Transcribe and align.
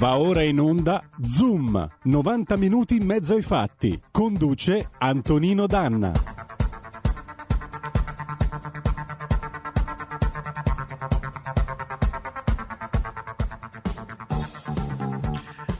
Va 0.00 0.16
ora 0.16 0.40
in 0.40 0.58
onda 0.58 1.02
Zoom, 1.20 1.86
90 2.04 2.56
minuti 2.56 2.96
in 2.96 3.04
mezzo 3.04 3.34
ai 3.34 3.42
fatti. 3.42 4.00
Conduce 4.10 4.88
Antonino 4.96 5.66
Danna. 5.66 6.10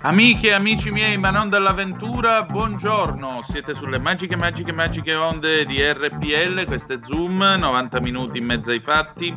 Amiche 0.02 0.48
e 0.48 0.52
amici 0.52 0.90
miei, 0.90 1.16
ma 1.16 1.30
non 1.30 1.48
dell'avventura, 1.48 2.42
buongiorno. 2.42 3.40
Siete 3.44 3.72
sulle 3.72 3.98
magiche, 3.98 4.36
magiche, 4.36 4.72
magiche 4.72 5.14
onde 5.14 5.64
di 5.64 5.80
RPL. 5.80 6.66
Questo 6.66 6.92
è 6.92 6.98
Zoom, 7.02 7.38
90 7.58 8.00
minuti 8.00 8.36
in 8.36 8.44
mezzo 8.44 8.70
ai 8.70 8.80
fatti. 8.80 9.34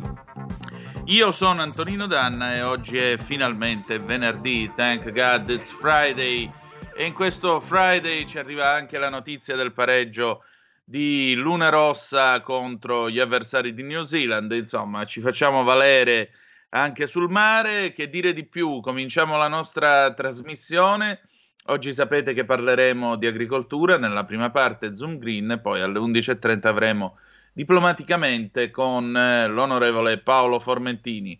Io 1.08 1.32
sono 1.32 1.60
Antonino 1.60 2.06
Danna 2.06 2.54
e 2.54 2.62
oggi 2.62 2.96
è 2.96 3.18
finalmente 3.18 3.98
venerdì, 3.98 4.72
thank 4.74 5.12
God 5.12 5.50
it's 5.50 5.70
Friday. 5.70 6.50
E 6.96 7.04
in 7.04 7.12
questo 7.12 7.60
Friday 7.60 8.26
ci 8.26 8.38
arriva 8.38 8.70
anche 8.70 8.96
la 8.98 9.10
notizia 9.10 9.54
del 9.54 9.72
pareggio 9.72 10.44
di 10.82 11.34
Luna 11.34 11.68
Rossa 11.68 12.40
contro 12.40 13.10
gli 13.10 13.20
avversari 13.20 13.74
di 13.74 13.82
New 13.82 14.04
Zealand. 14.04 14.50
Insomma, 14.52 15.04
ci 15.04 15.20
facciamo 15.20 15.62
valere 15.62 16.30
anche 16.70 17.06
sul 17.06 17.28
mare. 17.28 17.92
Che 17.92 18.08
dire 18.08 18.32
di 18.32 18.46
più? 18.46 18.80
Cominciamo 18.80 19.36
la 19.36 19.48
nostra 19.48 20.10
trasmissione. 20.14 21.20
Oggi 21.66 21.92
sapete 21.92 22.32
che 22.32 22.46
parleremo 22.46 23.16
di 23.16 23.26
agricoltura 23.26 23.98
nella 23.98 24.24
prima 24.24 24.48
parte 24.50 24.96
Zoom 24.96 25.18
Green, 25.18 25.60
poi 25.62 25.82
alle 25.82 25.98
11.30 25.98 26.66
avremo 26.66 27.18
diplomaticamente 27.54 28.70
con 28.70 29.16
eh, 29.16 29.46
l'onorevole 29.46 30.18
Paolo 30.18 30.58
Formentini. 30.58 31.38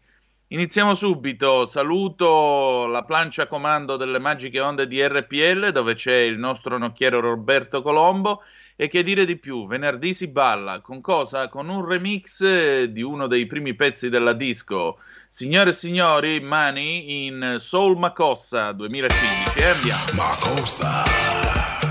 Iniziamo 0.49 0.95
subito, 0.95 1.67
saluto 1.67 2.87
la 2.87 3.03
plancia 3.03 3.47
comando 3.47 3.97
delle 3.97 4.21
magiche 4.21 4.61
onde 4.61 4.87
di 4.87 5.05
RPL 5.05 5.73
dove 5.73 5.95
c'è 5.95 6.19
il 6.19 6.39
nostro 6.39 6.79
nocchiero 6.79 7.19
Roberto 7.19 7.83
Colombo 7.83 8.43
e 8.77 8.89
che 8.89 9.03
dire 9.03 9.25
di 9.25 9.37
più, 9.37 9.67
venerdì 9.67 10.15
si 10.15 10.29
balla, 10.29 10.81
con 10.81 11.01
cosa? 11.01 11.49
Con 11.49 11.69
un 11.69 11.85
remix 11.85 12.41
eh, 12.43 12.89
di 12.91 13.03
uno 13.03 13.27
dei 13.27 13.47
primi 13.47 13.75
pezzi 13.75 14.09
della 14.09 14.33
disco. 14.33 14.99
Signore 15.29 15.71
e 15.71 15.73
signori, 15.73 16.41
Mani 16.41 17.27
in 17.27 17.57
Soul 17.59 17.99
Macossa 17.99 18.71
2015 18.71 19.59
e 19.59 19.65
andiamo. 19.65 20.05
Macossa 20.13 21.84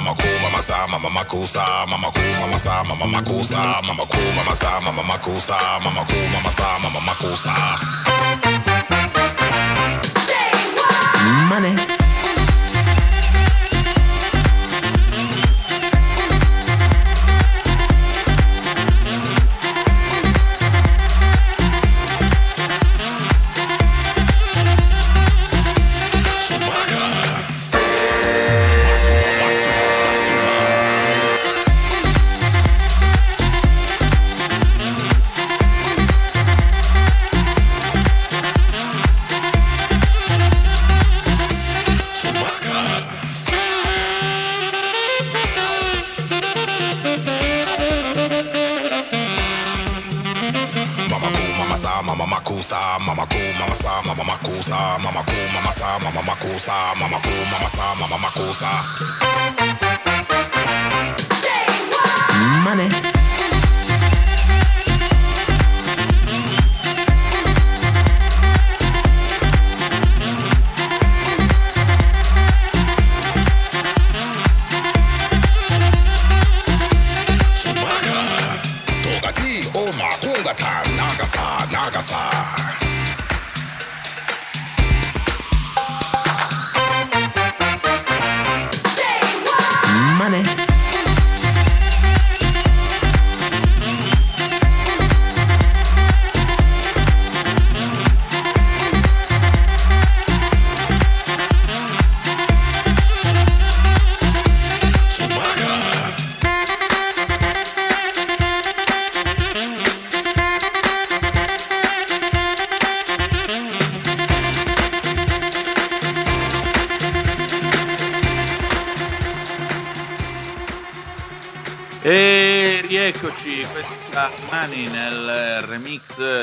mama 0.00 0.16
cool, 0.16 0.38
mama 0.40 0.62
sa, 0.62 0.86
mama 0.88 1.10
makusa, 1.10 1.64
mama 1.86 2.10
cool, 2.12 2.32
mama 2.40 2.58
sa, 2.58 2.82
mama 2.84 3.06
makusa, 3.06 3.82
mama 3.84 4.04
cool, 4.08 4.32
mama 4.32 4.54
sa, 4.56 4.80
mama 4.80 5.02
makusa, 5.02 5.56
mama 5.84 6.04
cool, 6.08 6.26
mama 6.32 6.50
sa, 6.50 6.78
mama 6.78 7.00
makusa. 7.00 7.54
Money. 11.48 11.99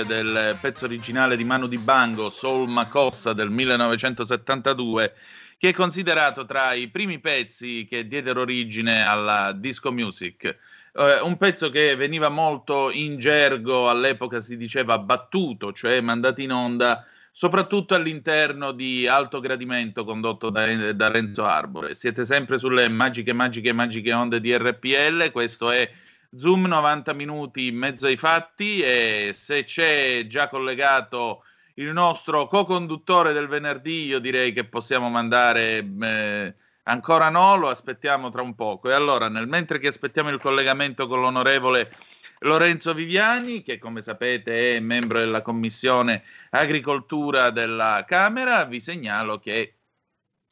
Del 0.07 0.57
pezzo 0.61 0.85
originale 0.85 1.35
di 1.35 1.43
Manu 1.43 1.67
di 1.67 1.77
Bango, 1.77 2.29
Soul 2.29 2.69
Macossa 2.69 3.33
del 3.33 3.49
1972, 3.51 5.13
che 5.57 5.69
è 5.69 5.73
considerato 5.73 6.45
tra 6.45 6.73
i 6.73 6.87
primi 6.87 7.19
pezzi 7.19 7.85
che 7.87 8.07
diedero 8.07 8.41
origine 8.41 9.05
alla 9.05 9.51
disco 9.51 9.91
music. 9.91 10.53
Uh, 10.93 11.25
un 11.27 11.37
pezzo 11.37 11.69
che 11.69 11.95
veniva 11.95 12.29
molto 12.29 12.89
in 12.89 13.19
gergo, 13.19 13.89
all'epoca 13.89 14.39
si 14.39 14.55
diceva 14.55 14.97
battuto, 14.97 15.73
cioè 15.73 15.99
mandato 15.99 16.41
in 16.41 16.53
onda 16.53 17.05
soprattutto 17.31 17.93
all'interno 17.93 18.71
di 18.71 19.07
Alto 19.07 19.39
Gradimento 19.39 20.03
condotto 20.05 20.49
da, 20.49 20.93
da 20.93 21.11
Renzo 21.11 21.45
Arbore. 21.45 21.93
Siete 21.93 22.25
sempre 22.25 22.57
sulle 22.57 22.89
magiche, 22.89 23.33
magiche, 23.33 23.73
magiche 23.73 24.13
onde 24.13 24.39
di 24.39 24.57
RPL, 24.57 25.29
questo 25.31 25.69
è 25.69 25.87
Zoom 26.35 26.65
90 26.65 27.13
minuti 27.13 27.67
in 27.67 27.77
mezzo 27.77 28.07
ai 28.07 28.17
fatti 28.17 28.81
e 28.81 29.31
se 29.33 29.63
c'è 29.63 30.27
già 30.27 30.49
collegato 30.49 31.43
il 31.75 31.91
nostro 31.91 32.47
co-conduttore 32.47 33.33
del 33.33 33.47
venerdì, 33.47 34.05
io 34.05 34.19
direi 34.19 34.51
che 34.51 34.65
possiamo 34.65 35.09
mandare 35.09 35.87
eh, 36.01 36.53
Ancora 36.87 37.29
no, 37.29 37.57
lo 37.57 37.69
aspettiamo 37.69 38.29
tra 38.29 38.41
un 38.41 38.55
poco. 38.55 38.89
E 38.89 38.93
allora, 38.93 39.27
nel 39.27 39.47
mentre 39.47 39.77
che 39.77 39.87
aspettiamo 39.87 40.29
il 40.29 40.39
collegamento 40.39 41.05
con 41.07 41.19
l'onorevole 41.19 41.91
Lorenzo 42.39 42.93
Viviani, 42.93 43.61
che 43.61 43.77
come 43.77 44.01
sapete 44.01 44.77
è 44.77 44.79
membro 44.79 45.19
della 45.19 45.41
Commissione 45.41 46.23
Agricoltura 46.51 47.49
della 47.49 48.05
Camera, 48.07 48.63
vi 48.63 48.79
segnalo 48.79 49.37
che 49.37 49.75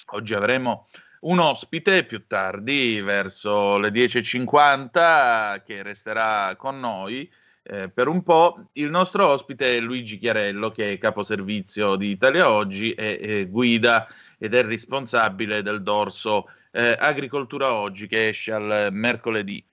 oggi 0.07 0.33
avremo 0.33 0.89
un 1.25 1.39
ospite 1.39 2.03
più 2.03 2.27
tardi, 2.27 3.01
verso 3.01 3.77
le 3.77 3.89
10.50, 3.89 5.63
che 5.63 5.81
resterà 5.83 6.55
con 6.55 6.79
noi. 6.79 7.29
Eh, 7.63 7.89
per 7.89 8.07
un 8.07 8.21
po'. 8.21 8.67
Il 8.73 8.89
nostro 8.89 9.27
ospite 9.27 9.77
è 9.77 9.79
Luigi 9.79 10.17
Chiarello, 10.17 10.69
che 10.69 10.93
è 10.93 10.97
caposervizio 10.97 11.95
di 11.95 12.09
Italia 12.09 12.51
Oggi 12.51 12.91
e, 12.93 13.47
guida 13.49 14.07
ed 14.37 14.53
è 14.53 14.63
responsabile 14.63 15.63
del 15.63 15.81
dorso 15.81 16.47
eh, 16.71 16.95
Agricoltura 16.99 17.73
Oggi 17.73 18.07
che 18.07 18.27
esce 18.27 18.51
al 18.51 18.89
mercoledì. 18.91 19.63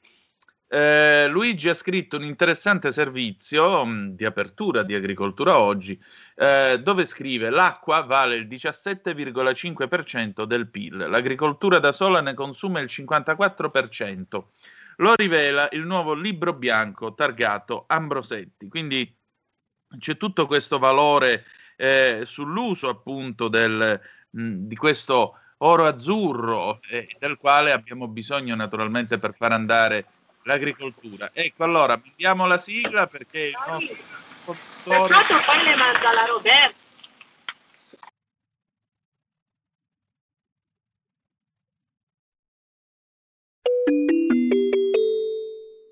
Eh, 0.74 1.28
Luigi 1.28 1.68
ha 1.68 1.74
scritto 1.74 2.16
un 2.16 2.24
interessante 2.24 2.92
servizio 2.92 3.84
mh, 3.84 3.90
mm, 3.90 4.08
di 4.12 4.24
apertura 4.24 4.82
di 4.82 4.94
Agricoltura 4.94 5.58
Oggi 5.58 6.02
eh, 6.34 6.80
dove 6.82 7.04
scrive 7.04 7.50
l'acqua 7.50 8.00
vale 8.00 8.36
il 8.36 8.46
17,5% 8.48 10.44
del 10.44 10.68
PIL, 10.68 10.96
l'agricoltura 11.10 11.78
da 11.78 11.92
sola 11.92 12.22
ne 12.22 12.32
consuma 12.32 12.80
il 12.80 12.88
54%. 12.90 14.44
Lo 14.96 15.14
rivela 15.14 15.68
il 15.72 15.84
nuovo 15.84 16.14
libro 16.14 16.54
bianco 16.54 17.12
targato 17.12 17.84
Ambrosetti. 17.86 18.68
Quindi 18.68 19.14
c'è 19.98 20.16
tutto 20.16 20.46
questo 20.46 20.78
valore 20.78 21.44
eh, 21.76 22.22
sull'uso 22.24 22.88
appunto 22.88 23.48
del, 23.48 24.00
di 24.30 24.76
questo 24.76 25.36
oro 25.58 25.84
azzurro 25.84 26.80
eh, 26.88 27.14
del 27.18 27.36
quale 27.36 27.72
abbiamo 27.72 28.08
bisogno 28.08 28.54
naturalmente 28.54 29.18
per 29.18 29.34
far 29.34 29.52
andare 29.52 30.06
l'agricoltura. 30.44 31.30
Ecco, 31.32 31.64
allora, 31.64 32.00
mandiamo 32.02 32.46
la 32.46 32.58
sigla 32.58 33.06
perché 33.06 33.40
il 33.40 33.58
nostro 33.66 33.94
Peccato 34.84 35.34
poi 35.46 35.64
le 35.64 35.76
manda 35.76 36.12
la 36.12 36.24
Roberta. 36.26 36.80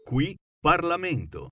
Qui 0.05 0.37
Parlamento. 0.61 1.51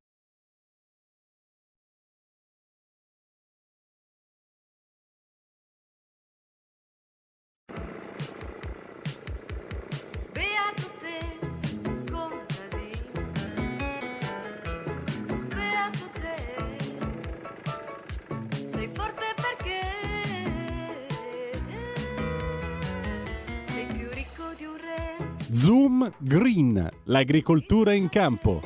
Zoom 25.68 26.10
Green, 26.20 26.88
l'agricoltura 27.04 27.92
in 27.92 28.08
campo. 28.08 28.62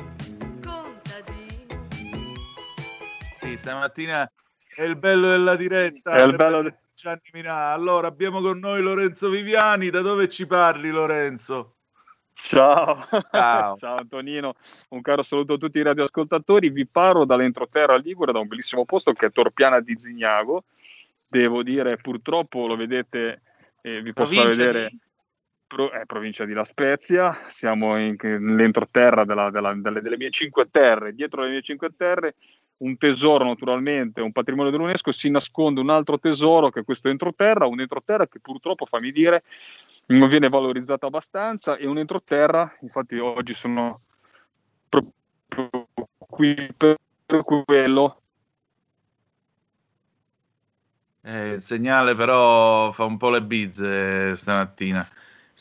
Sì, 3.35 3.57
stamattina 3.57 4.31
è 4.73 4.83
il 4.83 4.95
bello 4.95 5.27
della 5.27 5.57
diretta. 5.57 6.13
È 6.13 6.23
il 6.23 6.33
bello 6.33 6.61
de... 6.61 6.75
Gianni 6.95 7.29
Minà. 7.33 7.73
Allora, 7.73 8.07
abbiamo 8.07 8.39
con 8.39 8.57
noi 8.57 8.81
Lorenzo 8.81 9.27
Viviani. 9.27 9.89
Da 9.89 9.99
dove 9.99 10.29
ci 10.29 10.47
parli, 10.47 10.91
Lorenzo? 10.91 11.75
Ciao. 12.31 12.97
Ciao. 13.31 13.75
Ciao 13.75 13.97
Antonino, 13.97 14.53
un 14.91 15.01
caro 15.01 15.23
saluto 15.23 15.55
a 15.55 15.57
tutti 15.57 15.79
i 15.79 15.83
radioascoltatori. 15.83 16.69
Vi 16.69 16.87
parlo 16.87 17.25
dall'entroterra 17.25 17.97
Ligure, 17.97 18.31
da 18.31 18.39
un 18.39 18.47
bellissimo 18.47 18.85
posto 18.85 19.11
che 19.11 19.25
è 19.25 19.31
Torpiana 19.33 19.81
di 19.81 19.99
Zignago. 19.99 20.63
Devo 21.27 21.63
dire, 21.63 21.97
purtroppo 21.97 22.65
lo 22.65 22.77
vedete, 22.77 23.41
eh, 23.81 24.01
vi 24.01 24.13
posso 24.13 24.41
vedere. 24.41 24.87
Di 24.89 24.99
pro, 25.73 25.91
è 25.91 26.05
provincia 26.05 26.45
di 26.45 26.53
La 26.53 26.63
Spezia, 26.63 27.45
siamo 27.47 27.95
nell'entroterra 27.95 29.25
delle, 29.25 30.01
delle, 30.01 30.17
mie 30.17 30.29
cinque 30.29 30.69
terre, 30.69 31.13
dietro 31.13 31.41
le 31.41 31.49
mie 31.49 31.61
cinque 31.61 31.89
terre 31.97 32.35
un 32.77 32.97
tesoro 32.97 33.45
naturalmente, 33.45 34.21
un 34.21 34.31
patrimonio 34.31 34.71
dell'UNESCO, 34.71 35.11
si 35.11 35.29
nasconde 35.29 35.79
un 35.79 35.89
altro 35.89 36.19
tesoro 36.19 36.69
che 36.69 36.81
è 36.81 36.83
questo 36.83 37.07
entroterra, 37.07 37.65
un 37.65 37.79
entroterra 37.79 38.27
che 38.27 38.39
purtroppo, 38.39 38.85
fammi 38.85 39.11
dire, 39.11 39.43
non 40.07 40.27
viene 40.27 40.49
valorizzato 40.49 41.05
abbastanza 41.05 41.77
e 41.77 41.87
un 41.87 41.97
entroterra, 41.97 42.75
infatti 42.81 43.17
oggi 43.17 43.53
sono 43.53 44.01
proprio 44.89 45.87
qui 46.17 46.73
per 46.75 46.97
quello. 47.65 48.17
Eh, 51.21 51.53
il 51.53 51.61
segnale 51.61 52.15
però 52.15 52.91
fa 52.91 53.05
un 53.05 53.15
po' 53.15 53.29
le 53.29 53.41
bizze 53.41 54.35
stamattina. 54.35 55.07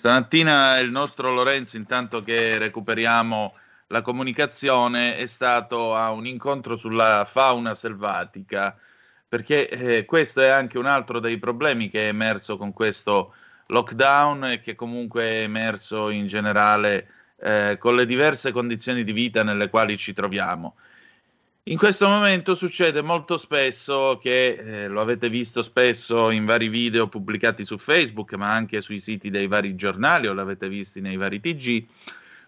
Stamattina 0.03 0.79
il 0.79 0.91
nostro 0.91 1.33
Lorenzo, 1.33 1.77
intanto 1.77 2.25
che 2.25 2.59
recuperiamo 2.59 3.55
la 3.87 4.03
comunicazione, 4.03 5.17
è 5.17 5.27
stato 5.27 5.95
a 5.95 6.11
un 6.11 6.27
incontro 6.27 6.77
sulla 6.77 7.25
fauna 7.25 7.77
selvatica, 7.77 8.77
perché 9.29 9.69
eh, 9.69 10.05
questo 10.05 10.41
è 10.41 10.49
anche 10.49 10.77
un 10.77 10.87
altro 10.87 11.21
dei 11.21 11.39
problemi 11.39 11.89
che 11.89 12.07
è 12.07 12.09
emerso 12.09 12.57
con 12.57 12.73
questo 12.73 13.33
lockdown 13.67 14.47
e 14.47 14.61
che 14.61 14.75
comunque 14.75 15.23
è 15.23 15.43
emerso 15.43 16.11
in 16.11 16.27
generale 16.27 17.07
eh, 17.37 17.77
con 17.79 17.95
le 17.95 18.05
diverse 18.05 18.51
condizioni 18.51 19.05
di 19.05 19.13
vita 19.13 19.45
nelle 19.45 19.71
quali 19.71 19.97
ci 19.97 20.13
troviamo. 20.13 20.75
In 21.67 21.79
questo 21.79 22.09
momento 22.09 22.57
succede 22.57 23.03
molto 23.03 23.37
spesso 23.37 24.19
che, 24.21 24.55
eh, 24.55 24.89
lo 24.89 25.01
avete 25.01 25.29
visto 25.29 25.63
spesso 25.63 26.31
in 26.31 26.45
vari 26.45 26.67
video 26.69 27.07
pubblicati 27.07 27.65
su 27.65 27.79
Facebook, 27.79 28.35
ma 28.35 28.53
anche 28.53 28.81
sui 28.81 28.99
siti 28.99 29.31
dei 29.31 29.47
vari 29.47 29.77
giornali 29.77 30.27
o 30.27 30.33
l'avete 30.33 30.69
visto 30.69 30.99
nei 30.99 31.17
vari 31.17 31.39
TG, 31.39 31.87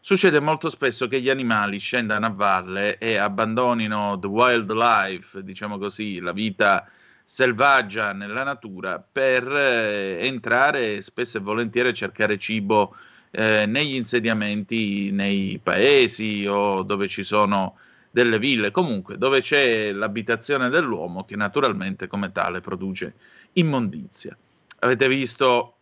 succede 0.00 0.40
molto 0.40 0.68
spesso 0.68 1.06
che 1.06 1.20
gli 1.20 1.30
animali 1.30 1.78
scendano 1.78 2.26
a 2.26 2.30
valle 2.30 2.98
e 2.98 3.14
abbandonino 3.14 4.18
the 4.18 4.26
wildlife, 4.26 5.44
diciamo 5.44 5.78
così, 5.78 6.18
la 6.18 6.32
vita 6.32 6.84
selvaggia 7.22 8.12
nella 8.12 8.42
natura 8.42 8.98
per 8.98 9.46
eh, 9.46 10.26
entrare 10.26 11.00
spesso 11.02 11.38
e 11.38 11.40
volentieri 11.40 11.90
a 11.90 11.92
cercare 11.92 12.36
cibo 12.36 12.96
eh, 13.30 13.64
negli 13.66 13.94
insediamenti, 13.94 15.12
nei 15.12 15.60
paesi 15.62 16.44
o 16.48 16.82
dove 16.82 17.06
ci 17.06 17.22
sono 17.22 17.76
delle 18.14 18.38
ville, 18.38 18.70
comunque 18.70 19.18
dove 19.18 19.40
c'è 19.40 19.90
l'abitazione 19.90 20.68
dell'uomo 20.68 21.24
che 21.24 21.34
naturalmente 21.34 22.06
come 22.06 22.30
tale 22.30 22.60
produce 22.60 23.14
immondizia. 23.54 24.36
Avete 24.78 25.08
visto 25.08 25.74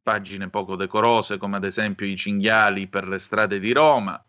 pagine 0.00 0.48
poco 0.48 0.76
decorose 0.76 1.38
come 1.38 1.56
ad 1.56 1.64
esempio 1.64 2.06
i 2.06 2.16
cinghiali 2.16 2.86
per 2.86 3.08
le 3.08 3.18
strade 3.18 3.58
di 3.58 3.72
Roma, 3.72 4.22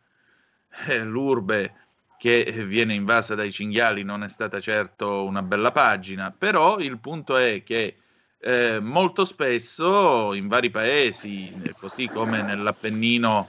eh, 0.88 1.04
l'urbe 1.04 1.76
che 2.18 2.66
viene 2.66 2.96
invasa 2.96 3.36
dai 3.36 3.52
cinghiali 3.52 4.02
non 4.02 4.24
è 4.24 4.28
stata 4.28 4.60
certo 4.60 5.24
una 5.24 5.44
bella 5.44 5.72
pagina, 5.72 6.34
però 6.36 6.80
il 6.80 6.98
punto 6.98 7.38
è 7.38 7.62
che 7.62 7.98
eh, 8.40 8.80
molto 8.80 9.26
spesso 9.26 10.34
in 10.34 10.48
vari 10.48 10.72
paesi, 10.72 11.52
così 11.78 12.08
come 12.08 12.42
nell'Appennino 12.42 13.48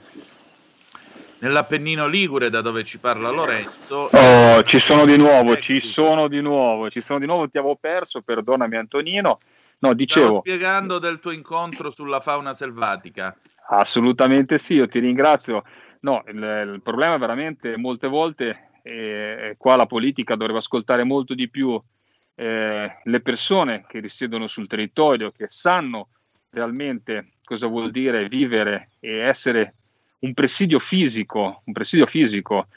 nell'Appennino 1.43 2.07
Ligure, 2.07 2.49
da 2.49 2.61
dove 2.61 2.85
ci 2.85 2.97
parla 2.99 3.29
Lorenzo. 3.29 4.09
Oh, 4.11 4.63
ci 4.63 4.79
sono 4.79 5.05
di 5.05 5.17
nuovo, 5.17 5.57
ci 5.57 5.81
sono 5.81 6.29
di 6.29 6.41
nuovo, 6.41 6.89
ci 6.89 7.01
sono 7.01 7.19
di 7.19 7.25
nuovo, 7.25 7.49
ti 7.49 7.57
avevo 7.57 7.75
perso, 7.75 8.21
perdonami 8.21 8.77
Antonino. 8.77 9.37
No, 9.79 9.93
dicevo... 9.93 10.25
Stavo 10.25 10.39
spiegando 10.39 10.99
del 10.99 11.19
tuo 11.19 11.31
incontro 11.31 11.91
sulla 11.91 12.21
fauna 12.21 12.53
selvatica. 12.53 13.35
Assolutamente 13.67 14.57
sì, 14.57 14.75
io 14.75 14.87
ti 14.87 14.99
ringrazio. 14.99 15.63
No, 15.99 16.23
il, 16.27 16.71
il 16.73 16.81
problema 16.81 17.17
veramente 17.17 17.75
molte 17.75 18.07
volte, 18.07 18.67
eh, 18.81 19.55
qua 19.57 19.75
la 19.75 19.85
politica 19.85 20.35
dovrebbe 20.35 20.59
ascoltare 20.59 21.03
molto 21.03 21.33
di 21.33 21.49
più 21.49 21.79
eh, 22.35 22.99
le 23.03 23.19
persone 23.19 23.83
che 23.85 23.99
risiedono 23.99 24.47
sul 24.47 24.67
territorio, 24.67 25.31
che 25.31 25.47
sanno 25.49 26.07
realmente 26.51 27.33
cosa 27.43 27.67
vuol 27.67 27.91
dire 27.91 28.29
vivere 28.29 28.91
e 29.01 29.17
essere 29.17 29.73
un 30.23 30.33
presidio 30.33 30.79
fisico, 30.79 31.61
un 31.65 31.73
presidio 31.73 32.05
fisico 32.05 32.67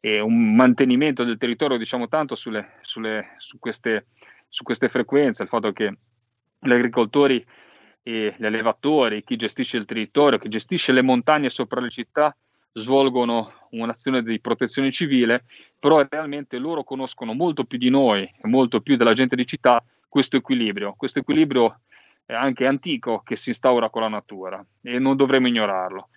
e 0.00 0.20
un 0.20 0.54
mantenimento 0.54 1.24
del 1.24 1.38
territorio, 1.38 1.76
diciamo 1.76 2.08
tanto 2.08 2.34
sulle, 2.34 2.74
sulle, 2.82 3.34
su, 3.38 3.58
queste, 3.58 4.06
su 4.48 4.62
queste 4.62 4.88
frequenze, 4.88 5.42
il 5.42 5.48
fatto 5.48 5.72
che 5.72 5.96
gli 6.58 6.72
agricoltori 6.72 7.44
e 8.02 8.34
gli 8.36 8.44
allevatori, 8.44 9.22
chi 9.22 9.36
gestisce 9.36 9.76
il 9.76 9.86
territorio, 9.86 10.38
chi 10.38 10.48
gestisce 10.48 10.92
le 10.92 11.02
montagne 11.02 11.50
sopra 11.50 11.80
le 11.80 11.90
città, 11.90 12.34
svolgono 12.72 13.48
un'azione 13.70 14.22
di 14.22 14.40
protezione 14.40 14.90
civile, 14.90 15.44
però 15.78 16.04
realmente 16.08 16.58
loro 16.58 16.84
conoscono 16.84 17.32
molto 17.32 17.64
più 17.64 17.78
di 17.78 17.88
noi 17.88 18.22
e 18.22 18.48
molto 18.48 18.80
più 18.80 18.96
della 18.96 19.12
gente 19.12 19.36
di 19.36 19.46
città 19.46 19.82
questo 20.08 20.36
equilibrio. 20.36 20.94
Questo 20.96 21.20
equilibrio 21.20 21.80
anche 22.26 22.66
antico 22.66 23.20
che 23.24 23.36
si 23.36 23.50
instaura 23.50 23.90
con 23.90 24.02
la 24.02 24.08
natura 24.08 24.64
e 24.82 24.98
non 24.98 25.16
dovremmo 25.16 25.46
ignorarlo. 25.46 26.08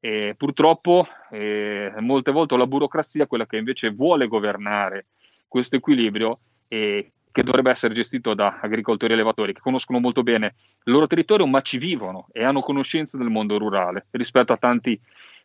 E 0.00 0.34
purtroppo 0.36 1.06
eh, 1.30 1.92
molte 1.98 2.30
volte 2.30 2.56
la 2.56 2.66
burocrazia 2.66 3.24
è 3.24 3.26
quella 3.26 3.46
che 3.46 3.56
invece 3.56 3.90
vuole 3.90 4.28
governare 4.28 5.06
questo 5.48 5.76
equilibrio 5.76 6.38
e 6.68 7.12
che 7.32 7.42
dovrebbe 7.42 7.70
essere 7.70 7.92
gestito 7.92 8.34
da 8.34 8.60
agricoltori 8.62 9.12
e 9.12 9.14
allevatori 9.14 9.52
che 9.52 9.60
conoscono 9.60 9.98
molto 9.98 10.22
bene 10.22 10.54
il 10.84 10.92
loro 10.92 11.06
territorio 11.06 11.46
ma 11.46 11.60
ci 11.60 11.76
vivono 11.76 12.28
e 12.32 12.42
hanno 12.42 12.60
conoscenza 12.60 13.18
del 13.18 13.28
mondo 13.28 13.58
rurale 13.58 14.06
rispetto 14.12 14.54
a 14.54 14.56
tanti, 14.56 14.98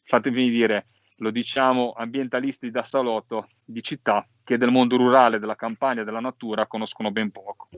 fatemi 0.04 0.50
dire, 0.50 0.86
lo 1.18 1.32
diciamo, 1.32 1.94
ambientalisti 1.96 2.72
da 2.72 2.82
salotto 2.82 3.50
di 3.64 3.84
città 3.84 4.26
che 4.44 4.58
del 4.58 4.72
mondo 4.72 4.96
rurale, 4.98 5.40
della 5.40 5.56
campagna, 5.56 6.04
della 6.04 6.20
natura 6.20 6.66
conoscono 6.66 7.12
ben 7.12 7.30
poco. 7.32 7.70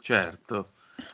Certo. 0.00 0.66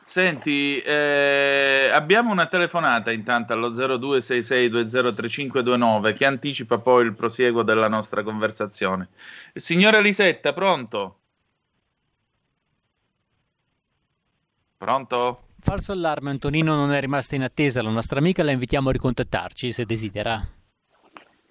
Senti, 0.05 0.79
eh, 0.81 1.89
abbiamo 1.93 2.31
una 2.31 2.47
telefonata 2.47 3.11
intanto 3.11 3.53
allo 3.53 3.69
0266203529 3.69 6.15
che 6.15 6.25
anticipa 6.25 6.79
poi 6.79 7.05
il 7.05 7.13
prosieguo 7.13 7.61
della 7.63 7.87
nostra 7.87 8.23
conversazione. 8.23 9.09
Signora 9.53 9.99
Lisetta, 9.99 10.53
pronto? 10.53 11.17
Pronto? 14.77 15.37
Falso 15.59 15.91
allarme, 15.91 16.31
Antonino 16.31 16.75
non 16.75 16.91
è 16.91 16.99
rimasta 16.99 17.35
in 17.35 17.43
attesa, 17.43 17.83
la 17.83 17.91
nostra 17.91 18.17
amica 18.19 18.43
la 18.43 18.51
invitiamo 18.51 18.89
a 18.89 18.91
ricontattarci 18.91 19.71
se 19.71 19.85
desidera. 19.85 20.43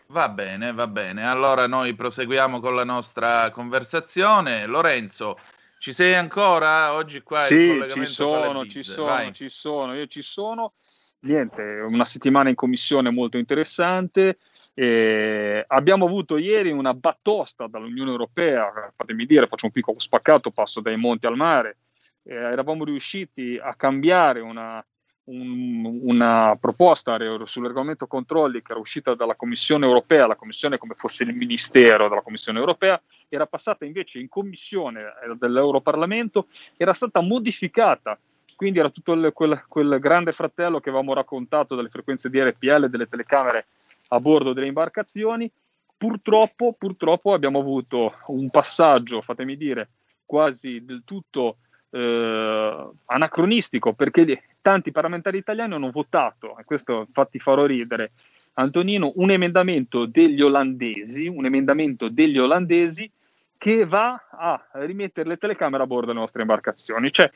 Va 0.08 0.28
bene, 0.28 0.72
va 0.72 0.88
bene. 0.88 1.24
Allora 1.24 1.68
noi 1.68 1.94
proseguiamo 1.94 2.58
con 2.58 2.74
la 2.74 2.82
nostra 2.82 3.52
conversazione. 3.52 4.66
Lorenzo, 4.66 5.38
ci 5.80 5.94
sei 5.94 6.14
ancora 6.14 6.92
oggi 6.92 7.22
qua? 7.22 7.38
Sì, 7.38 7.82
ci 7.88 8.04
sono, 8.04 8.66
ci 8.66 8.82
sono, 8.82 9.06
Vai. 9.06 9.32
ci 9.32 9.48
sono, 9.48 9.94
io 9.94 10.06
ci 10.08 10.20
sono. 10.20 10.74
Niente, 11.20 11.62
una 11.62 12.04
settimana 12.04 12.50
in 12.50 12.54
commissione 12.54 13.08
molto 13.08 13.38
interessante. 13.38 14.36
Eh, 14.74 15.64
abbiamo 15.66 16.04
avuto 16.04 16.36
ieri 16.36 16.70
una 16.70 16.92
battosta 16.92 17.66
dall'Unione 17.66 18.10
Europea, 18.10 18.92
fatemi 18.94 19.24
dire, 19.24 19.46
faccio 19.46 19.66
un 19.66 19.72
piccolo 19.72 19.98
spaccato, 19.98 20.50
passo 20.50 20.82
dai 20.82 20.98
monti 20.98 21.24
al 21.24 21.36
mare, 21.36 21.78
eh, 22.24 22.34
eravamo 22.34 22.84
riusciti 22.84 23.58
a 23.58 23.74
cambiare 23.74 24.40
una, 24.40 24.84
un, 25.30 26.00
una 26.02 26.56
proposta 26.60 27.16
sul 27.44 27.66
regolamento 27.66 28.06
controlli 28.06 28.62
che 28.62 28.72
era 28.72 28.80
uscita 28.80 29.14
dalla 29.14 29.36
Commissione 29.36 29.86
europea, 29.86 30.26
la 30.26 30.36
Commissione 30.36 30.78
come 30.78 30.94
fosse 30.94 31.22
il 31.22 31.34
Ministero 31.34 32.08
della 32.08 32.22
Commissione 32.22 32.58
europea, 32.58 33.00
era 33.28 33.46
passata 33.46 33.84
invece 33.84 34.18
in 34.18 34.28
Commissione 34.28 35.00
eh, 35.00 35.36
dell'Europarlamento, 35.38 36.46
era 36.76 36.92
stata 36.92 37.20
modificata 37.20 38.18
quindi 38.56 38.80
era 38.80 38.90
tutto 38.90 39.12
il, 39.12 39.30
quel, 39.32 39.64
quel, 39.68 39.98
grande 40.00 40.32
fratello 40.32 40.80
che 40.80 40.88
avevamo 40.88 41.14
raccontato 41.14 41.76
delle 41.76 41.88
frequenze 41.88 42.28
di 42.28 42.42
RPL, 42.42 42.88
delle 42.88 43.08
telecamere 43.08 43.66
a 44.08 44.18
bordo 44.18 44.52
delle 44.52 44.66
imbarcazioni. 44.66 45.50
Purtroppo, 45.96 46.74
purtroppo 46.76 47.32
abbiamo 47.32 47.60
avuto 47.60 48.16
un 48.26 48.50
passaggio, 48.50 49.20
fatemi 49.20 49.56
dire, 49.56 49.88
quasi 50.26 50.84
del 50.84 51.02
tutto 51.04 51.58
eh, 51.90 52.90
anacronistico 53.06 53.92
perché 53.92 54.42
tanti 54.62 54.90
parlamentari 54.90 55.38
italiani 55.38 55.74
hanno 55.74 55.90
votato, 55.90 56.56
e 56.58 56.64
questo 56.64 57.00
infatti 57.00 57.38
farò 57.38 57.66
ridere, 57.66 58.12
Antonino, 58.54 59.12
un 59.16 59.30
emendamento 59.30 60.06
degli 60.06 60.40
olandesi, 60.42 61.26
un 61.26 61.44
emendamento 61.44 62.08
degli 62.08 62.38
olandesi 62.38 63.10
che 63.56 63.84
va 63.84 64.26
a 64.30 64.66
rimettere 64.72 65.28
le 65.28 65.36
telecamere 65.36 65.82
a 65.82 65.86
bordo 65.86 66.06
delle 66.06 66.20
nostre 66.20 66.42
imbarcazioni. 66.42 67.12
Cioè, 67.12 67.30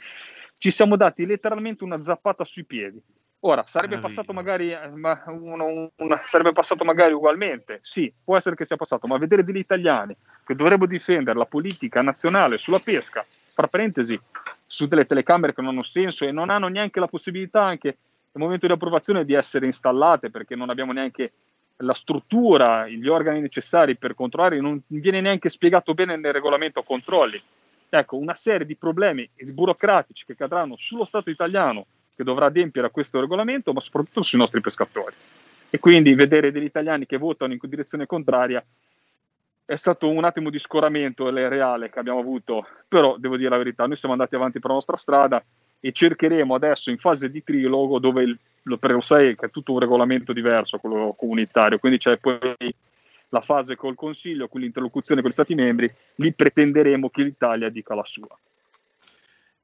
ci 0.59 0.71
siamo 0.71 0.97
dati 0.97 1.27
letteralmente 1.27 1.85
una 1.85 2.01
zappata 2.01 2.45
sui 2.45 2.65
piedi. 2.65 3.01
Ora, 3.41 3.63
sarebbe 3.67 3.99
passato, 3.99 4.33
magari, 4.33 4.73
eh, 4.73 4.87
uno, 4.87 5.91
una, 5.97 6.23
sarebbe 6.25 6.53
passato 6.53 6.83
magari 6.83 7.13
ugualmente? 7.13 7.81
Sì, 7.83 8.11
può 8.25 8.39
essere 8.39 8.57
che 8.57 8.65
sia 8.65 8.77
passato, 8.77 9.07
ma 9.07 9.19
vedere 9.19 9.45
degli 9.45 9.59
italiani 9.59 10.17
che 10.47 10.55
dovrebbero 10.55 10.91
difendere 10.91 11.39
la 11.39 11.45
politica 11.45 12.01
nazionale 12.01 12.57
sulla 12.57 12.81
pesca 12.83 13.23
fra 13.55 13.69
parentesi, 13.69 14.21
su 14.67 14.87
delle 14.87 15.07
telecamere 15.07 15.55
che 15.55 15.63
non 15.63 15.71
hanno 15.71 15.83
senso 15.83 16.25
e 16.25 16.33
non 16.33 16.51
hanno 16.51 16.69
neanche 16.69 17.01
la 17.01 17.07
possibilità 17.07 17.63
anche 17.63 17.97
nel 18.33 18.43
momento 18.43 18.67
di 18.67 18.73
approvazione 18.73 19.25
di 19.25 19.33
essere 19.33 19.67
installate 19.67 20.31
perché 20.31 20.57
non 20.57 20.69
abbiamo 20.69 20.93
neanche 20.93 21.33
la 21.79 21.95
struttura, 21.95 22.89
gli 22.89 23.09
organi 23.09 23.41
necessari 23.41 23.97
per 23.97 24.15
controllare, 24.15 24.61
non 24.61 24.81
viene 24.87 25.21
neanche 25.21 25.49
spiegato 25.49 25.95
bene 25.95 26.17
nel 26.17 26.33
regolamento 26.33 26.83
controlli. 26.83 27.41
Ecco, 27.89 28.17
una 28.17 28.35
serie 28.35 28.67
di 28.67 28.75
problemi 28.75 29.29
burocratici 29.53 30.25
che 30.25 30.35
cadranno 30.35 30.75
sullo 30.77 31.05
Stato 31.05 31.31
italiano 31.31 31.87
che 32.17 32.25
dovrà 32.25 32.47
adempiere 32.47 32.89
a 32.89 32.91
questo 32.91 33.21
regolamento, 33.21 33.73
ma 33.73 33.81
soprattutto 33.81 34.23
sui 34.23 34.39
nostri 34.39 34.61
pescatori. 34.61 35.15
E 35.71 35.79
quindi 35.79 36.15
vedere 36.15 36.53
degli 36.53 36.65
italiani 36.65 37.07
che 37.07 37.19
votano 37.19 37.53
in 37.53 37.59
direzione 37.63 38.07
contraria 38.07 38.65
è 39.67 39.77
stato 39.77 40.09
un 40.09 40.25
attimo 40.25 40.51
di 40.51 40.59
scoramento 40.59 41.31
reale 41.31 41.91
che 41.91 41.99
abbiamo 41.99 42.19
avuto, 42.19 42.67
però 42.87 43.17
devo 43.17 43.37
dire 43.37 43.51
la 43.51 43.57
verità, 43.57 43.87
noi 43.87 43.97
siamo 43.97 44.15
andati 44.15 44.35
avanti 44.35 44.59
per 44.59 44.69
la 44.69 44.77
nostra 44.77 44.97
strada 44.97 45.43
e 45.81 45.93
cercheremo 45.93 46.55
adesso 46.55 46.91
in 46.91 46.99
fase 46.99 47.31
di 47.31 47.43
trilogo 47.43 47.99
dove 47.99 48.23
il, 48.23 48.39
lo, 48.63 48.79
lo 48.81 49.01
sai 49.01 49.37
che 49.37 49.47
è 49.47 49.51
tutto 49.51 49.73
un 49.73 49.81
regolamento 49.81 50.33
diverso, 50.33 50.79
quello 50.79 51.15
comunitario, 51.17 51.79
quindi 51.79 51.99
c'è 51.99 52.19
poi 52.19 52.39
la 53.31 53.41
fase 53.41 53.75
col 53.75 53.95
Consiglio, 53.97 54.49
con 54.49 54.61
l'interlocuzione 54.61 55.21
con 55.21 55.31
gli 55.31 55.35
Stati 55.35 55.55
membri, 55.55 55.93
lì 56.17 56.33
pretenderemo 56.33 57.11
che 57.11 57.23
l'Italia 57.23 57.69
dica 57.69 57.95
la 57.95 58.05
sua. 58.05 58.39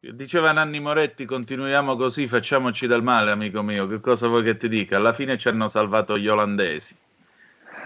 Diceva 0.03 0.51
Nanni 0.51 0.81
Moretti, 0.81 1.27
continuiamo 1.27 1.95
così, 1.95 2.27
facciamoci 2.27 2.87
del 2.87 3.03
male, 3.03 3.31
amico 3.33 3.61
mio. 3.63 3.87
Che 3.87 4.01
cosa 4.01 4.29
vuoi 4.29 4.43
che 4.43 4.57
ti 4.57 4.67
dica? 4.67 4.97
Alla 4.97 5.13
fine 5.13 5.37
ci 5.37 5.49
hanno 5.49 5.69
salvato 5.69 6.17
gli 6.17 6.27
olandesi. 6.27 6.97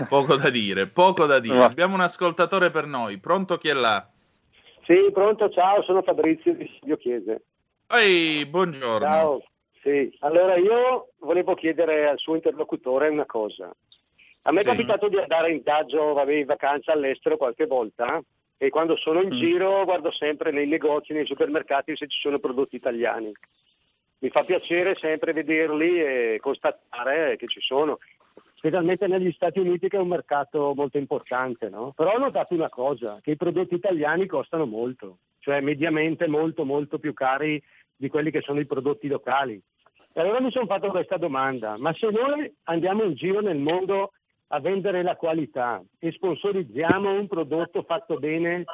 Poco 0.08 0.36
da 0.36 0.50
dire, 0.50 0.86
poco 0.86 1.26
da 1.26 1.38
dire. 1.38 1.62
Abbiamo 1.62 1.94
un 1.94 2.00
ascoltatore 2.00 2.70
per 2.70 2.86
noi. 2.86 3.18
Pronto 3.18 3.58
chi 3.58 3.68
è 3.68 3.72
là? 3.72 4.06
Sì, 4.84 5.10
pronto, 5.12 5.48
ciao, 5.50 5.82
sono 5.82 6.02
Fabrizio 6.02 6.54
di 6.54 6.68
Silvio 6.78 6.96
Chiese. 6.96 7.42
Ehi, 7.90 8.44
buongiorno. 8.46 9.06
Ciao, 9.06 9.42
sì. 9.82 10.14
Allora 10.20 10.56
io 10.56 11.10
volevo 11.20 11.54
chiedere 11.54 12.08
al 12.08 12.18
suo 12.18 12.34
interlocutore 12.34 13.08
una 13.08 13.26
cosa. 13.26 13.70
A 14.42 14.52
me 14.52 14.60
sì. 14.60 14.66
è 14.66 14.70
capitato 14.70 15.08
di 15.08 15.16
andare 15.16 15.52
in 15.52 15.62
viaggio, 15.62 16.12
vabbè, 16.12 16.32
in 16.32 16.46
vacanza 16.46 16.92
all'estero 16.92 17.36
qualche 17.36 17.66
volta 17.66 18.20
e 18.58 18.68
quando 18.68 18.96
sono 18.96 19.22
in 19.22 19.28
mm. 19.28 19.38
giro 19.38 19.84
guardo 19.84 20.12
sempre 20.12 20.50
nei 20.50 20.66
negozi, 20.66 21.12
nei 21.12 21.26
supermercati 21.26 21.96
se 21.96 22.06
ci 22.08 22.18
sono 22.20 22.38
prodotti 22.38 22.76
italiani. 22.76 23.32
Mi 24.18 24.30
fa 24.30 24.44
piacere 24.44 24.96
sempre 24.96 25.32
vederli 25.32 26.00
e 26.00 26.38
constatare 26.40 27.36
che 27.36 27.46
ci 27.46 27.60
sono 27.60 27.98
specialmente 28.64 29.06
negli 29.06 29.30
Stati 29.32 29.58
Uniti 29.58 29.88
che 29.90 29.98
è 29.98 30.00
un 30.00 30.08
mercato 30.08 30.72
molto 30.74 30.96
importante, 30.96 31.68
no? 31.68 31.92
Però 31.94 32.14
ho 32.14 32.18
notato 32.18 32.54
una 32.54 32.70
cosa, 32.70 33.18
che 33.20 33.32
i 33.32 33.36
prodotti 33.36 33.74
italiani 33.74 34.24
costano 34.24 34.64
molto, 34.64 35.18
cioè 35.40 35.60
mediamente 35.60 36.26
molto 36.28 36.64
molto 36.64 36.98
più 36.98 37.12
cari 37.12 37.62
di 37.94 38.08
quelli 38.08 38.30
che 38.30 38.40
sono 38.40 38.60
i 38.60 38.66
prodotti 38.66 39.06
locali. 39.06 39.60
E 40.14 40.18
allora 40.18 40.40
mi 40.40 40.50
sono 40.50 40.64
fatto 40.64 40.88
questa 40.88 41.18
domanda, 41.18 41.76
ma 41.76 41.92
se 41.92 42.08
noi 42.08 42.50
andiamo 42.62 43.02
in 43.02 43.12
giro 43.12 43.42
nel 43.42 43.58
mondo 43.58 44.12
a 44.46 44.60
vendere 44.60 45.02
la 45.02 45.16
qualità 45.16 45.82
e 45.98 46.12
sponsorizziamo 46.12 47.12
un 47.12 47.26
prodotto 47.26 47.82
fatto 47.82 48.16
bene, 48.16 48.64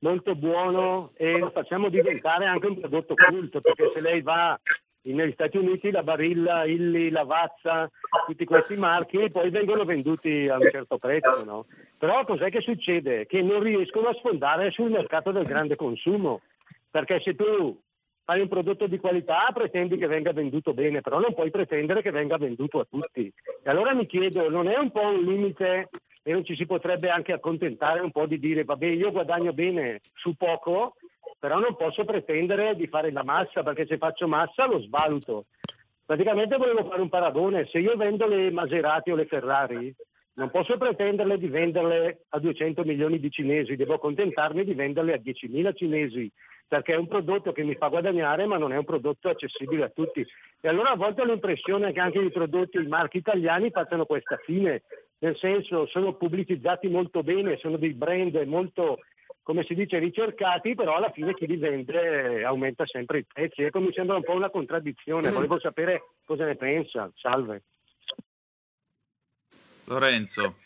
molto 0.00 0.36
buono 0.36 1.10
e 1.16 1.38
lo 1.38 1.50
facciamo 1.50 1.90
diventare 1.90 2.46
anche 2.46 2.66
un 2.66 2.80
prodotto 2.80 3.12
culto, 3.14 3.60
perché 3.60 3.90
se 3.92 4.00
lei 4.00 4.22
va 4.22 4.58
negli 5.02 5.32
Stati 5.32 5.56
Uniti 5.56 5.90
la 5.90 6.02
Barilla, 6.02 6.64
Illy, 6.64 7.10
Lavazza, 7.10 7.90
tutti 8.26 8.44
questi 8.44 8.76
marchi 8.76 9.30
poi 9.30 9.50
vengono 9.50 9.84
venduti 9.84 10.46
a 10.48 10.56
un 10.56 10.68
certo 10.70 10.98
prezzo. 10.98 11.44
No? 11.44 11.66
Però 11.96 12.24
cos'è 12.24 12.50
che 12.50 12.60
succede? 12.60 13.26
Che 13.26 13.42
non 13.42 13.62
riescono 13.62 14.08
a 14.08 14.14
sfondare 14.14 14.70
sul 14.70 14.90
mercato 14.90 15.30
del 15.30 15.44
grande 15.44 15.76
consumo, 15.76 16.42
perché 16.90 17.20
se 17.20 17.34
tu 17.34 17.80
fai 18.24 18.40
un 18.42 18.48
prodotto 18.48 18.86
di 18.86 18.98
qualità 18.98 19.50
pretendi 19.54 19.96
che 19.96 20.06
venga 20.06 20.32
venduto 20.32 20.74
bene, 20.74 21.00
però 21.00 21.18
non 21.18 21.32
puoi 21.32 21.50
pretendere 21.50 22.02
che 22.02 22.10
venga 22.10 22.36
venduto 22.36 22.80
a 22.80 22.86
tutti. 22.88 23.32
E 23.62 23.70
allora 23.70 23.94
mi 23.94 24.06
chiedo, 24.06 24.50
non 24.50 24.68
è 24.68 24.76
un 24.76 24.90
po' 24.90 25.06
un 25.06 25.20
limite 25.20 25.88
e 26.22 26.32
non 26.32 26.44
ci 26.44 26.54
si 26.54 26.66
potrebbe 26.66 27.08
anche 27.08 27.32
accontentare 27.32 28.00
un 28.00 28.10
po' 28.10 28.26
di 28.26 28.38
dire 28.38 28.64
vabbè 28.64 28.84
io 28.84 29.10
guadagno 29.10 29.54
bene 29.54 30.00
su 30.12 30.34
poco 30.34 30.96
però 31.38 31.58
non 31.58 31.76
posso 31.76 32.04
pretendere 32.04 32.74
di 32.74 32.86
fare 32.86 33.12
la 33.12 33.22
massa 33.22 33.62
perché 33.62 33.86
se 33.86 33.98
faccio 33.98 34.26
massa 34.26 34.66
lo 34.66 34.80
svaluto. 34.80 35.46
Praticamente 36.04 36.56
volevo 36.56 36.84
fare 36.88 37.02
un 37.02 37.08
paragone, 37.08 37.66
se 37.66 37.78
io 37.78 37.94
vendo 37.96 38.26
le 38.26 38.50
Maserati 38.50 39.10
o 39.10 39.14
le 39.14 39.26
Ferrari, 39.26 39.94
non 40.34 40.50
posso 40.50 40.78
pretenderle 40.78 41.36
di 41.36 41.48
venderle 41.48 42.24
a 42.28 42.38
200 42.38 42.84
milioni 42.84 43.18
di 43.18 43.30
cinesi, 43.30 43.76
devo 43.76 43.94
accontentarmi 43.94 44.64
di 44.64 44.72
venderle 44.72 45.12
a 45.12 45.20
10.000 45.22 45.74
cinesi, 45.74 46.30
perché 46.66 46.94
è 46.94 46.96
un 46.96 47.08
prodotto 47.08 47.52
che 47.52 47.64
mi 47.64 47.74
fa 47.74 47.88
guadagnare 47.88 48.46
ma 48.46 48.56
non 48.56 48.72
è 48.72 48.76
un 48.76 48.84
prodotto 48.84 49.28
accessibile 49.28 49.84
a 49.84 49.88
tutti. 49.88 50.24
E 50.60 50.68
allora 50.68 50.90
a 50.90 50.96
volte 50.96 51.22
ho 51.22 51.24
l'impressione 51.24 51.92
che 51.92 52.00
anche 52.00 52.20
i 52.20 52.30
prodotti, 52.30 52.78
i 52.78 52.86
marchi 52.86 53.16
italiani 53.18 53.70
facciano 53.70 54.06
questa 54.06 54.36
fine, 54.36 54.82
nel 55.18 55.36
senso 55.36 55.86
sono 55.86 56.14
pubblicizzati 56.14 56.88
molto 56.88 57.22
bene, 57.22 57.56
sono 57.58 57.76
dei 57.76 57.92
brand 57.92 58.36
molto 58.44 59.00
come 59.48 59.64
si 59.64 59.72
dice, 59.72 59.98
ricercati, 59.98 60.74
però 60.74 60.96
alla 60.96 61.08
fine 61.10 61.32
chi 61.32 61.46
li 61.46 61.56
vende 61.56 62.44
aumenta 62.44 62.84
sempre 62.84 63.20
i 63.20 63.24
prezzi. 63.24 63.62
Ecco, 63.62 63.80
mi 63.80 63.90
sembra 63.94 64.16
un 64.16 64.22
po' 64.22 64.34
una 64.34 64.50
contraddizione, 64.50 65.30
volevo 65.30 65.58
sapere 65.58 66.02
cosa 66.26 66.44
ne 66.44 66.54
pensa. 66.54 67.10
Salve. 67.14 67.62
Lorenzo. 69.84 70.56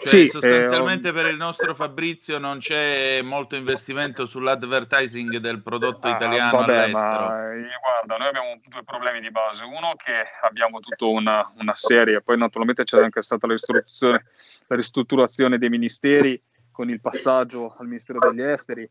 Cioè, 0.00 0.06
Sì, 0.06 0.28
sostanzialmente 0.28 1.08
eh, 1.08 1.12
per 1.14 1.24
il 1.30 1.38
nostro 1.38 1.74
Fabrizio 1.74 2.36
non 2.36 2.58
c'è 2.58 3.22
molto 3.22 3.56
investimento 3.56 4.26
sull'advertising 4.26 5.38
del 5.38 5.62
prodotto 5.62 6.06
italiano 6.06 6.58
Ah, 6.58 6.60
vabbè, 6.60 6.76
all'estero. 6.76 7.24
ma 7.24 7.52
eh, 7.54 7.68
guarda, 7.80 8.16
noi 8.18 8.28
abbiamo 8.28 8.60
due 8.68 8.84
problemi 8.84 9.20
di 9.20 9.30
base. 9.30 9.64
Uno 9.64 9.94
che 9.96 10.12
abbiamo 10.42 10.80
tutta 10.80 11.06
una, 11.06 11.50
una 11.56 11.74
serie, 11.74 12.20
poi 12.20 12.36
naturalmente 12.36 12.84
c'è 12.84 13.02
anche 13.02 13.22
stata 13.22 13.46
la 13.46 13.54
ristrutturazione, 13.54 14.24
la 14.66 14.76
ristrutturazione 14.76 15.56
dei 15.56 15.70
ministeri 15.70 16.38
con 16.76 16.90
il 16.90 17.00
passaggio 17.00 17.74
al 17.78 17.86
Ministero 17.86 18.18
degli 18.18 18.42
Esteri. 18.42 18.86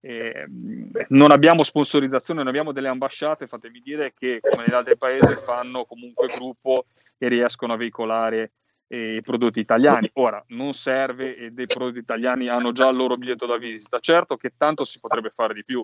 E, 0.00 0.44
mh, 0.48 1.06
non 1.10 1.30
abbiamo 1.30 1.62
sponsorizzazione, 1.62 2.40
non 2.40 2.48
abbiamo 2.48 2.72
delle 2.72 2.88
ambasciate, 2.88 3.46
fatemi 3.46 3.80
dire 3.80 4.12
che 4.18 4.40
come 4.40 4.64
negli 4.64 4.74
altri 4.74 4.96
paesi 4.96 5.36
fanno 5.36 5.84
comunque 5.84 6.26
gruppo 6.36 6.86
e 7.16 7.28
riescono 7.28 7.74
a 7.74 7.76
veicolare 7.76 8.50
i 8.88 9.20
prodotti 9.22 9.60
italiani. 9.60 10.10
Ora, 10.14 10.42
non 10.48 10.72
serve 10.72 11.34
e 11.34 11.50
dei 11.50 11.66
prodotti 11.66 11.98
italiani 11.98 12.48
hanno 12.48 12.72
già 12.72 12.88
il 12.88 12.96
loro 12.96 13.16
biglietto 13.16 13.46
da 13.46 13.58
visita. 13.58 13.98
Certo 13.98 14.36
che 14.36 14.54
tanto 14.56 14.84
si 14.84 14.98
potrebbe 14.98 15.30
fare 15.34 15.54
di 15.54 15.64
più. 15.64 15.82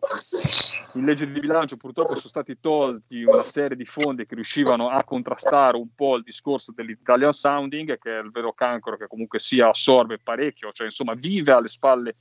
In 0.95 1.05
legge 1.05 1.31
di 1.31 1.39
bilancio 1.41 1.77
purtroppo 1.77 2.11
sono 2.11 2.29
stati 2.29 2.59
tolti 2.61 3.25
una 3.25 3.45
serie 3.45 3.77
di 3.77 3.85
fondi 3.85 4.27
che 4.27 4.35
riuscivano 4.35 4.89
a 4.89 5.05
contrastare 5.05 5.77
un 5.77 5.89
po' 5.95 6.17
il 6.17 6.23
discorso 6.23 6.73
dell'Italian 6.73 7.33
Sounding, 7.33 7.99
che 7.99 8.19
è 8.19 8.23
il 8.23 8.31
vero 8.31 8.53
cancro 8.53 8.97
che 8.97 9.07
comunque 9.07 9.41
sia 9.41 9.69
assorbe 9.71 10.19
parecchio, 10.19 10.73
cioè 10.73 10.87
insomma 10.87 11.15
vive 11.15 11.53
alle 11.53 11.69
spalle 11.69 12.17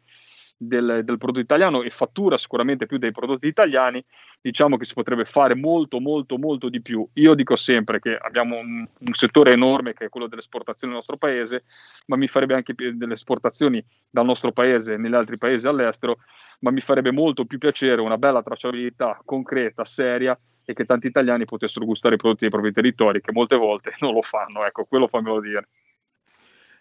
del, 0.67 1.01
del 1.03 1.17
prodotto 1.17 1.39
italiano 1.39 1.82
e 1.82 1.89
fattura 1.89 2.38
sicuramente 2.38 2.86
più 2.86 2.98
dei 2.98 3.12
prodotti 3.12 3.48
italiani, 3.48 4.03
diciamo 4.41 4.77
che 4.77 4.86
si 4.86 4.93
potrebbe 4.93 5.25
fare 5.25 5.55
molto, 5.55 6.00
molto, 6.00 6.38
molto 6.38 6.70
di 6.70 6.82
più. 6.82 7.08
Io 7.13 7.34
dico 7.34 7.55
sempre 7.55 8.00
che 8.00 8.15
abbiamo 8.15 8.58
un, 8.58 8.79
un 8.79 9.13
settore 9.13 9.51
enorme 9.51 9.93
che 9.93 10.05
è 10.05 10.10
quello 10.10 10.27
delle 10.27 10.41
esportazioni 10.41 10.93
nel 10.93 11.01
nostro 11.01 11.17
paese, 11.17 11.63
ma 12.08 12.15
mi 12.15 12.27
farebbe 12.27 12.53
anche 12.53 12.74
delle 12.75 13.13
esportazioni 13.13 13.84
dal 14.10 14.25
nostro 14.25 14.51
paese 14.51 14.98
negli 14.98 15.15
altri 15.15 15.38
paesi 15.38 15.67
all'estero, 15.67 16.17
ma 16.60 16.72
mi 16.72 16.82
farebbe 16.82 17.12
molto 17.12 17.46
più 17.46 17.58
piacere 17.58 18.01
una 18.01 18.17
bella 18.17 18.41
tracciabilità 18.41 19.22
concreta, 19.24 19.86
seria 19.86 20.38
e 20.65 20.74
che 20.74 20.86
tanti 20.86 21.08
italiani 21.08 21.46
potessero 21.46 21.86
gustare 21.86 22.15
i 22.15 22.17
prodotti 22.17 22.41
dei 22.41 22.50
propri 22.50 22.72
territori, 22.72 23.22
che 23.22 23.32
molte 23.32 23.58
volte 23.58 23.93
non 24.00 24.13
lo 24.13 24.22
fanno. 24.22 24.65
Ecco, 24.65 24.86
quello 24.86 25.08
fammelo 25.08 25.41
dire. 25.41 25.67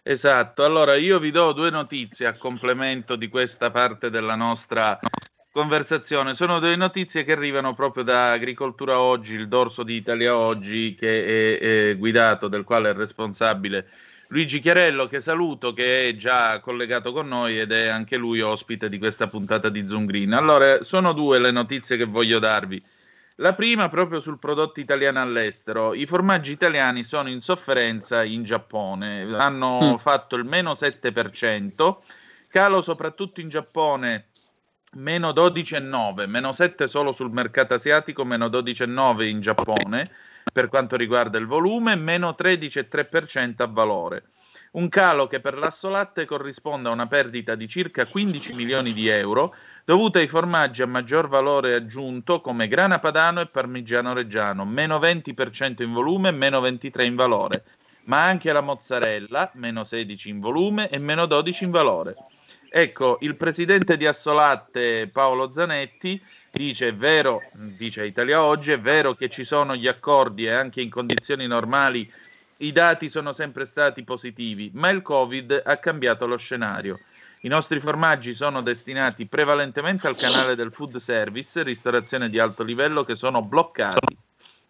Esatto, 0.05 0.65
allora 0.65 0.95
io 0.95 1.17
vi 1.17 1.31
do 1.31 1.53
due 1.53 1.69
notizie 1.69 2.27
a 2.27 2.37
complemento 2.37 3.15
di 3.15 3.29
questa 3.29 3.71
parte 3.71 4.09
della 4.09 4.35
nostra 4.35 4.99
conversazione. 5.49 6.33
Sono 6.33 6.59
due 6.59 6.75
notizie 6.75 7.23
che 7.23 7.31
arrivano 7.31 7.73
proprio 7.73 8.03
da 8.03 8.33
Agricoltura 8.33 8.99
Oggi, 8.99 9.35
il 9.35 9.47
dorso 9.47 9.81
di 9.83 9.95
Italia 9.95 10.35
Oggi, 10.35 10.93
che 10.93 11.57
è, 11.57 11.89
è 11.91 11.97
guidato, 11.97 12.49
del 12.49 12.65
quale 12.65 12.89
è 12.89 12.93
responsabile 12.93 13.87
Luigi 14.27 14.59
Chiarello, 14.59 15.07
che 15.07 15.21
saluto, 15.21 15.71
che 15.73 16.09
è 16.09 16.15
già 16.15 16.59
collegato 16.59 17.13
con 17.13 17.27
noi 17.27 17.59
ed 17.59 17.71
è 17.71 17.87
anche 17.87 18.17
lui 18.17 18.41
ospite 18.41 18.89
di 18.89 18.97
questa 18.97 19.27
puntata 19.27 19.69
di 19.69 19.87
Zoom 19.87 20.05
Green. 20.05 20.33
Allora, 20.33 20.83
sono 20.83 21.13
due 21.13 21.39
le 21.39 21.51
notizie 21.51 21.95
che 21.95 22.05
voglio 22.05 22.39
darvi. 22.39 22.83
La 23.43 23.53
prima 23.53 23.89
proprio 23.89 24.21
sul 24.21 24.39
prodotto 24.39 24.79
italiano 24.79 25.19
all'estero. 25.19 25.93
I 25.93 26.05
formaggi 26.05 26.53
italiani 26.53 27.03
sono 27.03 27.27
in 27.27 27.41
sofferenza 27.41 28.23
in 28.23 28.45
Giappone, 28.45 29.23
hanno 29.35 29.79
Mm. 29.81 29.95
fatto 29.95 30.37
il 30.37 30.45
meno 30.45 30.75
7%, 30.75 32.03
calo 32.47 32.81
soprattutto 32.81 33.41
in 33.41 33.49
Giappone 33.49 34.27
meno 34.93 35.31
12,9, 35.31 36.25
meno 36.25 36.53
7 36.53 36.87
solo 36.87 37.11
sul 37.11 37.31
mercato 37.33 37.73
asiatico, 37.73 38.23
meno 38.23 38.47
12,9 38.47 39.23
in 39.27 39.41
Giappone 39.41 40.09
per 40.53 40.69
quanto 40.69 40.95
riguarda 40.95 41.37
il 41.37 41.45
volume, 41.45 41.97
meno 41.97 42.35
13,3% 42.37 43.61
a 43.61 43.67
valore. 43.67 44.23
Un 44.73 44.89
calo 44.89 45.27
che 45.27 45.39
per 45.39 45.55
l'assolatte 45.55 46.25
corrisponde 46.25 46.89
a 46.89 46.93
una 46.93 47.05
perdita 47.05 47.53
di 47.53 47.67
circa 47.67 48.07
15 48.07 48.53
milioni 48.53 48.91
di 48.91 49.07
euro 49.07 49.53
dovuta 49.85 50.17
ai 50.17 50.27
formaggi 50.27 50.81
a 50.81 50.87
maggior 50.87 51.27
valore 51.27 51.75
aggiunto 51.75 52.41
come 52.41 52.67
grana 52.67 52.97
padano 52.97 53.39
e 53.39 53.45
parmigiano 53.45 54.13
reggiano, 54.13 54.65
meno 54.65 54.97
20% 54.97 55.83
in 55.83 55.93
volume 55.93 56.29
e 56.29 56.31
meno 56.31 56.59
23% 56.59 57.03
in 57.03 57.13
valore, 57.13 57.63
ma 58.05 58.25
anche 58.25 58.51
la 58.51 58.61
mozzarella, 58.61 59.51
meno 59.53 59.83
16 59.83 60.29
in 60.29 60.39
volume 60.39 60.89
e 60.89 60.97
meno 60.97 61.27
12 61.27 61.65
in 61.65 61.69
valore. 61.69 62.15
Ecco, 62.67 63.19
il 63.21 63.35
presidente 63.35 63.95
di 63.95 64.07
Assolatte 64.07 65.07
Paolo 65.07 65.51
Zanetti 65.51 66.19
dice 66.51 66.87
è 66.87 66.95
vero, 66.95 67.43
dice 67.53 68.07
Italia 68.07 68.41
Oggi, 68.41 68.71
è 68.71 68.79
vero 68.79 69.13
che 69.13 69.29
ci 69.29 69.43
sono 69.43 69.75
gli 69.75 69.87
accordi 69.87 70.45
e 70.45 70.51
anche 70.51 70.81
in 70.81 70.89
condizioni 70.89 71.45
normali 71.45 72.11
i 72.63 72.71
dati 72.71 73.09
sono 73.09 73.33
sempre 73.33 73.65
stati 73.65 74.03
positivi, 74.03 74.71
ma 74.73 74.89
il 74.89 75.01
Covid 75.01 75.63
ha 75.65 75.77
cambiato 75.77 76.25
lo 76.25 76.37
scenario. 76.37 77.01
I 77.41 77.49
nostri 77.49 77.81
formaggi 77.81 78.33
sono 78.33 78.61
destinati 78.61 79.25
prevalentemente 79.25 80.07
al 80.07 80.15
canale 80.15 80.55
del 80.55 80.71
food 80.71 80.95
service, 80.95 81.61
ristorazione 81.61 82.29
di 82.29 82.39
alto 82.39 82.63
livello, 82.63 83.03
che 83.03 83.15
sono 83.15 83.41
bloccati. 83.41 84.17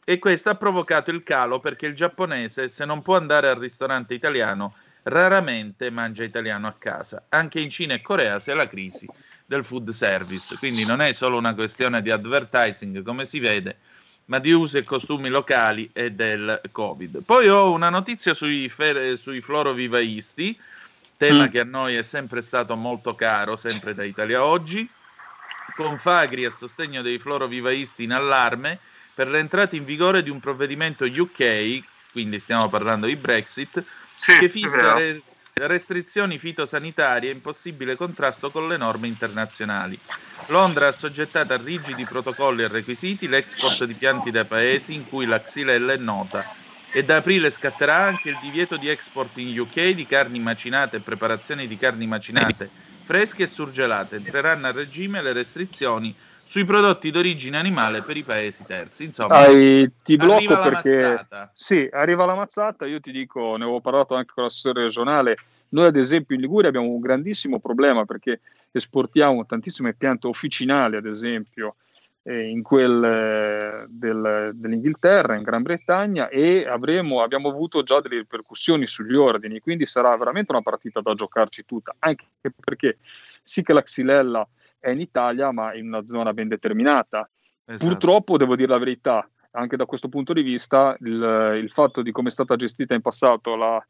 E 0.04 0.18
questo 0.18 0.50
ha 0.50 0.56
provocato 0.56 1.12
il 1.12 1.22
calo 1.22 1.60
perché 1.60 1.86
il 1.86 1.94
giapponese, 1.94 2.68
se 2.68 2.84
non 2.84 3.04
può 3.04 3.16
andare 3.16 3.48
al 3.48 3.60
ristorante 3.60 4.16
italiano, 4.16 4.74
raramente 5.04 5.92
mangia 5.92 6.24
italiano 6.24 6.66
a 6.66 6.74
casa. 6.76 7.26
Anche 7.30 7.60
in 7.60 7.70
Cina 7.70 7.94
e 7.94 8.02
Corea 8.02 8.40
c'è 8.40 8.56
la 8.56 8.68
crisi 8.68 9.08
del 9.46 9.64
food 9.64 9.92
service, 9.92 10.58
quindi 10.58 10.84
non 10.84 11.00
è 11.00 11.14
solo 11.14 11.38
una 11.38 11.54
questione 11.54 12.02
di 12.02 12.10
advertising, 12.10 13.04
come 13.04 13.26
si 13.26 13.40
vede, 13.40 13.78
ma 14.26 14.40
di 14.40 14.52
usi 14.52 14.78
e 14.78 14.84
costumi 14.84 15.30
locali 15.30 15.90
e 15.94 16.12
del 16.12 16.62
Covid. 16.72 17.24
Poi 17.24 17.48
ho 17.50 17.72
una 17.72 17.90
notizia 17.90 18.34
sui, 18.34 18.70
fer- 18.70 19.18
sui 19.18 19.42
florovivaisti, 19.42 20.58
tema 21.18 21.46
Mm. 21.46 21.48
che 21.48 21.60
a 21.60 21.66
noi 21.66 21.96
è 21.96 22.04
sempre 22.04 22.42
stato 22.42 22.76
molto 22.76 23.16
caro, 23.16 23.56
sempre 23.56 23.94
da 23.94 24.04
Italia 24.04 24.44
Oggi. 24.44 24.90
Confagri 25.76 26.46
a 26.46 26.52
sostegno 26.52 27.02
dei 27.02 27.18
florovivaisti 27.20 28.04
in 28.04 28.12
allarme 28.12 28.80
per 29.14 29.28
l'entrata 29.28 29.76
in 29.76 29.86
vigore 29.86 30.24
di 30.24 30.30
un 30.30 30.40
provvedimento 30.40 31.06
UK, 31.06 31.84
quindi 32.12 32.40
stiamo 32.40 32.70
parlando 32.70 33.08
di 33.08 33.16
Brexit, 33.16 33.84
che 34.40 34.50
fissa 34.50 34.94
re- 34.96 35.22
restrizioni 35.54 36.38
fitosanitarie 36.40 37.32
in 37.32 37.42
possibile 37.42 37.96
contrasto 37.96 38.50
con 38.52 38.68
le 38.68 38.78
norme 38.78 39.08
internazionali. 39.08 40.00
Londra 40.48 40.86
ha 40.86 40.90
assoggettato 40.90 41.54
a 41.54 41.58
rigidi 41.58 42.04
protocolli 42.06 42.64
e 42.64 42.68
requisiti 42.68 43.28
l'export 43.28 43.86
di 43.86 43.94
pianti 43.94 44.30
da 44.32 44.46
paesi 44.46 44.94
in 44.94 45.06
cui 45.08 45.26
la 45.26 45.42
xylella 45.42 45.94
è 45.94 45.98
nota 45.98 46.46
e 46.92 47.04
da 47.04 47.18
aprile 47.18 47.50
scatterà 47.50 47.96
anche 47.96 48.30
il 48.30 48.36
divieto 48.42 48.78
di 48.78 48.88
export 48.88 49.38
in 49.38 49.60
UK 49.60 49.90
di 49.92 50.06
carni 50.06 50.40
macinate 50.40 50.98
e 50.98 51.00
preparazioni 51.00 51.66
di 51.66 51.76
carni 51.76 52.06
macinate 52.06 52.70
fresche 53.04 53.44
e 53.44 53.48
surgelate. 53.48 54.18
Entreranno 54.18 54.68
a 54.68 54.72
regime 54.72 55.22
le 55.22 55.34
restrizioni 55.34 56.14
sui 56.46 56.66
prodotti 56.66 57.10
d'origine 57.10 57.58
animale 57.58 58.02
per 58.02 58.18
i 58.18 58.24
paesi 58.24 58.64
terzi. 58.66 59.06
Insomma, 59.06 59.46
Dai, 59.46 59.90
ti 60.04 60.18
blocco 60.18 60.36
arriva 60.36 60.60
la 60.60 60.70
perché 60.70 61.00
mazzata. 61.00 61.52
sì, 61.56 61.90
arriva 61.92 62.26
la 62.26 62.36
mazzata. 62.36 62.86
Io 62.86 63.00
ti 63.00 63.12
dico, 63.12 63.56
ne 63.58 63.64
avevo 63.64 63.82
parlato 63.82 64.14
anche 64.16 64.32
con 64.36 64.44
l'assessore 64.44 64.84
regionale. 64.84 65.36
Noi, 65.70 65.88
ad 65.88 65.96
esempio, 65.96 66.36
in 66.36 66.42
Liguria 66.42 66.70
abbiamo 66.70 66.90
un 66.90 67.00
grandissimo 67.00 67.60
problema 67.60 68.06
perché 68.06 68.40
esportiamo 68.78 69.46
tantissime 69.46 69.94
piante 69.94 70.28
officinali, 70.28 70.96
ad 70.96 71.06
esempio, 71.06 71.76
eh, 72.24 72.50
in 72.50 72.62
quel 72.64 73.04
eh, 73.04 73.86
del- 73.90 74.52
dell'Inghilterra, 74.54 75.36
in 75.36 75.44
Gran 75.44 75.62
Bretagna, 75.62 76.30
e 76.30 76.66
avremo, 76.66 77.22
abbiamo 77.22 77.50
avuto 77.50 77.84
già 77.84 78.00
delle 78.00 78.18
ripercussioni 78.18 78.88
sugli 78.88 79.16
ordini. 79.16 79.60
Quindi 79.60 79.86
sarà 79.86 80.16
veramente 80.18 80.52
una 80.52 80.62
partita 80.62 81.02
da 81.02 81.14
giocarci 81.14 81.66
tutta, 81.66 81.96
anche 82.00 82.26
perché 82.64 82.98
sì 83.44 83.62
che 83.62 83.74
la 83.74 83.84
Xylella 83.84 84.48
è 84.80 84.92
in 84.92 85.00
Italia, 85.00 85.52
ma 85.52 85.74
in 85.74 85.88
una 85.88 86.06
zona 86.06 86.34
ben 86.34 86.48
determinata. 86.48 87.30
Esatto. 87.66 87.88
Purtroppo 87.88 88.38
devo 88.38 88.56
dire 88.56 88.70
la 88.70 88.78
verità, 88.78 89.28
anche 89.52 89.78
da 89.78 89.86
questo 89.86 90.10
punto 90.10 90.34
di 90.34 90.42
vista, 90.42 90.96
il, 91.02 91.60
il 91.62 91.70
fatto 91.72 92.02
di 92.02 92.12
come 92.12 92.30
è 92.30 92.32
stata 92.32 92.56
gestita 92.56 92.94
in 92.94 93.02
passato 93.02 93.56
la, 93.56 93.86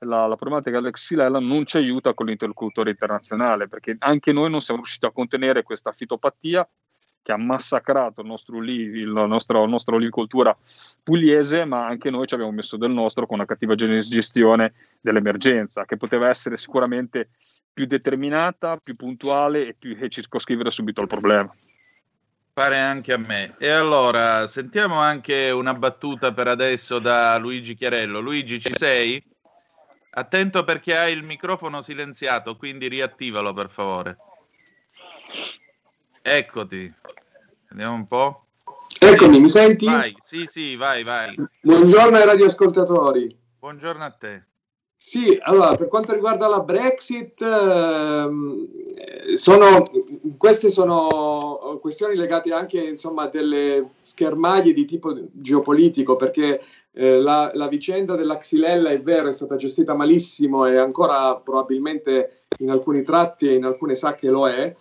la, 0.00 0.26
la 0.26 0.36
problematica 0.36 0.78
della 0.78 0.90
Xylella 0.90 1.40
non 1.40 1.66
ci 1.66 1.76
aiuta 1.76 2.14
con 2.14 2.26
l'interlocutore 2.26 2.90
internazionale, 2.90 3.68
perché 3.68 3.96
anche 3.98 4.32
noi 4.32 4.50
non 4.50 4.60
siamo 4.60 4.80
riusciti 4.80 5.06
a 5.06 5.10
contenere 5.10 5.62
questa 5.62 5.92
fitopatia 5.92 6.66
che 7.22 7.32
ha 7.32 7.36
massacrato 7.36 8.22
il 8.22 8.26
nostro, 8.26 8.56
oli- 8.56 8.80
il 8.80 9.10
nostro, 9.10 9.60
la 9.60 9.66
nostra 9.66 9.94
olivicoltura 9.94 10.56
pugliese, 11.02 11.64
ma 11.64 11.86
anche 11.86 12.10
noi 12.10 12.26
ci 12.26 12.34
abbiamo 12.34 12.52
messo 12.52 12.76
del 12.76 12.90
nostro 12.90 13.26
con 13.26 13.36
una 13.36 13.46
cattiva 13.46 13.74
gestione 13.74 14.72
dell'emergenza, 15.00 15.84
che 15.84 15.98
poteva 15.98 16.28
essere 16.28 16.56
sicuramente 16.56 17.28
più 17.72 17.86
determinata, 17.86 18.78
più 18.78 18.96
puntuale 18.96 19.68
e, 19.68 19.74
più, 19.78 19.96
e 20.00 20.08
circoscrivere 20.08 20.70
subito 20.70 21.02
il 21.02 21.08
problema. 21.08 21.54
Pare 22.52 22.78
anche 22.78 23.12
a 23.12 23.18
me. 23.18 23.54
E 23.58 23.68
allora 23.68 24.46
sentiamo 24.46 24.98
anche 24.98 25.50
una 25.50 25.74
battuta 25.74 26.32
per 26.32 26.48
adesso 26.48 26.98
da 26.98 27.36
Luigi 27.38 27.74
Chiarello. 27.74 28.20
Luigi, 28.20 28.60
ci 28.60 28.72
sei? 28.74 29.22
Attento 30.12 30.64
perché 30.64 30.96
hai 30.96 31.12
il 31.12 31.22
microfono 31.22 31.82
silenziato, 31.82 32.56
quindi 32.56 32.88
riattivalo 32.88 33.52
per 33.52 33.70
favore. 33.70 34.16
Eccoti. 36.20 36.92
Andiamo 37.68 37.94
un 37.94 38.06
po'. 38.08 38.44
Eccomi, 38.98 39.40
mi 39.40 39.48
senti? 39.48 39.86
Vai, 39.86 40.14
sì, 40.18 40.46
sì, 40.46 40.74
vai, 40.74 41.04
vai. 41.04 41.34
Buongiorno 41.60 42.16
ai 42.16 42.26
radioascoltatori. 42.26 43.38
Buongiorno 43.60 44.02
a 44.02 44.10
te. 44.10 44.44
Sì, 44.96 45.38
allora, 45.42 45.76
per 45.76 45.88
quanto 45.88 46.12
riguarda 46.12 46.46
la 46.46 46.60
Brexit, 46.60 47.40
ehm, 47.40 48.68
sono, 49.34 49.82
queste 50.36 50.70
sono 50.70 51.78
questioni 51.80 52.16
legate 52.16 52.52
anche 52.52 52.78
insomma, 52.80 53.22
a 53.22 53.28
delle 53.28 53.92
schermaglie 54.02 54.74
di 54.74 54.84
tipo 54.84 55.16
geopolitico, 55.32 56.16
perché 56.16 56.62
eh, 56.92 57.20
la, 57.20 57.50
la, 57.54 57.68
vicenda 57.68 58.16
della 58.16 58.36
Xylella 58.36 58.90
è 58.90 59.00
vero, 59.00 59.28
è 59.28 59.32
stata 59.32 59.56
gestita 59.56 59.94
malissimo 59.94 60.66
e 60.66 60.76
ancora 60.76 61.36
probabilmente 61.36 62.44
in 62.58 62.70
alcuni 62.70 63.02
tratti 63.02 63.48
e 63.48 63.54
in 63.54 63.64
alcune 63.64 63.94
sacche 63.94 64.28
lo 64.28 64.48
è, 64.48 64.74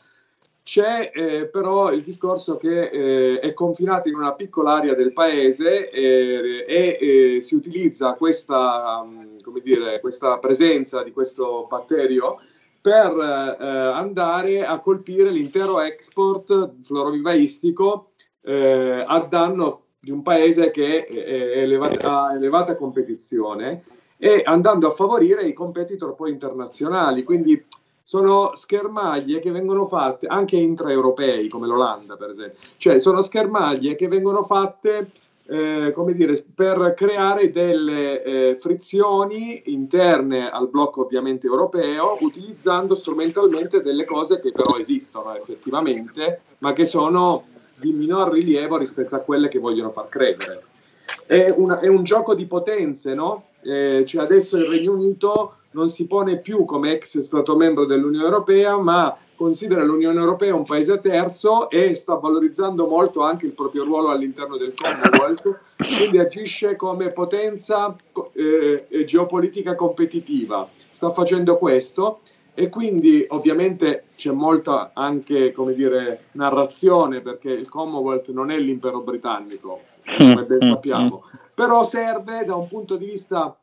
c'è 0.63 1.11
eh, 1.13 1.47
però 1.47 1.91
il 1.91 2.03
discorso 2.03 2.57
che 2.57 2.89
eh, 2.89 3.39
è 3.39 3.53
confinato 3.53 4.07
in 4.07 4.15
una 4.15 4.33
piccola 4.33 4.75
area 4.75 4.93
del 4.93 5.13
paese 5.13 5.89
eh, 5.89 6.65
e 6.67 6.97
eh, 7.01 7.41
si 7.41 7.55
utilizza 7.55 8.13
questa, 8.13 9.01
um, 9.03 9.39
dire, 9.63 9.99
questa, 9.99 10.37
presenza 10.37 11.01
di 11.01 11.11
questo 11.11 11.65
batterio 11.67 12.39
per 12.81 13.11
eh, 13.11 13.65
andare 13.65 14.63
a 14.63 14.79
colpire 14.79 15.31
l'intero 15.31 15.81
export 15.81 16.73
florovivaistico 16.83 18.11
a 18.41 19.27
danno 19.29 19.88
di 19.99 20.11
un 20.11 20.21
paese 20.21 20.71
che 20.71 21.05
è 21.05 21.57
elevata, 21.59 22.23
ha 22.23 22.33
elevata 22.33 22.75
competizione 22.75 23.83
e 24.17 24.41
andando 24.45 24.87
a 24.87 24.91
favorire 24.91 25.43
i 25.43 25.53
competitor 25.53 26.15
poi 26.15 26.31
internazionali. 26.31 27.23
Quindi 27.23 27.63
sono 28.03 28.55
schermaglie 28.55 29.39
che 29.39 29.51
vengono 29.51 29.85
fatte 29.85 30.25
anche 30.25 30.55
intraeuropei, 30.55 31.47
come 31.47 31.67
l'Olanda 31.67 32.15
per 32.15 32.31
esempio, 32.31 32.57
cioè 32.77 32.99
sono 33.01 33.21
schermaglie 33.21 33.95
che 33.95 34.07
vengono 34.07 34.43
fatte 34.43 35.11
eh, 35.45 35.91
come 35.93 36.13
dire, 36.13 36.43
per 36.53 36.93
creare 36.95 37.51
delle 37.51 38.23
eh, 38.23 38.57
frizioni 38.59 39.63
interne 39.65 40.49
al 40.49 40.69
blocco 40.69 41.01
ovviamente 41.01 41.47
europeo, 41.47 42.17
utilizzando 42.21 42.95
strumentalmente 42.95 43.81
delle 43.81 44.05
cose 44.05 44.39
che 44.39 44.51
però 44.51 44.77
esistono 44.77 45.35
effettivamente, 45.35 46.41
ma 46.59 46.73
che 46.73 46.85
sono 46.85 47.45
di 47.79 47.91
minor 47.91 48.31
rilievo 48.31 48.77
rispetto 48.77 49.15
a 49.15 49.19
quelle 49.19 49.47
che 49.47 49.59
vogliono 49.59 49.91
far 49.91 50.09
credere. 50.09 50.63
È, 51.25 51.45
una, 51.55 51.79
è 51.79 51.87
un 51.87 52.03
gioco 52.03 52.35
di 52.35 52.45
potenze, 52.45 53.13
no? 53.13 53.45
Eh, 53.61 54.03
cioè 54.07 54.23
adesso 54.23 54.57
il 54.57 54.65
Regno 54.65 54.93
Unito 54.93 55.53
non 55.71 55.89
si 55.89 56.07
pone 56.07 56.37
più 56.37 56.65
come 56.65 56.93
ex 56.93 57.19
Stato 57.19 57.55
membro 57.55 57.85
dell'Unione 57.85 58.25
Europea, 58.25 58.77
ma 58.77 59.15
considera 59.35 59.83
l'Unione 59.83 60.19
Europea 60.19 60.55
un 60.55 60.63
paese 60.63 60.99
terzo 60.99 61.69
e 61.69 61.93
sta 61.93 62.15
valorizzando 62.15 62.87
molto 62.87 63.21
anche 63.21 63.45
il 63.45 63.53
proprio 63.53 63.83
ruolo 63.83 64.09
all'interno 64.09 64.57
del 64.57 64.73
Commonwealth, 64.73 65.59
quindi 65.77 66.17
agisce 66.17 66.75
come 66.75 67.09
potenza 67.09 67.95
eh, 68.33 69.05
geopolitica 69.05 69.75
competitiva. 69.75 70.67
Sta 70.89 71.11
facendo 71.11 71.57
questo 71.57 72.19
e 72.59 72.67
quindi 72.67 73.25
ovviamente 73.29 74.07
c'è 74.17 74.31
molta 74.31 74.91
anche 74.93 75.53
come 75.53 75.73
dire, 75.73 76.25
narrazione 76.33 77.21
perché 77.21 77.51
il 77.51 77.69
Commonwealth 77.69 78.27
non 78.31 78.51
è 78.51 78.59
l'impero 78.59 78.99
britannico, 78.99 79.83
come 80.17 80.43
ben 80.43 80.65
mm, 80.65 80.69
sappiamo, 80.69 81.23
mm. 81.25 81.37
però 81.53 81.85
serve 81.85 82.43
da 82.43 82.55
un 82.55 82.67
punto 82.67 82.97
di 82.97 83.05
vista 83.05 83.55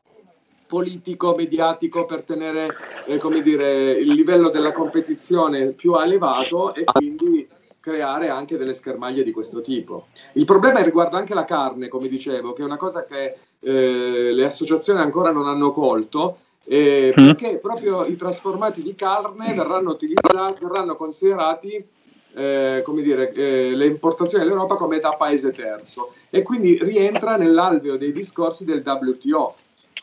politico, 0.65 1.35
mediatico 1.35 2.05
per 2.05 2.23
tenere 2.23 2.73
eh, 3.05 3.19
come 3.19 3.43
dire, 3.43 3.91
il 3.91 4.11
livello 4.13 4.49
della 4.49 4.71
competizione 4.71 5.67
più 5.73 5.93
elevato 5.93 6.73
e 6.73 6.83
quindi 6.83 7.47
creare 7.79 8.29
anche 8.29 8.57
delle 8.57 8.73
schermaglie 8.73 9.21
di 9.21 9.31
questo 9.31 9.61
tipo. 9.61 10.07
Il 10.33 10.45
problema 10.45 10.81
riguarda 10.81 11.17
anche 11.17 11.35
la 11.35 11.45
carne, 11.45 11.87
come 11.87 12.07
dicevo, 12.07 12.53
che 12.53 12.63
è 12.63 12.65
una 12.65 12.77
cosa 12.77 13.05
che 13.05 13.37
eh, 13.59 14.31
le 14.33 14.43
associazioni 14.43 14.99
ancora 14.99 15.29
non 15.29 15.47
hanno 15.47 15.71
colto, 15.71 16.39
eh, 16.69 17.13
mm. 17.17 17.25
perché 17.25 17.57
proprio 17.59 18.03
i 18.03 18.17
trasformati 18.17 18.83
di 18.83 18.93
carne 18.93 19.53
verranno 19.53 19.91
utilizzati, 19.91 20.65
verranno 20.65 20.97
considerati 20.97 21.85
eh, 22.33 22.81
come 22.83 23.01
dire, 23.01 23.31
eh, 23.31 23.73
le 23.73 23.85
importazioni 23.85 24.43
all'Europa 24.43 24.75
come 24.75 24.99
da 24.99 25.13
paese 25.13 25.51
terzo 25.51 26.13
e 26.29 26.41
quindi 26.43 26.77
rientra 26.83 27.37
nell'alveo 27.37 27.97
dei 27.97 28.11
discorsi 28.11 28.65
del 28.65 28.83
WTO 28.85 29.55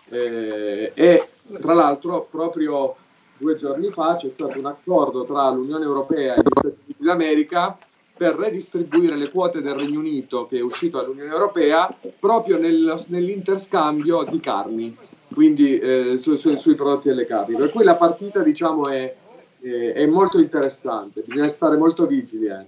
eh, 0.08 0.92
e 0.94 1.28
tra 1.60 1.74
l'altro 1.74 2.26
proprio 2.30 2.96
due 3.36 3.56
giorni 3.56 3.90
fa 3.90 4.16
c'è 4.16 4.30
stato 4.30 4.58
un 4.58 4.66
accordo 4.66 5.24
tra 5.24 5.50
l'Unione 5.50 5.84
Europea 5.84 6.34
e 6.34 6.40
gli 6.40 6.48
Stati 6.50 6.66
Uniti 6.66 7.04
d'America 7.04 7.78
per 8.16 8.36
redistribuire 8.36 9.16
le 9.16 9.30
quote 9.30 9.60
del 9.60 9.74
Regno 9.74 9.98
Unito 9.98 10.44
che 10.44 10.58
è 10.58 10.62
uscito 10.62 11.00
dall'Unione 11.00 11.30
Europea 11.30 11.92
proprio 12.18 12.58
nel, 12.58 13.04
nell'interscambio 13.08 14.22
di 14.24 14.38
carni, 14.40 14.94
quindi 15.32 15.78
eh, 15.78 16.16
su, 16.16 16.36
su, 16.36 16.56
sui 16.56 16.74
prodotti 16.74 17.08
delle 17.08 17.26
carni. 17.26 17.56
Per 17.56 17.70
cui 17.70 17.84
la 17.84 17.96
partita 17.96 18.40
diciamo 18.42 18.86
è, 18.86 19.14
è, 19.60 19.68
è 19.94 20.06
molto 20.06 20.38
interessante, 20.38 21.22
bisogna 21.26 21.48
stare 21.48 21.76
molto 21.76 22.06
vigili. 22.06 22.46
Eh. 22.46 22.64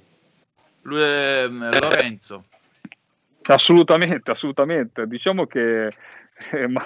Lui 0.83 1.01
è 1.01 1.47
Lorenzo. 1.49 2.45
Assolutamente, 3.43 4.31
assolutamente. 4.33 5.07
Diciamo 5.07 5.47
che 5.47 5.87
eh, 5.87 6.67
mi 6.67 6.77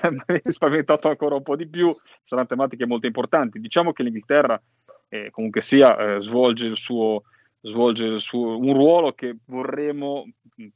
è 0.42 0.51
spaventato 0.51 1.09
ancora 1.09 1.35
un 1.35 1.42
po' 1.42 1.57
di 1.57 1.66
più, 1.66 1.94
saranno 2.23 2.49
tematiche 2.49 2.87
molto 2.87 3.07
importanti. 3.07 3.59
Diciamo 3.59 3.92
che 3.92 4.03
l'Inghilterra 4.03 4.61
eh, 5.09 5.31
comunque 5.31 5.61
sia 5.61 5.96
eh, 5.96 6.20
svolge, 6.20 6.66
il 6.66 6.77
suo, 6.77 7.25
svolge 7.62 8.18
suo, 8.18 8.57
un 8.57 8.73
ruolo 8.73 9.12
che 9.12 9.37
vorremmo 9.46 10.27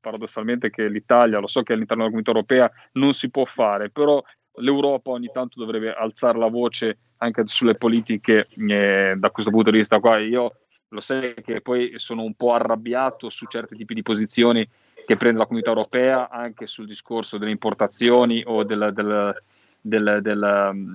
paradossalmente 0.00 0.70
che 0.70 0.88
l'Italia, 0.88 1.38
lo 1.38 1.46
so 1.46 1.62
che 1.62 1.72
all'interno 1.72 2.04
della 2.04 2.14
comunità 2.14 2.30
europea 2.30 2.70
non 2.92 3.12
si 3.12 3.30
può 3.30 3.44
fare, 3.44 3.90
però 3.90 4.22
l'Europa 4.56 5.10
ogni 5.10 5.30
tanto 5.32 5.58
dovrebbe 5.58 5.92
alzare 5.92 6.38
la 6.38 6.48
voce 6.48 6.98
anche 7.18 7.42
sulle 7.46 7.74
politiche 7.74 8.48
eh, 8.68 9.14
da 9.16 9.30
questo 9.30 9.50
punto 9.50 9.70
di 9.70 9.78
vista 9.78 10.00
qua. 10.00 10.18
Io 10.18 10.56
lo 10.88 11.00
sai 11.00 11.34
che 11.42 11.60
poi 11.60 11.94
sono 11.96 12.22
un 12.22 12.34
po' 12.34 12.52
arrabbiato 12.52 13.30
su 13.30 13.46
certi 13.46 13.76
tipi 13.76 13.94
di 13.94 14.02
posizioni 14.02 14.68
che 15.04 15.16
prende 15.16 15.38
la 15.38 15.46
comunità 15.46 15.70
europea 15.70 16.30
anche 16.30 16.66
sul 16.66 16.86
discorso 16.86 17.36
delle 17.36 17.50
importazioni 17.50 18.42
o 18.46 18.62
del, 18.62 18.90
del, 18.94 19.42
del, 19.80 20.94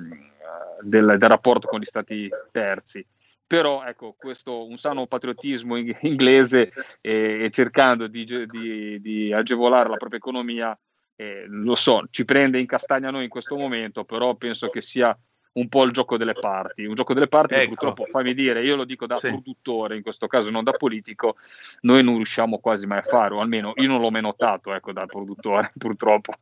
del 0.81 1.17
rapporto 1.19 1.67
con 1.67 1.79
gli 1.79 1.85
stati 1.85 2.29
terzi 2.51 3.05
però 3.49 3.83
ecco, 3.83 4.13
questo 4.15 4.67
un 4.67 4.77
sano 4.77 5.07
patriottismo 5.07 5.75
inglese 5.75 6.71
e, 7.01 7.45
e 7.45 7.49
cercando 7.49 8.05
di, 8.05 8.23
di, 8.23 9.01
di, 9.01 9.33
agevolare 9.33 9.89
la 9.89 9.97
propria 9.97 10.19
economia, 10.19 10.77
eh, 11.15 11.45
lo 11.47 11.75
so, 11.75 12.03
ci 12.11 12.25
prende 12.25 12.59
in 12.59 12.67
castagna 12.67 13.09
noi 13.09 13.23
in 13.23 13.29
questo 13.29 13.57
momento, 13.57 14.03
però 14.03 14.35
penso 14.35 14.69
che 14.69 14.83
sia 14.83 15.17
un 15.53 15.67
po' 15.67 15.83
il 15.85 15.91
gioco 15.91 16.15
delle 16.15 16.33
parti. 16.33 16.85
Un 16.85 16.93
gioco 16.93 17.15
delle 17.15 17.27
parti 17.27 17.55
ecco. 17.55 17.69
purtroppo, 17.69 18.05
fammi 18.11 18.35
dire, 18.35 18.63
io 18.63 18.75
lo 18.75 18.83
dico 18.83 19.07
da 19.07 19.15
sì. 19.15 19.29
produttore, 19.29 19.95
in 19.95 20.03
questo 20.03 20.27
caso 20.27 20.51
non 20.51 20.63
da 20.63 20.73
politico, 20.73 21.37
noi 21.81 22.03
non 22.03 22.17
riusciamo 22.17 22.59
quasi 22.59 22.85
mai 22.85 22.99
a 22.99 23.01
fare, 23.01 23.33
o 23.33 23.39
almeno 23.39 23.73
io 23.77 23.87
non 23.87 23.99
l'ho 23.99 24.11
mai 24.11 24.21
notato 24.21 24.75
ecco, 24.75 24.91
da 24.91 25.07
produttore, 25.07 25.71
purtroppo. 25.75 26.33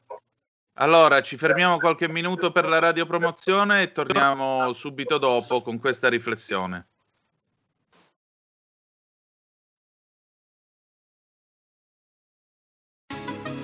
Allora, 0.80 1.22
ci 1.22 1.38
fermiamo 1.38 1.78
qualche 1.78 2.10
minuto 2.10 2.52
per 2.52 2.68
la 2.68 2.80
radiopromozione 2.80 3.82
e 3.82 3.92
torniamo 3.94 4.74
subito 4.74 5.18
dopo 5.18 5.62
con 5.62 5.80
questa 5.80 6.10
riflessione. 6.10 6.88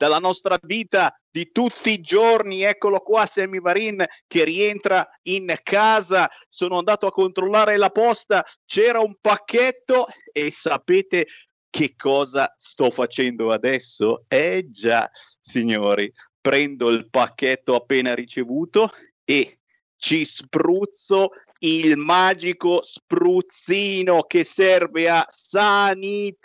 dalla 0.00 0.18
nostra 0.18 0.58
vita 0.62 1.14
di 1.30 1.52
tutti 1.52 1.90
i 1.90 2.00
giorni. 2.00 2.62
Eccolo 2.62 3.00
qua, 3.00 3.26
Sammy 3.26 3.60
Varin 3.60 4.02
che 4.26 4.44
rientra 4.44 5.06
in 5.24 5.54
casa. 5.62 6.26
Sono 6.48 6.78
andato 6.78 7.06
a 7.06 7.12
controllare 7.12 7.76
la 7.76 7.90
posta, 7.90 8.42
c'era 8.64 9.00
un 9.00 9.16
pacchetto 9.20 10.06
e 10.32 10.50
sapete 10.50 11.26
che 11.68 11.96
cosa 11.96 12.50
sto 12.56 12.90
facendo 12.90 13.52
adesso? 13.52 14.24
Eh 14.26 14.70
già, 14.70 15.06
signori, 15.38 16.10
prendo 16.40 16.88
il 16.88 17.10
pacchetto 17.10 17.74
appena 17.74 18.14
ricevuto 18.14 18.92
e 19.22 19.58
ci 19.96 20.24
spruzzo 20.24 21.32
il 21.58 21.98
magico 21.98 22.82
spruzzino 22.82 24.22
che 24.22 24.44
serve 24.44 25.10
a 25.10 25.26
sanificare. 25.28 26.38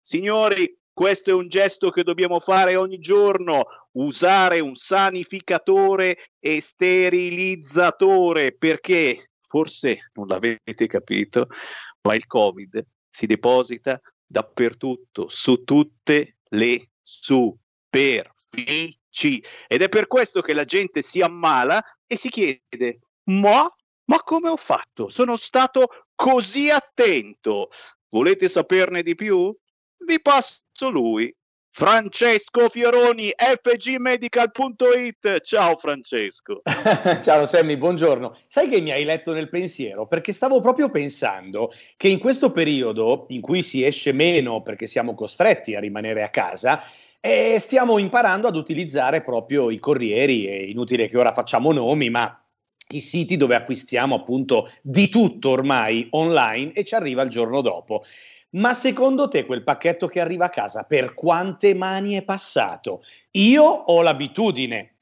Signori, 0.00 0.79
questo 1.00 1.30
è 1.30 1.32
un 1.32 1.48
gesto 1.48 1.88
che 1.88 2.02
dobbiamo 2.02 2.40
fare 2.40 2.76
ogni 2.76 2.98
giorno, 2.98 3.64
usare 3.92 4.60
un 4.60 4.74
sanificatore 4.74 6.28
e 6.38 6.60
sterilizzatore, 6.60 8.52
perché 8.52 9.30
forse 9.48 10.10
non 10.12 10.26
l'avete 10.26 10.86
capito, 10.86 11.48
ma 12.02 12.14
il 12.14 12.26
Covid 12.26 12.84
si 13.08 13.24
deposita 13.24 13.98
dappertutto, 14.26 15.30
su 15.30 15.64
tutte 15.64 16.36
le 16.50 16.90
superfici. 17.00 18.92
Ed 19.68 19.80
è 19.80 19.88
per 19.88 20.06
questo 20.06 20.42
che 20.42 20.52
la 20.52 20.66
gente 20.66 21.00
si 21.00 21.22
ammala 21.22 21.82
e 22.06 22.18
si 22.18 22.28
chiede, 22.28 22.98
ma, 23.30 23.74
ma 24.04 24.22
come 24.22 24.50
ho 24.50 24.56
fatto? 24.58 25.08
Sono 25.08 25.38
stato 25.38 26.08
così 26.14 26.68
attento. 26.68 27.70
Volete 28.10 28.50
saperne 28.50 29.02
di 29.02 29.14
più? 29.14 29.50
Vi 30.06 30.20
passo 30.20 30.90
lui. 30.90 31.34
Francesco 31.72 32.68
Fioroni, 32.68 33.32
fgmedical.it. 33.36 35.40
Ciao 35.42 35.76
Francesco. 35.76 36.62
Ciao 37.22 37.46
Sammy, 37.46 37.76
buongiorno. 37.76 38.36
Sai 38.48 38.68
che 38.68 38.80
mi 38.80 38.90
hai 38.90 39.04
letto 39.04 39.32
nel 39.32 39.48
pensiero? 39.48 40.06
Perché 40.06 40.32
stavo 40.32 40.60
proprio 40.60 40.90
pensando 40.90 41.72
che 41.96 42.08
in 42.08 42.18
questo 42.18 42.50
periodo 42.50 43.26
in 43.28 43.40
cui 43.40 43.62
si 43.62 43.84
esce 43.84 44.12
meno 44.12 44.62
perché 44.62 44.86
siamo 44.86 45.14
costretti 45.14 45.76
a 45.76 45.80
rimanere 45.80 46.24
a 46.24 46.30
casa, 46.30 46.82
eh, 47.20 47.56
stiamo 47.60 47.98
imparando 47.98 48.48
ad 48.48 48.56
utilizzare 48.56 49.22
proprio 49.22 49.70
i 49.70 49.78
corrieri, 49.78 50.46
è 50.46 50.54
inutile 50.54 51.06
che 51.06 51.18
ora 51.18 51.32
facciamo 51.32 51.72
nomi, 51.72 52.10
ma 52.10 52.36
i 52.92 53.00
siti 53.00 53.36
dove 53.36 53.54
acquistiamo 53.54 54.16
appunto 54.16 54.70
di 54.82 55.08
tutto 55.08 55.50
ormai 55.50 56.08
online 56.10 56.72
e 56.72 56.84
ci 56.84 56.94
arriva 56.94 57.22
il 57.22 57.30
giorno 57.30 57.60
dopo. 57.60 58.04
Ma 58.52 58.72
secondo 58.72 59.28
te 59.28 59.46
quel 59.46 59.62
pacchetto 59.62 60.08
che 60.08 60.18
arriva 60.18 60.46
a 60.46 60.50
casa 60.50 60.82
per 60.82 61.14
quante 61.14 61.72
mani 61.72 62.14
è 62.14 62.22
passato? 62.22 63.02
Io 63.32 63.62
ho 63.62 64.02
l'abitudine 64.02 64.94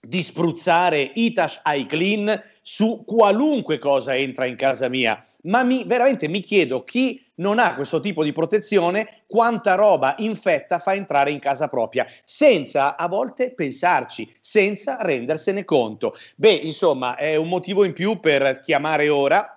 di 0.00 0.22
spruzzare 0.22 1.10
Itash 1.14 1.60
iClean 1.64 2.40
su 2.62 3.04
qualunque 3.04 3.78
cosa 3.78 4.16
entra 4.16 4.46
in 4.46 4.56
casa 4.56 4.88
mia, 4.88 5.24
ma 5.42 5.62
mi, 5.62 5.84
veramente 5.84 6.28
mi 6.28 6.40
chiedo 6.40 6.82
chi 6.84 7.24
non 7.36 7.58
ha 7.58 7.74
questo 7.74 8.00
tipo 8.00 8.24
di 8.24 8.32
protezione, 8.32 9.22
quanta 9.26 9.74
roba 9.74 10.14
infetta 10.18 10.78
fa 10.78 10.94
entrare 10.94 11.30
in 11.30 11.38
casa 11.38 11.68
propria, 11.68 12.06
senza 12.24 12.96
a 12.96 13.06
volte 13.08 13.52
pensarci, 13.52 14.32
senza 14.40 14.96
rendersene 15.00 15.64
conto. 15.64 16.16
Beh, 16.36 16.52
insomma, 16.52 17.16
è 17.16 17.36
un 17.36 17.48
motivo 17.48 17.84
in 17.84 17.92
più 17.92 18.18
per 18.20 18.60
chiamare 18.60 19.08
ora 19.08 19.55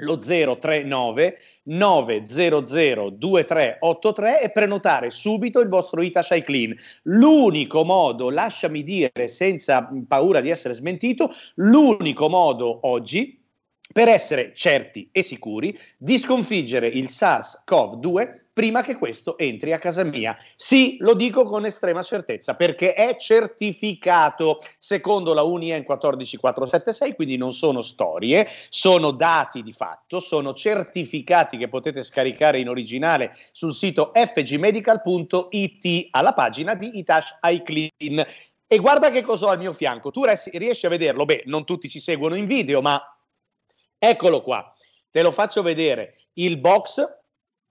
lo 0.00 0.16
039 0.16 1.38
900 1.62 3.10
2383 3.10 4.42
e 4.42 4.50
prenotare 4.50 5.10
subito 5.10 5.60
il 5.60 5.68
vostro 5.68 6.02
Itash 6.02 6.40
Clean. 6.44 6.76
L'unico 7.02 7.84
modo, 7.84 8.30
lasciami 8.30 8.82
dire 8.82 9.26
senza 9.26 9.88
paura 10.06 10.40
di 10.40 10.50
essere 10.50 10.74
smentito, 10.74 11.32
l'unico 11.56 12.28
modo 12.28 12.80
oggi 12.82 13.39
per 13.92 14.08
essere 14.08 14.52
certi 14.54 15.08
e 15.10 15.22
sicuri 15.22 15.78
di 15.96 16.18
sconfiggere 16.18 16.86
il 16.86 17.06
SARS-CoV-2 17.06 18.38
prima 18.52 18.82
che 18.82 18.96
questo 18.96 19.38
entri 19.38 19.72
a 19.72 19.78
casa 19.78 20.04
mia. 20.04 20.36
Sì, 20.54 20.96
lo 21.00 21.14
dico 21.14 21.44
con 21.44 21.64
estrema 21.64 22.02
certezza 22.02 22.56
perché 22.56 22.92
è 22.92 23.16
certificato 23.16 24.60
secondo 24.78 25.32
la 25.32 25.42
UNIEN 25.42 25.82
14476, 25.82 27.14
quindi 27.14 27.36
non 27.36 27.52
sono 27.52 27.80
storie, 27.80 28.46
sono 28.68 29.12
dati 29.12 29.62
di 29.62 29.72
fatto, 29.72 30.20
sono 30.20 30.52
certificati 30.52 31.56
che 31.56 31.68
potete 31.68 32.02
scaricare 32.02 32.58
in 32.58 32.68
originale 32.68 33.34
sul 33.52 33.72
sito 33.72 34.12
fgmedical.it 34.14 36.08
alla 36.10 36.34
pagina 36.34 36.74
di 36.74 36.98
Itash 36.98 37.38
iClean. 37.42 38.26
E 38.66 38.78
guarda 38.78 39.10
che 39.10 39.22
cosa 39.22 39.46
ho 39.46 39.48
al 39.48 39.58
mio 39.58 39.72
fianco, 39.72 40.10
tu 40.10 40.24
riesci 40.24 40.86
a 40.86 40.90
vederlo? 40.90 41.24
Beh, 41.24 41.44
non 41.46 41.64
tutti 41.64 41.88
ci 41.88 41.98
seguono 41.98 42.36
in 42.36 42.46
video, 42.46 42.80
ma 42.82 43.02
Eccolo 44.02 44.40
qua, 44.40 44.74
te 45.10 45.20
lo 45.20 45.30
faccio 45.30 45.60
vedere. 45.60 46.16
Il 46.32 46.56
box 46.56 47.04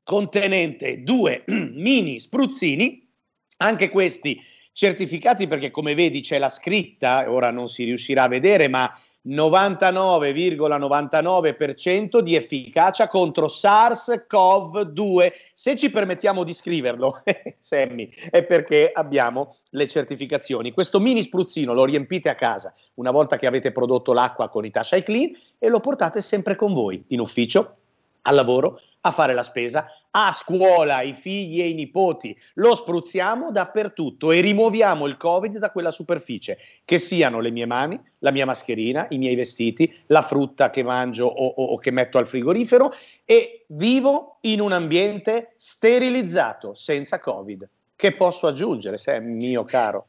contenente 0.03 1.01
due 1.01 1.43
mini 1.49 2.19
spruzzini, 2.19 3.11
anche 3.57 3.89
questi 3.89 4.39
certificati 4.71 5.47
perché 5.47 5.71
come 5.71 5.95
vedi 5.95 6.21
c'è 6.21 6.37
la 6.37 6.49
scritta, 6.49 7.31
ora 7.31 7.49
non 7.49 7.67
si 7.67 7.83
riuscirà 7.83 8.23
a 8.23 8.27
vedere, 8.27 8.67
ma 8.67 8.95
99,99% 9.27 12.19
di 12.19 12.35
efficacia 12.35 13.07
contro 13.07 13.47
SARS-CoV-2. 13.47 15.31
Se 15.53 15.75
ci 15.75 15.89
permettiamo 15.89 16.43
di 16.43 16.53
scriverlo, 16.53 17.23
Sammy, 17.59 18.11
è 18.29 18.43
perché 18.43 18.91
abbiamo 18.93 19.55
le 19.71 19.87
certificazioni. 19.87 20.71
Questo 20.71 20.99
mini 20.99 21.23
spruzzino 21.23 21.73
lo 21.73 21.85
riempite 21.85 22.29
a 22.29 22.35
casa 22.35 22.75
una 22.95 23.11
volta 23.11 23.37
che 23.37 23.47
avete 23.47 23.71
prodotto 23.71 24.11
l'acqua 24.13 24.49
con 24.49 24.65
i 24.65 24.71
Tasha 24.71 25.01
Clean 25.03 25.31
e 25.57 25.69
lo 25.69 25.79
portate 25.79 26.21
sempre 26.21 26.55
con 26.55 26.73
voi 26.73 27.03
in 27.07 27.19
ufficio, 27.19 27.75
al 28.23 28.35
lavoro, 28.35 28.79
a 29.01 29.11
fare 29.11 29.33
la 29.33 29.43
spesa, 29.43 29.87
a 30.11 30.31
scuola, 30.31 31.01
i 31.01 31.13
figli 31.13 31.61
e 31.61 31.69
i 31.69 31.73
nipoti, 31.73 32.35
lo 32.55 32.73
spruzziamo 32.73 33.51
dappertutto 33.51 34.31
e 34.31 34.41
rimuoviamo 34.41 35.05
il 35.05 35.17
Covid 35.17 35.57
da 35.57 35.71
quella 35.71 35.91
superficie, 35.91 36.57
che 36.83 36.97
siano 36.97 37.39
le 37.39 37.51
mie 37.51 37.65
mani, 37.65 37.99
la 38.19 38.31
mia 38.31 38.45
mascherina, 38.45 39.05
i 39.09 39.17
miei 39.17 39.35
vestiti, 39.35 39.93
la 40.07 40.21
frutta 40.21 40.69
che 40.69 40.83
mangio 40.83 41.25
o, 41.25 41.45
o, 41.47 41.63
o 41.65 41.77
che 41.77 41.91
metto 41.91 42.17
al 42.17 42.27
frigorifero 42.27 42.91
e 43.25 43.65
vivo 43.67 44.37
in 44.41 44.61
un 44.61 44.71
ambiente 44.71 45.53
sterilizzato, 45.57 46.73
senza 46.73 47.19
Covid. 47.19 47.69
Che 47.95 48.13
posso 48.13 48.47
aggiungere, 48.47 48.97
se 48.97 49.19
mio 49.19 49.63
caro? 49.63 50.07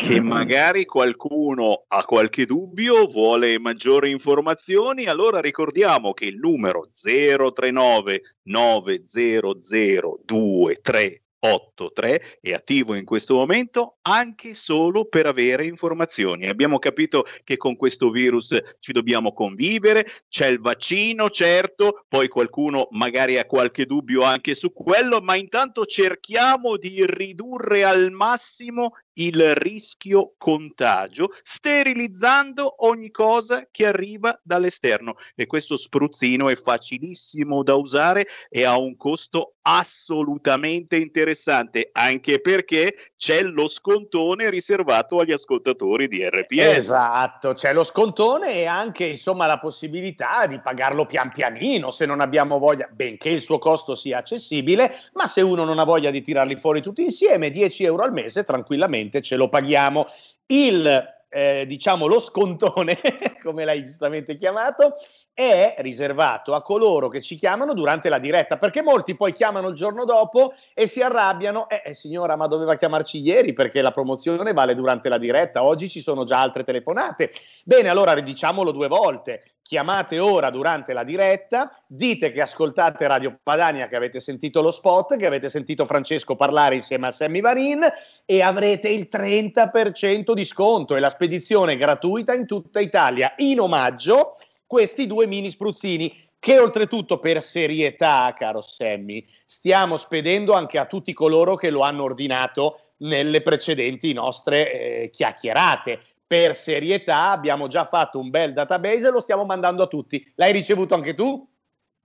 Che 0.00 0.20
magari 0.20 0.84
qualcuno 0.84 1.86
ha 1.88 2.04
qualche 2.04 2.46
dubbio, 2.46 3.08
vuole 3.08 3.58
maggiori 3.58 4.12
informazioni, 4.12 5.06
allora 5.06 5.40
ricordiamo 5.40 6.12
che 6.12 6.26
il 6.26 6.36
numero 6.36 6.88
039 6.92 8.20
900 8.44 10.20
23 10.24 11.22
83 11.40 12.38
è 12.40 12.52
attivo 12.52 12.94
in 12.94 13.04
questo 13.04 13.34
momento 13.34 13.98
anche 14.02 14.54
solo 14.54 15.04
per 15.04 15.26
avere 15.26 15.66
informazioni. 15.66 16.46
Abbiamo 16.46 16.78
capito 16.78 17.24
che 17.44 17.56
con 17.56 17.76
questo 17.76 18.10
virus 18.10 18.56
ci 18.80 18.92
dobbiamo 18.92 19.32
convivere, 19.32 20.06
c'è 20.28 20.46
il 20.46 20.60
vaccino, 20.60 21.30
certo, 21.30 22.04
poi 22.08 22.28
qualcuno 22.28 22.88
magari 22.92 23.38
ha 23.38 23.46
qualche 23.46 23.86
dubbio 23.86 24.22
anche 24.22 24.54
su 24.54 24.72
quello, 24.72 25.20
ma 25.20 25.36
intanto 25.36 25.86
cerchiamo 25.86 26.76
di 26.76 27.04
ridurre 27.06 27.84
al 27.84 28.10
massimo 28.10 28.94
il 29.18 29.54
rischio 29.54 30.34
contagio, 30.36 31.30
sterilizzando 31.42 32.86
ogni 32.86 33.10
cosa 33.10 33.66
che 33.70 33.86
arriva 33.86 34.38
dall'esterno. 34.42 35.16
E 35.34 35.46
questo 35.46 35.76
spruzzino 35.76 36.48
è 36.48 36.56
facilissimo 36.56 37.62
da 37.62 37.74
usare 37.74 38.26
e 38.48 38.64
ha 38.64 38.76
un 38.76 38.96
costo 38.96 39.54
assolutamente 39.62 40.96
interessante, 40.96 41.90
anche 41.92 42.40
perché 42.40 42.94
c'è 43.16 43.42
lo 43.42 43.66
scontone 43.68 44.50
riservato 44.50 45.18
agli 45.18 45.32
ascoltatori 45.32 46.08
di 46.08 46.24
RPL. 46.26 46.60
Esatto, 46.60 47.52
c'è 47.52 47.72
lo 47.72 47.84
scontone 47.84 48.54
e 48.54 48.66
anche 48.66 49.04
insomma 49.04 49.46
la 49.46 49.58
possibilità 49.58 50.46
di 50.46 50.58
pagarlo 50.60 51.06
pian 51.06 51.30
pianino 51.30 51.90
se 51.90 52.06
non 52.06 52.20
abbiamo 52.20 52.58
voglia, 52.58 52.88
benché 52.90 53.28
il 53.28 53.42
suo 53.42 53.58
costo 53.58 53.94
sia 53.94 54.18
accessibile, 54.18 54.94
ma 55.14 55.26
se 55.26 55.42
uno 55.42 55.64
non 55.64 55.78
ha 55.78 55.84
voglia 55.84 56.10
di 56.10 56.22
tirarli 56.22 56.56
fuori 56.56 56.80
tutti 56.80 57.02
insieme, 57.02 57.50
10 57.50 57.84
euro 57.84 58.04
al 58.04 58.12
mese 58.12 58.44
tranquillamente 58.44 59.07
ce 59.20 59.36
lo 59.36 59.48
paghiamo. 59.48 60.06
Il 60.46 61.16
eh, 61.28 61.64
diciamo 61.66 62.06
lo 62.06 62.18
scontone, 62.18 62.98
come 63.42 63.64
l'hai 63.64 63.82
giustamente 63.82 64.36
chiamato, 64.36 64.96
è 65.38 65.76
riservato 65.78 66.52
a 66.52 66.62
coloro 66.62 67.06
che 67.06 67.20
ci 67.20 67.36
chiamano 67.36 67.72
durante 67.72 68.08
la 68.08 68.18
diretta, 68.18 68.56
perché 68.56 68.82
molti 68.82 69.14
poi 69.14 69.32
chiamano 69.32 69.68
il 69.68 69.76
giorno 69.76 70.04
dopo 70.04 70.52
e 70.74 70.88
si 70.88 71.00
arrabbiano, 71.00 71.68
eh, 71.68 71.80
eh, 71.84 71.94
signora 71.94 72.34
ma 72.34 72.48
doveva 72.48 72.74
chiamarci 72.74 73.20
ieri 73.20 73.52
perché 73.52 73.80
la 73.80 73.92
promozione 73.92 74.52
vale 74.52 74.74
durante 74.74 75.08
la 75.08 75.16
diretta, 75.16 75.62
oggi 75.62 75.88
ci 75.88 76.00
sono 76.00 76.24
già 76.24 76.40
altre 76.40 76.64
telefonate. 76.64 77.30
Bene, 77.62 77.88
allora 77.88 78.14
ridiciamolo 78.14 78.72
due 78.72 78.88
volte, 78.88 79.44
chiamate 79.62 80.18
ora 80.18 80.50
durante 80.50 80.92
la 80.92 81.04
diretta, 81.04 81.70
dite 81.86 82.32
che 82.32 82.40
ascoltate 82.40 83.06
Radio 83.06 83.38
Padania, 83.40 83.86
che 83.86 83.94
avete 83.94 84.18
sentito 84.18 84.60
lo 84.60 84.72
spot, 84.72 85.16
che 85.16 85.26
avete 85.26 85.48
sentito 85.48 85.84
Francesco 85.84 86.34
parlare 86.34 86.74
insieme 86.74 87.06
a 87.06 87.10
Sammy 87.12 87.40
Varin 87.40 87.86
e 88.24 88.42
avrete 88.42 88.88
il 88.88 89.08
30% 89.08 90.32
di 90.32 90.44
sconto. 90.44 90.96
E 90.96 91.00
la 91.00 91.10
spedizione 91.10 91.76
gratuita 91.76 92.34
in 92.34 92.46
tutta 92.46 92.80
Italia 92.80 93.34
in 93.36 93.60
omaggio 93.60 94.34
questi 94.68 95.06
due 95.06 95.26
mini 95.26 95.50
spruzzini 95.50 96.14
che 96.38 96.60
oltretutto 96.60 97.18
per 97.18 97.42
serietà, 97.42 98.32
caro 98.36 98.60
Sammy, 98.60 99.24
stiamo 99.44 99.96
spedendo 99.96 100.52
anche 100.52 100.78
a 100.78 100.86
tutti 100.86 101.12
coloro 101.12 101.56
che 101.56 101.70
lo 101.70 101.80
hanno 101.80 102.04
ordinato 102.04 102.78
nelle 102.98 103.42
precedenti 103.42 104.12
nostre 104.12 104.72
eh, 104.72 105.10
chiacchierate. 105.10 106.00
Per 106.24 106.54
serietà 106.54 107.30
abbiamo 107.30 107.66
già 107.66 107.84
fatto 107.84 108.20
un 108.20 108.30
bel 108.30 108.52
database 108.52 109.08
e 109.08 109.10
lo 109.10 109.20
stiamo 109.20 109.44
mandando 109.44 109.82
a 109.82 109.86
tutti. 109.88 110.30
L'hai 110.36 110.52
ricevuto 110.52 110.94
anche 110.94 111.14
tu? 111.14 111.44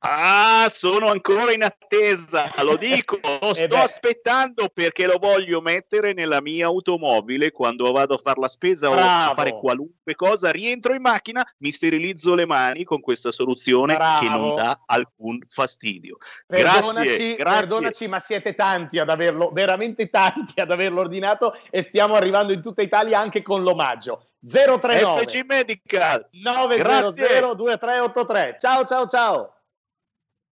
Ah, 0.06 0.70
sono 0.70 1.08
ancora 1.08 1.54
in 1.54 1.64
attesa, 1.64 2.52
lo 2.62 2.76
dico, 2.78 3.20
lo 3.24 3.52
eh 3.52 3.56
sto 3.56 3.78
aspettando 3.78 4.68
perché 4.68 5.06
lo 5.06 5.18
voglio 5.18 5.62
mettere 5.62 6.12
nella 6.12 6.42
mia 6.42 6.66
automobile 6.66 7.52
quando 7.52 7.90
vado 7.94 8.16
a 8.16 8.18
fare 8.18 8.42
la 8.42 8.50
spesa 8.50 8.90
Bravo. 8.90 9.30
o 9.30 9.32
a 9.32 9.34
fare 9.34 9.58
qualunque 9.58 10.14
cosa, 10.16 10.52
rientro 10.52 10.94
in 10.94 11.02
macchina, 11.02 11.42
mi 11.60 11.72
sterilizzo 11.72 12.36
le 12.36 12.46
mani 12.46 12.84
con 12.84 13.00
questa 13.00 13.32
soluzione 13.32 13.96
Bravo. 13.96 14.20
che 14.20 14.28
non 14.30 14.56
dà 14.56 14.82
alcun 14.88 15.40
fastidio. 15.48 16.18
Perdonaci, 16.48 17.08
grazie, 17.08 17.36
grazie. 17.36 17.60
perdonaci, 17.60 18.08
ma 18.10 18.20
siete 18.20 18.56
tanti 18.56 19.00
ad 19.00 19.10
averlo, 19.10 19.52
veramente 19.54 20.10
tanti 20.10 20.60
ad 20.60 20.70
averlo 20.70 21.00
ordinato 21.00 21.58
e 21.70 21.82
stiamo 21.82 22.16
arrivando 22.16 22.52
in 22.52 22.62
tutta 22.62 22.82
Italia 22.82 23.20
anche 23.20 23.42
con 23.42 23.64
l'omaggio. 23.64 24.22
039 24.46 25.26
FG 25.26 25.46
Medical 25.46 26.28
900 26.32 27.56
2383. 27.56 28.58
Ciao 28.60 28.86
ciao 28.86 29.08
ciao. 29.08 29.54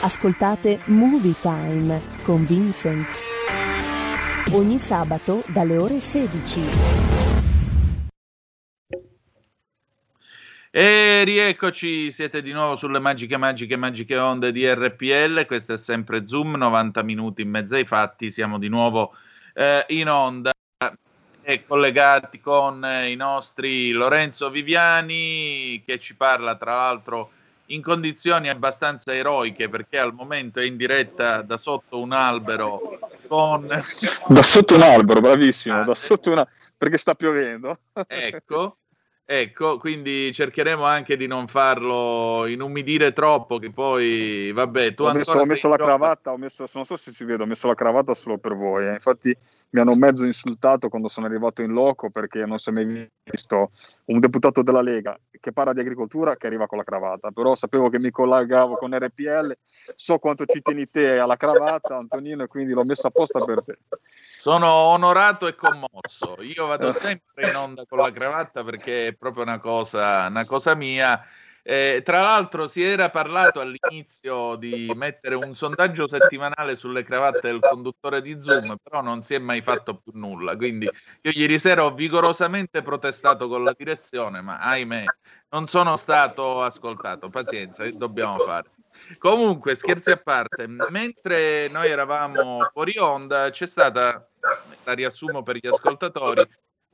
Ascoltate 0.00 0.78
Movie 0.84 1.34
Time 1.40 2.00
con 2.22 2.46
Vincent. 2.46 3.08
Ogni 4.52 4.78
sabato 4.78 5.42
dalle 5.48 5.76
ore 5.76 5.98
16. 5.98 6.60
E 10.70 11.24
rieccoci, 11.24 12.12
siete 12.12 12.42
di 12.42 12.52
nuovo 12.52 12.76
sulle 12.76 13.00
magiche, 13.00 13.36
magiche, 13.36 13.76
magiche 13.76 14.16
onde 14.16 14.52
di 14.52 14.72
RPL. 14.72 15.44
Questo 15.46 15.72
è 15.72 15.76
sempre 15.76 16.24
Zoom, 16.24 16.54
90 16.54 17.02
minuti 17.02 17.42
in 17.42 17.50
mezzo 17.50 17.74
ai 17.74 17.84
fatti. 17.84 18.30
Siamo 18.30 18.58
di 18.58 18.68
nuovo 18.68 19.16
eh, 19.52 19.84
in 19.88 20.08
onda 20.08 20.52
e 21.42 21.66
collegati 21.66 22.40
con 22.40 22.84
eh, 22.84 23.10
i 23.10 23.16
nostri 23.16 23.90
Lorenzo 23.90 24.48
Viviani 24.48 25.82
che 25.84 25.98
ci 25.98 26.14
parla 26.14 26.54
tra 26.54 26.76
l'altro 26.76 27.32
in 27.70 27.82
condizioni 27.82 28.48
abbastanza 28.48 29.14
eroiche 29.14 29.68
perché 29.68 29.98
al 29.98 30.12
momento 30.12 30.60
è 30.60 30.64
in 30.64 30.76
diretta 30.76 31.42
da 31.42 31.56
sotto 31.56 31.98
un 31.98 32.12
albero 32.12 32.98
con 33.26 33.66
Da 34.28 34.42
sotto 34.42 34.74
un 34.74 34.82
albero, 34.82 35.20
bravissimo, 35.20 35.84
da 35.84 35.94
sotto 35.94 36.30
una... 36.30 36.46
perché 36.76 36.96
sta 36.96 37.14
piovendo. 37.14 37.78
ecco 38.06 38.76
Ecco, 39.30 39.76
quindi 39.76 40.32
cercheremo 40.32 40.86
anche 40.86 41.14
di 41.18 41.26
non 41.26 41.48
farlo 41.48 42.46
inumidire 42.46 43.12
troppo, 43.12 43.58
che 43.58 43.70
poi, 43.70 44.50
vabbè, 44.52 44.94
tu 44.94 45.02
ho 45.02 45.12
messo, 45.12 45.38
ho 45.38 45.44
messo 45.44 45.68
la 45.68 45.76
cravatta, 45.76 46.32
ho 46.32 46.38
messo, 46.38 46.64
non 46.72 46.86
so 46.86 46.96
se 46.96 47.10
si 47.10 47.24
vede, 47.24 47.42
ho 47.42 47.46
messo 47.46 47.66
la 47.66 47.74
cravatta 47.74 48.14
solo 48.14 48.38
per 48.38 48.56
voi. 48.56 48.86
eh. 48.86 48.92
Infatti 48.92 49.36
mi 49.70 49.80
hanno 49.80 49.94
mezzo 49.94 50.24
insultato 50.24 50.88
quando 50.88 51.08
sono 51.08 51.26
arrivato 51.26 51.60
in 51.60 51.72
loco 51.72 52.08
perché 52.08 52.46
non 52.46 52.56
si 52.56 52.70
è 52.70 52.72
mai 52.72 53.06
visto 53.22 53.72
un 54.06 54.18
deputato 54.18 54.62
della 54.62 54.80
Lega 54.80 55.14
che 55.38 55.52
parla 55.52 55.74
di 55.74 55.80
agricoltura 55.80 56.36
che 56.36 56.46
arriva 56.46 56.66
con 56.66 56.78
la 56.78 56.84
cravatta. 56.84 57.30
Però 57.30 57.54
sapevo 57.54 57.90
che 57.90 57.98
mi 57.98 58.10
collegavo 58.10 58.76
con 58.76 58.96
RPL, 58.96 59.54
so 59.94 60.16
quanto 60.16 60.46
ci 60.46 60.62
tieni 60.62 60.88
te 60.88 61.18
alla 61.18 61.36
cravatta, 61.36 61.98
Antonino, 61.98 62.44
e 62.44 62.46
quindi 62.46 62.72
l'ho 62.72 62.84
messa 62.84 63.08
apposta 63.08 63.44
per 63.44 63.62
te. 63.62 63.78
Sono 64.38 64.68
onorato 64.68 65.46
e 65.48 65.54
commosso. 65.54 66.36
Io 66.40 66.66
vado 66.66 66.92
sempre 66.92 67.48
in 67.48 67.56
onda 67.56 67.84
con 67.86 67.98
la 67.98 68.10
cravatta 68.10 68.64
perché 68.64 69.16
proprio 69.18 69.42
una 69.42 69.58
cosa, 69.58 70.26
una 70.26 70.44
cosa 70.44 70.74
mia. 70.74 71.22
Eh, 71.62 72.00
tra 72.02 72.22
l'altro 72.22 72.66
si 72.66 72.82
era 72.82 73.10
parlato 73.10 73.60
all'inizio 73.60 74.56
di 74.56 74.90
mettere 74.96 75.34
un 75.34 75.54
sondaggio 75.54 76.06
settimanale 76.06 76.76
sulle 76.76 77.02
cravatte 77.02 77.40
del 77.42 77.60
conduttore 77.60 78.22
di 78.22 78.40
Zoom, 78.40 78.76
però 78.82 79.02
non 79.02 79.20
si 79.20 79.34
è 79.34 79.38
mai 79.38 79.60
fatto 79.60 79.96
più 79.96 80.12
nulla. 80.14 80.56
Quindi 80.56 80.86
io 80.86 81.30
ieri 81.30 81.58
sera 81.58 81.84
ho 81.84 81.92
vigorosamente 81.92 82.80
protestato 82.80 83.48
con 83.48 83.64
la 83.64 83.74
direzione, 83.76 84.40
ma 84.40 84.60
ahimè 84.60 85.04
non 85.50 85.66
sono 85.66 85.96
stato 85.96 86.62
ascoltato. 86.62 87.28
Pazienza, 87.28 87.84
che 87.84 87.92
dobbiamo 87.92 88.38
fare? 88.38 88.70
Comunque, 89.18 89.74
scherzi 89.74 90.10
a 90.10 90.16
parte, 90.16 90.66
mentre 90.66 91.68
noi 91.68 91.90
eravamo 91.90 92.60
fuori 92.72 92.98
onda, 92.98 93.50
c'è 93.50 93.66
stata, 93.66 94.26
la 94.84 94.92
riassumo 94.92 95.42
per 95.42 95.56
gli 95.56 95.66
ascoltatori, 95.66 96.42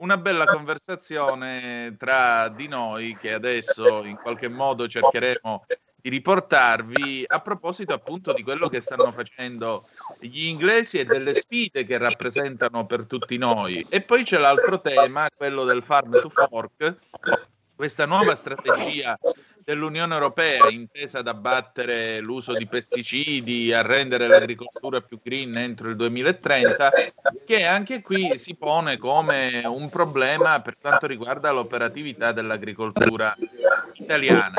una 0.05 0.19
bella 0.19 0.45
conversazione 0.45 1.97
tra 1.99 2.49
di 2.49 2.69
noi 2.69 3.17
che 3.17 3.33
adesso 3.33 4.05
in 4.05 4.17
qualche 4.17 4.49
modo 4.49 4.87
cercheremo 4.87 5.65
di 5.97 6.11
riportarvi 6.11 7.25
a 7.27 7.41
proposito 7.41 7.95
appunto 7.95 8.35
di 8.35 8.43
quello 8.43 8.69
che 8.69 8.83
stanno 8.83 9.11
facendo 9.13 9.89
gli 10.21 10.49
inglesi 10.49 10.99
e 10.99 11.05
delle 11.07 11.33
sfide 11.33 11.87
che 11.87 11.97
rappresentano 11.97 12.85
per 12.85 13.07
tutti 13.07 13.39
noi. 13.39 13.87
E 13.89 14.03
poi 14.03 14.25
c'è 14.25 14.37
l'altro 14.37 14.83
tema, 14.83 15.27
quello 15.35 15.65
del 15.65 15.83
farm 15.83 16.21
to 16.21 16.29
fork, 16.29 16.97
questa 17.75 18.07
nuova 18.07 18.35
strategia 18.37 19.19
dell'Unione 19.65 20.13
Europea 20.13 20.69
intesa 20.69 21.21
ad 21.21 21.29
abbattere 21.29 22.21
l'uso 22.21 22.53
di 22.53 22.67
pesticidi, 22.67 23.73
a 23.73 23.83
rendere 23.83 24.29
l'agricoltura 24.29 25.01
più 25.01 25.19
green 25.23 25.57
entro 25.57 25.89
il 25.89 25.97
2030, 25.97 26.91
che 27.47 27.65
anche 27.65 28.03
qui 28.03 28.39
si 28.39 28.55
pone 28.55 28.99
come 28.99 29.63
un 29.65 29.89
problema 29.89 30.61
per 30.61 30.77
quanto 30.79 31.07
riguarda 31.07 31.51
l'operatività 31.51 32.33
dell'agricoltura 32.33 33.35
italiana. 33.95 34.53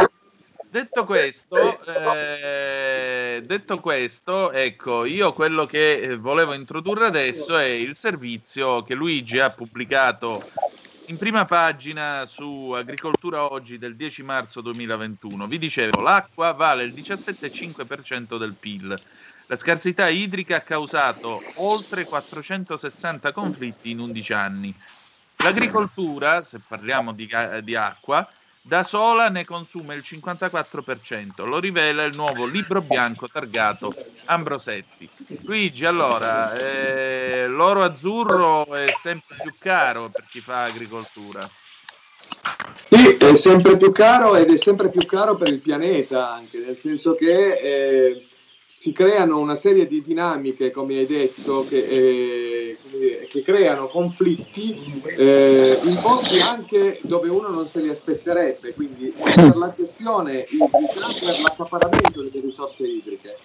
Detto 0.76 1.06
questo, 1.06 1.56
eh, 1.86 3.42
detto 3.46 3.80
questo, 3.80 4.52
ecco, 4.52 5.06
io 5.06 5.32
quello 5.32 5.66
che 5.66 6.18
volevo 6.20 6.52
introdurre 6.52 7.06
adesso 7.06 7.58
è 7.58 7.64
il 7.64 7.96
servizio 7.96 8.84
che 8.84 8.94
Luigi 8.94 9.40
ha 9.40 9.52
pubblicato 9.52 10.50
in 11.08 11.18
prima 11.18 11.46
pagina 11.46 12.26
su 12.26 12.72
Agricoltura 12.72 13.52
Oggi 13.52 13.78
del 13.78 13.96
10 13.96 14.24
marzo 14.24 14.62
2021. 14.62 15.48
Vi 15.48 15.58
dicevo, 15.60 16.00
l'acqua 16.02 16.54
vale 16.54 16.84
il 16.84 16.94
17,5% 16.94 18.38
del 18.38 18.58
PIL. 18.58 19.00
La 19.48 19.56
scarsità 19.56 20.10
idrica 20.10 20.58
ha 20.58 20.62
causato 20.64 21.50
oltre 21.56 22.06
460 22.08 23.32
conflitti 23.32 23.92
in 23.92 24.00
11 24.00 24.34
anni. 24.34 24.76
L'agricoltura, 25.38 26.44
se 26.44 26.64
parliamo 26.64 27.14
di, 27.14 27.30
di 27.64 27.76
acqua, 27.76 28.28
da 28.68 28.82
sola 28.82 29.30
ne 29.30 29.46
consuma 29.46 29.94
il 29.94 30.04
54%, 30.04 31.46
lo 31.46 31.60
rivela 31.60 32.02
il 32.04 32.16
nuovo 32.16 32.48
libro 32.48 32.82
bianco 32.82 33.28
targato 33.28 33.94
Ambrosetti. 34.26 35.08
Luigi, 35.44 35.86
allora, 35.86 36.52
eh, 36.54 37.46
l'oro 37.48 37.84
azzurro 37.84 38.66
è 38.74 38.88
sempre 39.00 39.38
più 39.40 39.54
caro 39.60 40.10
per 40.10 40.26
chi 40.28 40.40
fa 40.40 40.64
agricoltura. 40.64 41.48
Sì, 42.90 43.18
è 43.18 43.36
sempre 43.36 43.78
più 43.78 43.92
caro 43.92 44.36
ed 44.36 44.52
è 44.52 44.58
sempre 44.58 44.90
più 44.90 45.06
caro 45.06 45.36
per 45.36 45.50
il 45.50 45.62
pianeta 45.62 46.34
anche, 46.34 46.58
nel 46.58 46.76
senso 46.76 47.14
che 47.14 47.58
eh, 47.58 48.28
si 48.86 48.94
creano 48.94 49.40
una 49.40 49.56
serie 49.56 49.88
di 49.88 50.04
dinamiche, 50.04 50.70
come 50.70 51.00
hai 51.00 51.08
detto, 51.08 51.66
che, 51.68 51.80
eh, 51.80 52.78
che 53.28 53.42
creano 53.42 53.88
conflitti 53.88 55.02
eh, 55.18 55.80
imposti 55.82 56.40
anche 56.40 57.00
dove 57.02 57.30
uno 57.30 57.48
non 57.48 57.68
se 57.68 57.82
li 57.82 57.90
aspetterebbe, 57.90 58.76
quindi 58.76 59.12
per 59.18 59.56
la 59.56 59.74
gestione 59.76 60.46
idrica, 60.48 61.08
per 61.20 61.40
l'accaparamento 61.40 62.22
delle 62.22 62.46
risorse 62.46 62.86
idriche. 62.86 63.36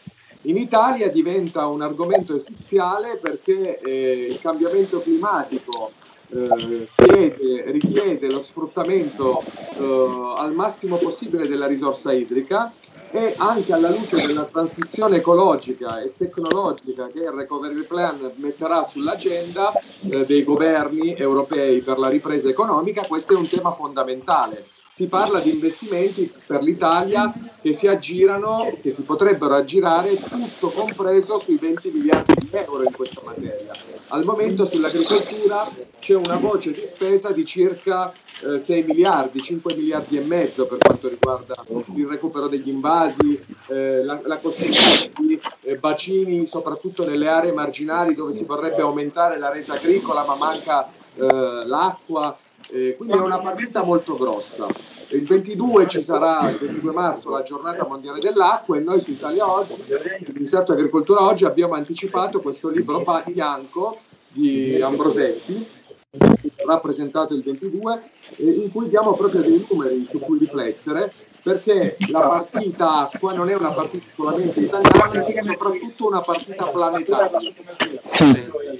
In 0.42 0.58
Italia 0.58 1.08
diventa 1.08 1.66
un 1.68 1.80
argomento 1.80 2.36
essenziale 2.36 3.16
perché 3.16 3.80
eh, 3.80 4.26
il 4.28 4.38
cambiamento 4.42 5.00
climatico 5.00 5.92
eh, 6.32 6.86
chiede, 6.96 7.70
richiede 7.70 8.30
lo 8.30 8.42
sfruttamento 8.42 9.42
eh, 9.42 10.34
al 10.36 10.52
massimo 10.52 10.96
possibile 10.96 11.48
della 11.48 11.66
risorsa 11.66 12.12
idrica 12.12 12.74
e 13.10 13.34
anche 13.36 13.72
alla 13.72 13.90
luce 13.90 14.24
della 14.24 14.44
transizione 14.44 15.16
ecologica 15.16 16.00
e 16.00 16.14
tecnologica 16.16 17.08
che 17.08 17.20
il 17.20 17.30
Recovery 17.30 17.82
Plan 17.82 18.32
metterà 18.36 18.84
sull'agenda 18.84 19.72
eh, 20.08 20.24
dei 20.24 20.44
governi 20.44 21.16
europei 21.16 21.80
per 21.80 21.98
la 21.98 22.08
ripresa 22.08 22.48
economica, 22.48 23.04
questo 23.06 23.34
è 23.34 23.36
un 23.36 23.48
tema 23.48 23.72
fondamentale 23.72 24.66
si 25.00 25.08
parla 25.08 25.40
di 25.40 25.50
investimenti 25.50 26.30
per 26.46 26.62
l'Italia 26.62 27.32
che 27.62 27.72
si 27.72 27.86
aggirano, 27.86 28.70
che 28.82 28.92
si 28.94 29.00
potrebbero 29.00 29.54
aggirare 29.54 30.14
tutto 30.16 30.68
compreso 30.68 31.38
sui 31.38 31.56
20 31.56 31.90
miliardi 31.90 32.34
di 32.38 32.48
euro 32.50 32.82
in 32.82 32.92
questa 32.92 33.22
materia. 33.24 33.72
Al 34.08 34.24
momento 34.24 34.68
sull'agricoltura 34.68 35.70
c'è 36.00 36.14
una 36.16 36.36
voce 36.36 36.72
di 36.72 36.82
spesa 36.84 37.30
di 37.30 37.46
circa 37.46 38.12
eh, 38.42 38.62
6 38.62 38.82
miliardi, 38.82 39.40
5 39.40 39.74
miliardi 39.74 40.18
e 40.18 40.20
mezzo 40.20 40.66
per 40.66 40.76
quanto 40.76 41.08
riguarda 41.08 41.54
il 41.94 42.06
recupero 42.06 42.48
degli 42.48 42.68
invasi, 42.68 43.42
eh, 43.68 44.04
la, 44.04 44.20
la, 44.24 44.36
costruzione 44.36 45.12
di 45.18 45.40
eh, 45.62 45.78
bacini 45.78 46.44
soprattutto 46.44 47.06
nelle 47.06 47.26
aree 47.26 47.54
marginali 47.54 48.14
dove 48.14 48.34
si 48.34 48.44
vorrebbe 48.44 48.82
aumentare 48.82 49.38
la 49.38 49.50
resa 49.50 49.74
agricola 49.74 50.26
ma 50.26 50.34
manca 50.34 50.90
eh, 51.14 51.24
l'acqua 51.64 52.36
eh, 52.68 52.94
quindi 52.96 53.14
è 53.14 53.20
una 53.20 53.38
partita 53.38 53.82
molto 53.82 54.16
grossa. 54.16 54.66
Il 55.08 55.24
22 55.24 55.88
ci 55.88 56.02
sarà, 56.02 56.48
il 56.48 56.56
22 56.56 56.92
marzo, 56.92 57.30
la 57.30 57.42
giornata 57.42 57.84
mondiale 57.84 58.20
dell'acqua 58.20 58.76
e 58.76 58.80
noi 58.80 59.00
su 59.00 59.10
Italia 59.10 59.50
Oggi, 59.50 59.72
il 59.72 60.30
Ministero 60.32 60.72
Agricoltura 60.72 61.22
Oggi, 61.22 61.44
abbiamo 61.44 61.74
anticipato 61.74 62.40
questo 62.40 62.68
libro 62.68 63.04
bianco 63.26 63.98
di 64.28 64.80
Ambrosetti, 64.80 65.66
che 66.10 66.52
sarà 66.56 66.78
presentato 66.78 67.34
il 67.34 67.42
22, 67.42 68.02
in 68.36 68.70
cui 68.70 68.88
diamo 68.88 69.14
proprio 69.14 69.40
dei 69.40 69.66
numeri 69.68 70.06
su 70.08 70.20
cui 70.20 70.38
riflettere 70.38 71.12
perché 71.42 71.96
la 72.10 72.20
partita 72.20 73.08
acqua 73.08 73.32
non 73.32 73.48
è 73.48 73.54
una 73.54 73.72
partita 73.72 74.06
solamente 74.14 74.60
italiana, 74.60 75.24
è 75.24 75.42
soprattutto 75.42 76.06
una 76.06 76.20
partita 76.20 76.66
planetaria. 76.66 77.52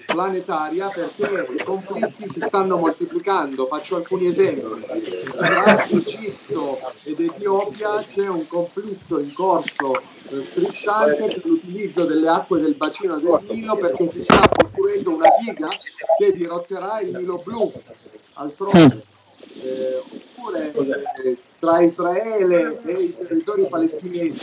Planetaria 0.07 0.89
perché 0.89 1.47
i 1.53 1.63
conflitti 1.63 2.29
si 2.29 2.41
stanno 2.41 2.77
moltiplicando. 2.77 3.67
Faccio 3.67 3.97
alcuni 3.97 4.29
esempi. 4.29 4.85
Tra 5.37 5.87
Egitto 5.87 6.79
ed 7.05 7.21
Etiopia 7.21 8.05
c'è 8.13 8.29
un 8.29 8.47
conflitto 8.47 9.19
in 9.19 9.33
corso 9.33 10.01
eh, 10.29 10.45
strisciante 10.45 11.27
per 11.27 11.43
l'utilizzo 11.45 12.05
delle 12.05 12.29
acque 12.29 12.61
del 12.61 12.75
bacino 12.75 13.19
del 13.19 13.41
Nilo 13.49 13.77
perché 13.77 14.09
si 14.09 14.23
sta 14.23 14.49
costruendo 14.49 15.15
una 15.15 15.29
diga 15.41 15.69
che 16.19 16.33
dirotterà 16.33 17.01
il 17.01 17.17
Nilo 17.17 17.41
blu 17.45 17.73
al 18.35 18.51
fronte 18.53 19.03
eh, 19.63 20.03
oppure 20.41 20.72
eh, 20.72 21.38
tra 21.59 21.80
Israele 21.80 22.78
e 22.82 22.93
i 22.93 23.12
territori 23.12 23.66
palestinesi 23.68 24.38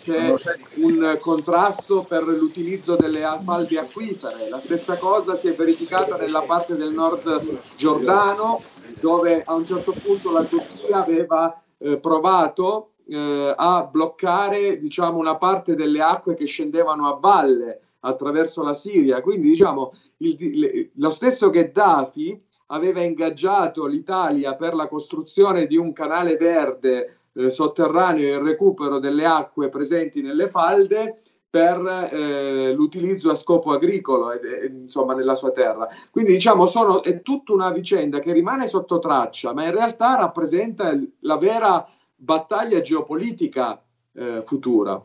c'è 0.00 0.36
un 0.76 1.18
contrasto 1.20 2.04
per 2.06 2.24
l'utilizzo 2.24 2.96
delle 2.96 3.20
falde 3.44 3.78
acquifere. 3.78 4.48
La 4.48 4.60
stessa 4.60 4.96
cosa 4.98 5.36
si 5.36 5.48
è 5.48 5.54
verificata 5.54 6.16
nella 6.16 6.42
parte 6.42 6.76
del 6.76 6.92
nord 6.92 7.60
Giordano, 7.76 8.62
dove 9.00 9.42
a 9.44 9.54
un 9.54 9.64
certo 9.64 9.94
punto 10.02 10.32
la 10.32 10.44
Turchia 10.44 11.02
aveva 11.02 11.62
eh, 11.78 11.98
provato 11.98 12.90
eh, 13.08 13.54
a 13.56 13.88
bloccare 13.90 14.78
diciamo, 14.78 15.18
una 15.18 15.36
parte 15.36 15.76
delle 15.76 16.02
acque 16.02 16.34
che 16.34 16.46
scendevano 16.46 17.08
a 17.08 17.18
valle 17.18 17.80
attraverso 18.00 18.64
la 18.64 18.74
Siria. 18.74 19.20
Quindi 19.20 19.48
diciamo 19.48 19.92
il, 20.18 20.90
lo 20.94 21.10
stesso 21.10 21.50
Gheddafi 21.50 22.50
aveva 22.72 23.00
ingaggiato 23.00 23.86
l'Italia 23.86 24.54
per 24.54 24.74
la 24.74 24.88
costruzione 24.88 25.66
di 25.66 25.76
un 25.76 25.92
canale 25.92 26.36
verde 26.36 27.18
eh, 27.34 27.50
sotterraneo 27.50 28.26
e 28.26 28.32
il 28.32 28.40
recupero 28.40 28.98
delle 28.98 29.24
acque 29.24 29.68
presenti 29.68 30.20
nelle 30.20 30.48
falde 30.48 31.20
per 31.48 32.08
eh, 32.10 32.72
l'utilizzo 32.72 33.30
a 33.30 33.34
scopo 33.34 33.72
agricolo 33.72 34.32
eh, 34.32 34.66
insomma 34.66 35.14
nella 35.14 35.34
sua 35.34 35.50
terra. 35.50 35.86
Quindi 36.10 36.32
diciamo 36.32 36.64
sono, 36.66 37.02
è 37.02 37.20
tutta 37.20 37.52
una 37.52 37.70
vicenda 37.70 38.20
che 38.20 38.32
rimane 38.32 38.66
sotto 38.66 38.98
traccia 38.98 39.52
ma 39.52 39.64
in 39.64 39.72
realtà 39.72 40.16
rappresenta 40.16 40.98
la 41.20 41.36
vera 41.36 41.86
battaglia 42.14 42.80
geopolitica 42.80 43.82
eh, 44.14 44.42
futura. 44.44 45.02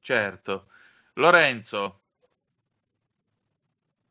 Certo. 0.00 0.64
Lorenzo 1.14 2.00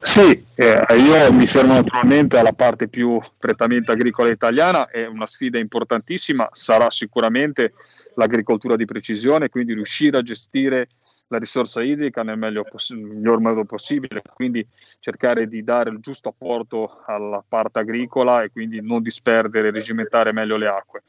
sì, 0.06 0.46
eh, 0.54 0.86
io 0.98 1.34
mi 1.34 1.48
fermo 1.48 1.74
naturalmente 1.74 2.38
alla 2.38 2.54
parte 2.54 2.88
più 2.88 3.20
prettamente 3.40 3.92
agricola 3.92 4.30
italiana, 4.30 4.88
è 4.88 5.08
una 5.08 5.26
sfida 5.26 5.58
importantissima, 5.58 6.48
sarà 6.52 6.92
sicuramente 6.92 7.74
l'agricoltura 8.14 8.76
di 8.76 8.86
precisione, 8.86 9.50
quindi 9.50 9.74
riuscire 9.74 10.20
a 10.20 10.22
gestire 10.22 10.90
la 11.30 11.40
risorsa 11.40 11.82
idrica 11.82 12.22
nel 12.22 12.66
poss- 12.70 12.92
miglior 12.92 13.40
modo 13.40 13.66
possibile, 13.66 14.22
quindi 14.34 14.66
cercare 15.00 15.48
di 15.48 15.64
dare 15.64 15.90
il 15.90 16.00
giusto 16.00 16.30
apporto 16.30 17.02
alla 17.08 17.44
parte 17.46 17.80
agricola 17.80 18.44
e 18.44 18.52
quindi 18.52 18.80
non 18.82 19.02
disperdere 19.02 19.72
regimentare 19.72 20.32
meglio 20.32 20.56
le 20.56 20.68
acque. 20.68 21.02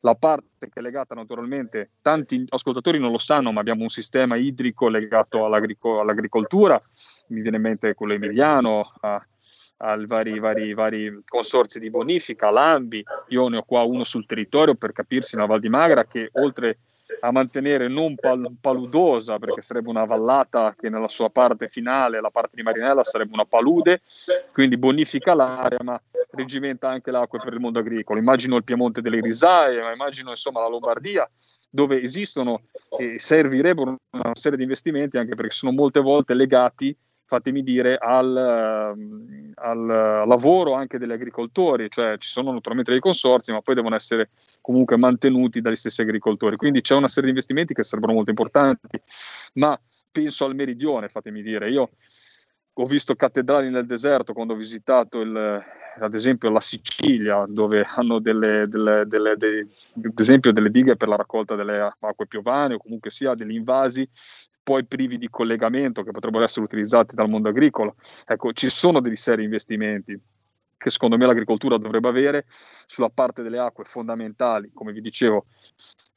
La 0.00 0.14
parte 0.14 0.68
che 0.68 0.80
è 0.80 0.82
legata 0.82 1.14
naturalmente, 1.14 1.92
tanti 2.02 2.44
ascoltatori 2.48 2.98
non 2.98 3.12
lo 3.12 3.18
sanno, 3.18 3.52
ma 3.52 3.60
abbiamo 3.60 3.82
un 3.82 3.88
sistema 3.88 4.36
idrico 4.36 4.88
legato 4.88 5.44
all'agricoltura, 5.44 6.80
mi 7.32 7.40
viene 7.40 7.56
in 7.56 7.62
mente 7.62 7.94
quello 7.94 8.12
emiliano, 8.12 8.92
ai 9.78 10.06
vari, 10.06 10.38
vari, 10.38 10.74
vari, 10.74 11.22
consorzi 11.26 11.80
di 11.80 11.90
bonifica, 11.90 12.50
l'AMBI, 12.50 13.04
io 13.28 13.48
ne 13.48 13.56
ho 13.56 13.62
qua 13.62 13.82
uno 13.82 14.04
sul 14.04 14.26
territorio 14.26 14.74
per 14.74 14.92
capirsi, 14.92 15.36
la 15.36 15.46
Val 15.46 15.58
di 15.58 15.68
Magra, 15.68 16.04
che 16.04 16.28
oltre 16.34 16.78
a 17.20 17.30
mantenere 17.30 17.88
non 17.88 18.14
pal- 18.14 18.54
paludosa, 18.60 19.38
perché 19.38 19.60
sarebbe 19.60 19.88
una 19.88 20.04
vallata 20.04 20.74
che 20.78 20.88
nella 20.88 21.08
sua 21.08 21.30
parte 21.30 21.68
finale, 21.68 22.20
la 22.20 22.30
parte 22.30 22.52
di 22.54 22.62
Marinella, 22.62 23.02
sarebbe 23.02 23.32
una 23.32 23.44
palude, 23.44 24.00
quindi 24.52 24.76
bonifica 24.76 25.34
l'area, 25.34 25.78
ma 25.82 26.00
regimenta 26.30 26.88
anche 26.88 27.10
l'acqua 27.10 27.38
per 27.38 27.52
il 27.52 27.60
mondo 27.60 27.80
agricolo. 27.80 28.18
Immagino 28.18 28.56
il 28.56 28.64
Piemonte 28.64 29.02
delle 29.02 29.20
Risaie, 29.20 29.82
ma 29.82 29.92
immagino 29.92 30.30
insomma 30.30 30.60
la 30.60 30.68
Lombardia, 30.68 31.28
dove 31.70 32.00
esistono 32.02 32.62
e 32.98 33.18
servirebbero 33.18 33.96
una 34.10 34.34
serie 34.34 34.56
di 34.56 34.64
investimenti, 34.64 35.18
anche 35.18 35.34
perché 35.34 35.54
sono 35.54 35.72
molte 35.72 36.00
volte 36.00 36.34
legati 36.34 36.96
fatemi 37.32 37.62
dire, 37.62 37.96
al, 37.96 38.36
ehm, 38.36 39.52
al, 39.54 40.26
lavoro 40.26 40.74
anche 40.74 40.98
degli 40.98 41.12
agricoltori, 41.12 41.88
cioè 41.88 42.18
ci 42.18 42.28
sono 42.28 42.52
naturalmente 42.52 42.90
dei 42.90 43.00
consorzi, 43.00 43.52
ma 43.52 43.62
poi 43.62 43.74
devono 43.74 43.94
essere 43.94 44.28
comunque 44.60 44.98
mantenuti 44.98 45.62
dagli 45.62 45.76
stessi 45.76 46.02
agricoltori. 46.02 46.56
Quindi 46.56 46.82
c'è 46.82 46.94
una 46.94 47.08
serie 47.08 47.24
di 47.24 47.30
investimenti 47.30 47.72
che 47.72 47.84
sarebbero 47.84 48.12
molto 48.12 48.28
importanti, 48.28 49.00
ma 49.54 49.80
penso 50.10 50.44
al 50.44 50.54
meridione, 50.54 51.08
fatemi 51.08 51.40
dire. 51.40 51.70
Io 51.70 51.88
ho 52.74 52.84
visto 52.84 53.14
cattedrali 53.14 53.70
nel 53.70 53.86
deserto 53.86 54.34
quando 54.34 54.52
ho 54.52 54.56
visitato 54.56 55.20
il, 55.20 55.64
ad 56.00 56.14
esempio 56.14 56.50
la 56.50 56.60
Sicilia, 56.60 57.46
dove 57.48 57.82
hanno 57.96 58.18
delle, 58.18 58.66
delle, 58.68 59.04
delle, 59.06 59.36
delle, 59.36 59.68
ad 59.94 60.18
esempio 60.18 60.52
delle 60.52 60.70
dighe 60.70 60.96
per 60.96 61.08
la 61.08 61.16
raccolta 61.16 61.54
delle 61.54 61.94
acque 61.98 62.26
piovane 62.26 62.74
o 62.74 62.78
comunque 62.78 63.10
sia 63.10 63.34
degli 63.34 63.54
invasi 63.54 64.06
poi 64.62 64.84
privi 64.84 65.18
di 65.18 65.28
collegamento 65.28 66.02
che 66.02 66.12
potrebbero 66.12 66.44
essere 66.44 66.64
utilizzati 66.64 67.14
dal 67.14 67.28
mondo 67.28 67.48
agricolo. 67.48 67.96
Ecco, 68.26 68.52
ci 68.52 68.70
sono 68.70 69.00
dei 69.00 69.16
seri 69.16 69.44
investimenti. 69.44 70.18
Che 70.82 70.90
secondo 70.90 71.16
me 71.16 71.26
l'agricoltura 71.26 71.78
dovrebbe 71.78 72.08
avere 72.08 72.46
sulla 72.86 73.08
parte 73.08 73.42
delle 73.42 73.58
acque 73.58 73.84
fondamentali, 73.84 74.72
come 74.74 74.92
vi 74.92 75.00
dicevo, 75.00 75.46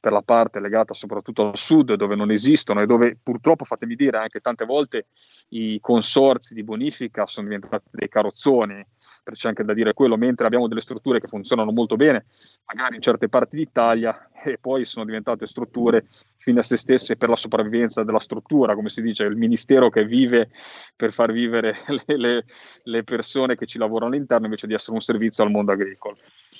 per 0.00 0.12
la 0.12 0.22
parte 0.22 0.60
legata 0.60 0.92
soprattutto 0.92 1.48
al 1.48 1.56
sud, 1.56 1.94
dove 1.94 2.14
non 2.16 2.30
esistono 2.30 2.80
e 2.80 2.86
dove 2.86 3.16
purtroppo, 3.20 3.64
fatemi 3.64 3.94
dire, 3.94 4.18
anche 4.18 4.40
tante 4.40 4.64
volte 4.64 5.06
i 5.48 5.78
consorzi 5.80 6.54
di 6.54 6.64
bonifica 6.64 7.26
sono 7.26 7.46
diventati 7.46 7.88
dei 7.90 8.08
carrozzoni, 8.08 8.84
c'è 9.32 9.48
anche 9.48 9.64
da 9.64 9.72
dire 9.72 9.94
quello, 9.94 10.16
mentre 10.16 10.46
abbiamo 10.46 10.68
delle 10.68 10.80
strutture 10.80 11.20
che 11.20 11.28
funzionano 11.28 11.70
molto 11.70 11.96
bene, 11.96 12.26
magari 12.66 12.96
in 12.96 13.02
certe 13.02 13.28
parti 13.28 13.56
d'Italia, 13.56 14.30
e 14.44 14.58
poi 14.58 14.84
sono 14.84 15.04
diventate 15.04 15.46
strutture 15.46 16.06
fine 16.36 16.60
a 16.60 16.62
se 16.62 16.76
stesse 16.76 17.16
per 17.16 17.28
la 17.28 17.36
sopravvivenza 17.36 18.04
della 18.04 18.20
struttura, 18.20 18.74
come 18.74 18.88
si 18.88 19.00
dice, 19.00 19.24
il 19.24 19.36
ministero 19.36 19.88
che 19.90 20.04
vive 20.04 20.50
per 20.94 21.12
far 21.12 21.32
vivere 21.32 21.74
le, 22.06 22.16
le, 22.16 22.44
le 22.84 23.04
persone 23.04 23.56
che 23.56 23.66
ci 23.66 23.78
lavorano 23.78 24.12
all'interno 24.12 24.46
invece 24.56 24.66
di 24.66 24.74
essere 24.74 24.92
un 24.92 25.00
servizio 25.00 25.44
al 25.44 25.50
mondo 25.50 25.72
agricolo. 25.72 26.16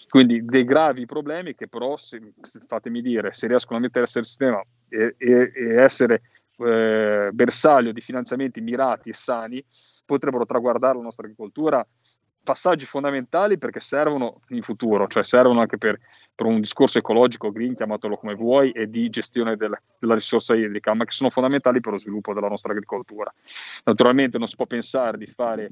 Quindi 0.09 0.45
dei 0.45 0.65
gravi 0.65 1.07
problemi 1.07 1.55
che 1.55 1.67
però, 1.67 1.97
se, 1.97 2.21
fatemi 2.67 3.01
dire, 3.01 3.33
se 3.33 3.49
riescono 3.49 3.79
a 3.79 3.81
mettersi 3.81 4.19
al 4.19 4.25
sistema 4.25 4.63
e, 4.89 5.15
e, 5.19 5.53
e 5.55 5.83
essere 5.83 6.23
eh, 6.59 7.31
bersaglio 7.33 7.93
di 7.93 8.01
finanziamenti 8.01 8.61
mirati 8.61 9.11
e 9.11 9.15
sani, 9.15 9.65
potrebbero 10.05 10.47
traguardare 10.47 10.97
la 10.97 11.03
nostra 11.03 11.25
agricoltura 11.25 11.85
passaggi 12.47 12.87
fondamentali 12.87 13.59
perché 13.59 13.81
servono 13.81 14.41
in 14.51 14.63
futuro, 14.63 15.09
cioè 15.09 15.25
servono 15.25 15.59
anche 15.59 15.79
per, 15.79 15.99
per 16.33 16.47
un 16.47 16.61
discorso 16.61 16.99
ecologico, 16.99 17.51
green, 17.51 17.75
chiamatelo 17.75 18.17
come 18.17 18.35
vuoi, 18.35 18.71
e 18.71 18.89
di 18.89 19.11
gestione 19.11 19.57
del, 19.57 19.77
della 19.99 20.15
risorsa 20.15 20.55
idrica, 20.55 20.95
ma 20.95 21.05
che 21.05 21.11
sono 21.11 21.29
fondamentali 21.29 21.81
per 21.81 21.93
lo 21.93 21.99
sviluppo 21.99 22.33
della 22.33 22.47
nostra 22.47 22.71
agricoltura. 22.71 23.35
Naturalmente 23.83 24.39
non 24.39 24.47
si 24.47 24.55
può 24.55 24.67
pensare 24.67 25.19
di 25.19 25.27
fare 25.27 25.71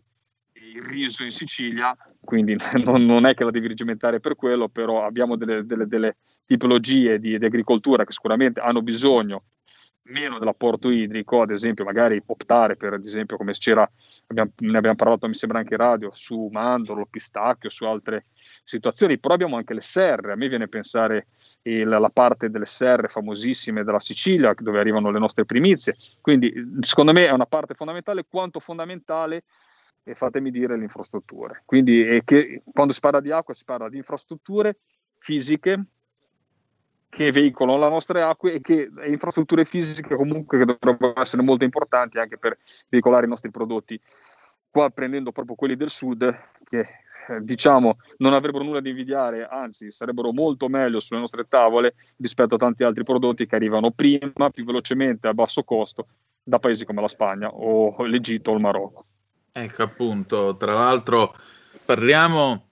il 0.73 0.83
riso 0.83 1.23
in 1.23 1.31
Sicilia, 1.31 1.97
quindi 2.21 2.57
non, 2.85 3.05
non, 3.05 3.27
è 3.27 3.35
che 3.35 3.45
la 3.45 3.51
devi 3.51 3.69
rigimentare 3.69 4.21
per 4.21 4.35
quello, 4.35 4.69
però 4.69 5.05
abbiamo 5.05 5.37
delle, 5.37 5.65
delle, 5.65 5.87
delle 5.87 6.17
tipologie 6.47 7.19
di, 7.19 7.39
di, 7.39 7.45
agricoltura 7.45 8.05
che 8.05 8.13
sicuramente 8.13 8.61
hanno 8.61 8.83
bisogno 8.83 9.45
meno 10.07 10.39
dell'apporto 10.39 10.91
idrico, 10.91 11.41
ad 11.41 11.51
esempio 11.51 11.85
magari 11.85 12.23
optare 12.27 12.77
per, 12.77 12.93
ad 12.93 13.07
esempio 13.07 13.39
come 13.39 13.53
c'era, 13.53 13.89
abbiamo, 14.27 14.51
ne 14.59 14.77
abbiamo 14.77 14.97
parlato 14.97 15.27
mi 15.27 15.35
sembra 15.35 15.59
anche 15.59 15.75
in 15.75 15.81
radio, 15.81 16.11
su 16.13 16.49
mandorlo, 16.53 17.07
pistacchio, 17.07 17.71
su 17.71 17.85
altre 17.85 18.27
situazioni, 18.63 19.19
però 19.19 19.33
abbiamo 19.33 19.57
anche 19.57 19.73
le 19.73 19.81
serre, 19.81 20.33
a 20.33 20.37
me 20.37 20.49
viene 20.49 20.65
a 20.65 20.69
pensare 20.69 21.29
il, 21.63 21.89
la 21.89 22.11
parte 22.13 22.51
delle 22.51 22.67
serre 22.67 23.09
famosissime 23.09 23.83
della 23.83 24.01
Sicilia 24.01 24.53
dove 24.55 24.79
arrivano 24.79 25.11
le 25.11 25.19
nostre 25.19 25.47
primizie, 25.47 25.97
quindi 26.21 26.53
secondo 26.81 27.13
me 27.13 27.27
è 27.27 27.33
una 27.33 27.47
parte 27.47 27.73
fondamentale, 27.73 28.27
quanto 28.29 28.61
fondamentale 28.61 29.45
e 30.05 30.15
fatemi 30.15 30.51
dire 30.51 30.77
le 30.77 30.85
infrastrutture. 30.85 31.63
Quindi 31.65 32.21
che, 32.25 32.63
quando 32.73 32.93
si 32.93 33.01
parla 33.01 33.21
di 33.21 33.33
acqua 33.33 33.55
si 33.55 33.65
parla 33.65 33.89
di 33.89 33.97
infrastrutture 33.97 34.79
fisiche 35.19 35.85
che 37.09 37.31
veicolano 37.31 37.79
le 37.79 37.89
nostre 37.89 38.23
acque 38.23 38.55
e 38.55 38.61
che 38.61 38.91
infrastrutture 39.07 39.65
fisiche 39.65 40.15
comunque 40.15 40.59
che 40.59 40.65
dovrebbero 40.65 41.19
essere 41.21 41.43
molto 41.43 41.65
importanti 41.65 42.19
anche 42.19 42.39
per 42.39 42.59
veicolare 42.89 43.25
i 43.25 43.29
nostri 43.29 43.51
prodotti. 43.51 43.99
Qua 44.69 44.91
prendendo 44.91 45.33
proprio 45.33 45.55
quelli 45.55 45.77
del 45.77 45.91
sud 45.91 46.35
che 46.65 46.81
eh, 47.29 47.41
diciamo 47.41 47.97
non 48.19 48.35
avrebbero 48.35 48.65
nulla 48.65 48.81
da 48.81 48.89
invidiare, 48.89 49.47
anzi 49.47 49.91
sarebbero 49.91 50.33
molto 50.33 50.69
meglio 50.69 51.01
sulle 51.01 51.21
nostre 51.21 51.47
tavole 51.49 51.95
rispetto 52.19 52.57
a 52.57 52.59
tanti 52.59 52.83
altri 52.83 53.05
prodotti 53.05 53.47
che 53.47 53.55
arrivano 53.55 53.93
prima, 53.93 54.51
più 54.51 54.65
velocemente, 54.65 55.29
a 55.29 55.35
basso 55.35 55.63
costo 55.63 56.09
da 56.43 56.59
paesi 56.59 56.85
come 56.85 57.01
la 57.01 57.09
Spagna 57.09 57.49
o 57.49 58.05
l'Egitto 58.05 58.51
o 58.51 58.55
il 58.55 58.61
Marocco. 58.61 59.07
Ecco 59.57 59.85
appunto, 59.85 60.57
tra 60.57 60.75
l'altro 60.75 61.37
parliamo 61.85 62.71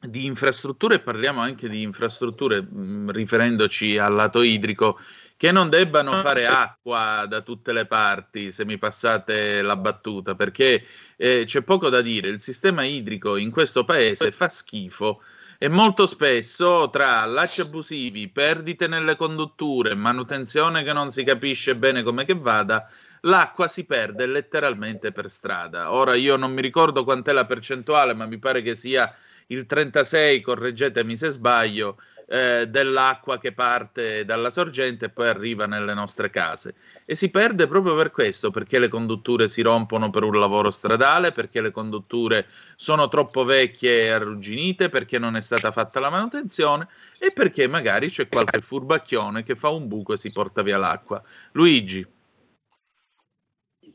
di 0.00 0.24
infrastrutture 0.24 0.94
e 0.94 1.00
parliamo 1.00 1.42
anche 1.42 1.68
di 1.68 1.82
infrastrutture 1.82 2.62
mh, 2.62 2.82
mm, 2.82 3.10
riferendoci 3.10 3.98
al 3.98 4.14
lato 4.14 4.40
idrico 4.40 4.98
che 5.36 5.52
non 5.52 5.68
debbano 5.68 6.12
fare 6.22 6.46
acqua 6.46 7.26
da 7.28 7.42
tutte 7.42 7.74
le 7.74 7.84
parti, 7.84 8.50
se 8.50 8.64
mi 8.64 8.78
passate 8.78 9.60
la 9.60 9.76
battuta, 9.76 10.34
perché 10.34 10.86
eh, 11.18 11.42
c'è 11.44 11.60
poco 11.60 11.90
da 11.90 12.00
dire, 12.00 12.28
il 12.28 12.40
sistema 12.40 12.82
idrico 12.84 13.36
in 13.36 13.50
questo 13.50 13.84
paese 13.84 14.32
fa 14.32 14.48
schifo 14.48 15.20
e 15.58 15.68
molto 15.68 16.06
spesso 16.06 16.88
tra 16.90 17.26
lacci 17.26 17.60
abusivi, 17.60 18.28
perdite 18.28 18.86
nelle 18.86 19.16
condutture, 19.16 19.94
manutenzione 19.94 20.82
che 20.82 20.94
non 20.94 21.10
si 21.10 21.24
capisce 21.24 21.76
bene 21.76 22.02
come 22.02 22.24
che 22.24 22.34
vada, 22.34 22.88
l'acqua 23.22 23.68
si 23.68 23.84
perde 23.84 24.26
letteralmente 24.26 25.12
per 25.12 25.30
strada. 25.30 25.92
Ora 25.92 26.14
io 26.14 26.36
non 26.36 26.52
mi 26.52 26.60
ricordo 26.60 27.04
quant'è 27.04 27.32
la 27.32 27.46
percentuale, 27.46 28.14
ma 28.14 28.26
mi 28.26 28.38
pare 28.38 28.62
che 28.62 28.74
sia 28.74 29.14
il 29.48 29.66
36, 29.66 30.40
correggetemi 30.40 31.16
se 31.16 31.30
sbaglio, 31.30 31.98
eh, 32.26 32.66
dell'acqua 32.66 33.38
che 33.38 33.52
parte 33.52 34.24
dalla 34.24 34.50
sorgente 34.50 35.06
e 35.06 35.10
poi 35.10 35.28
arriva 35.28 35.66
nelle 35.66 35.92
nostre 35.92 36.30
case. 36.30 36.74
E 37.04 37.14
si 37.14 37.28
perde 37.28 37.66
proprio 37.66 37.94
per 37.94 38.10
questo, 38.10 38.50
perché 38.50 38.78
le 38.78 38.88
condutture 38.88 39.48
si 39.48 39.60
rompono 39.60 40.08
per 40.10 40.22
un 40.22 40.38
lavoro 40.38 40.70
stradale, 40.70 41.32
perché 41.32 41.60
le 41.60 41.70
condutture 41.70 42.46
sono 42.76 43.08
troppo 43.08 43.44
vecchie 43.44 44.04
e 44.04 44.10
arrugginite, 44.10 44.88
perché 44.88 45.18
non 45.18 45.36
è 45.36 45.40
stata 45.42 45.70
fatta 45.72 46.00
la 46.00 46.10
manutenzione 46.10 46.88
e 47.18 47.32
perché 47.32 47.68
magari 47.68 48.10
c'è 48.10 48.28
qualche 48.28 48.62
furbacchione 48.62 49.42
che 49.42 49.54
fa 49.54 49.68
un 49.68 49.86
buco 49.86 50.14
e 50.14 50.16
si 50.16 50.32
porta 50.32 50.62
via 50.62 50.78
l'acqua. 50.78 51.22
Luigi. 51.52 52.20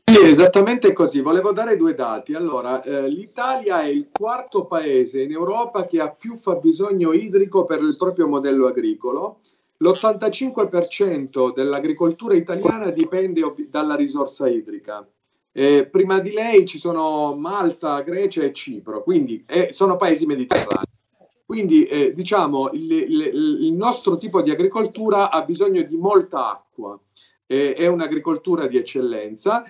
Sì, 0.08 0.24
esattamente 0.24 0.94
così. 0.94 1.20
Volevo 1.20 1.52
dare 1.52 1.76
due 1.76 1.94
dati. 1.94 2.32
Allora, 2.32 2.82
eh, 2.82 3.08
l'Italia 3.10 3.82
è 3.82 3.88
il 3.88 4.08
quarto 4.10 4.64
paese 4.64 5.20
in 5.20 5.32
Europa 5.32 5.84
che 5.84 6.00
ha 6.00 6.08
più 6.08 6.36
fabbisogno 6.36 7.12
idrico 7.12 7.66
per 7.66 7.80
il 7.82 7.94
proprio 7.98 8.26
modello 8.26 8.66
agricolo. 8.68 9.40
L'85% 9.76 11.52
dell'agricoltura 11.52 12.34
italiana 12.34 12.88
dipende 12.88 13.42
ov- 13.42 13.68
dalla 13.68 13.94
risorsa 13.96 14.48
idrica. 14.48 15.06
Eh, 15.52 15.86
prima 15.86 16.20
di 16.20 16.30
lei 16.32 16.64
ci 16.64 16.78
sono 16.78 17.34
Malta, 17.34 18.00
Grecia 18.00 18.42
e 18.42 18.52
Cipro, 18.54 19.02
quindi 19.02 19.44
eh, 19.46 19.72
sono 19.72 19.96
paesi 19.96 20.24
mediterranei. 20.24 20.86
Quindi 21.44 21.84
eh, 21.84 22.12
diciamo 22.14 22.70
il, 22.72 22.90
il, 22.90 23.20
il 23.60 23.72
nostro 23.72 24.16
tipo 24.16 24.40
di 24.40 24.50
agricoltura 24.50 25.30
ha 25.30 25.42
bisogno 25.42 25.82
di 25.82 25.96
molta 25.96 26.50
acqua, 26.50 26.98
è 27.46 27.86
un'agricoltura 27.86 28.66
di 28.66 28.76
eccellenza 28.76 29.64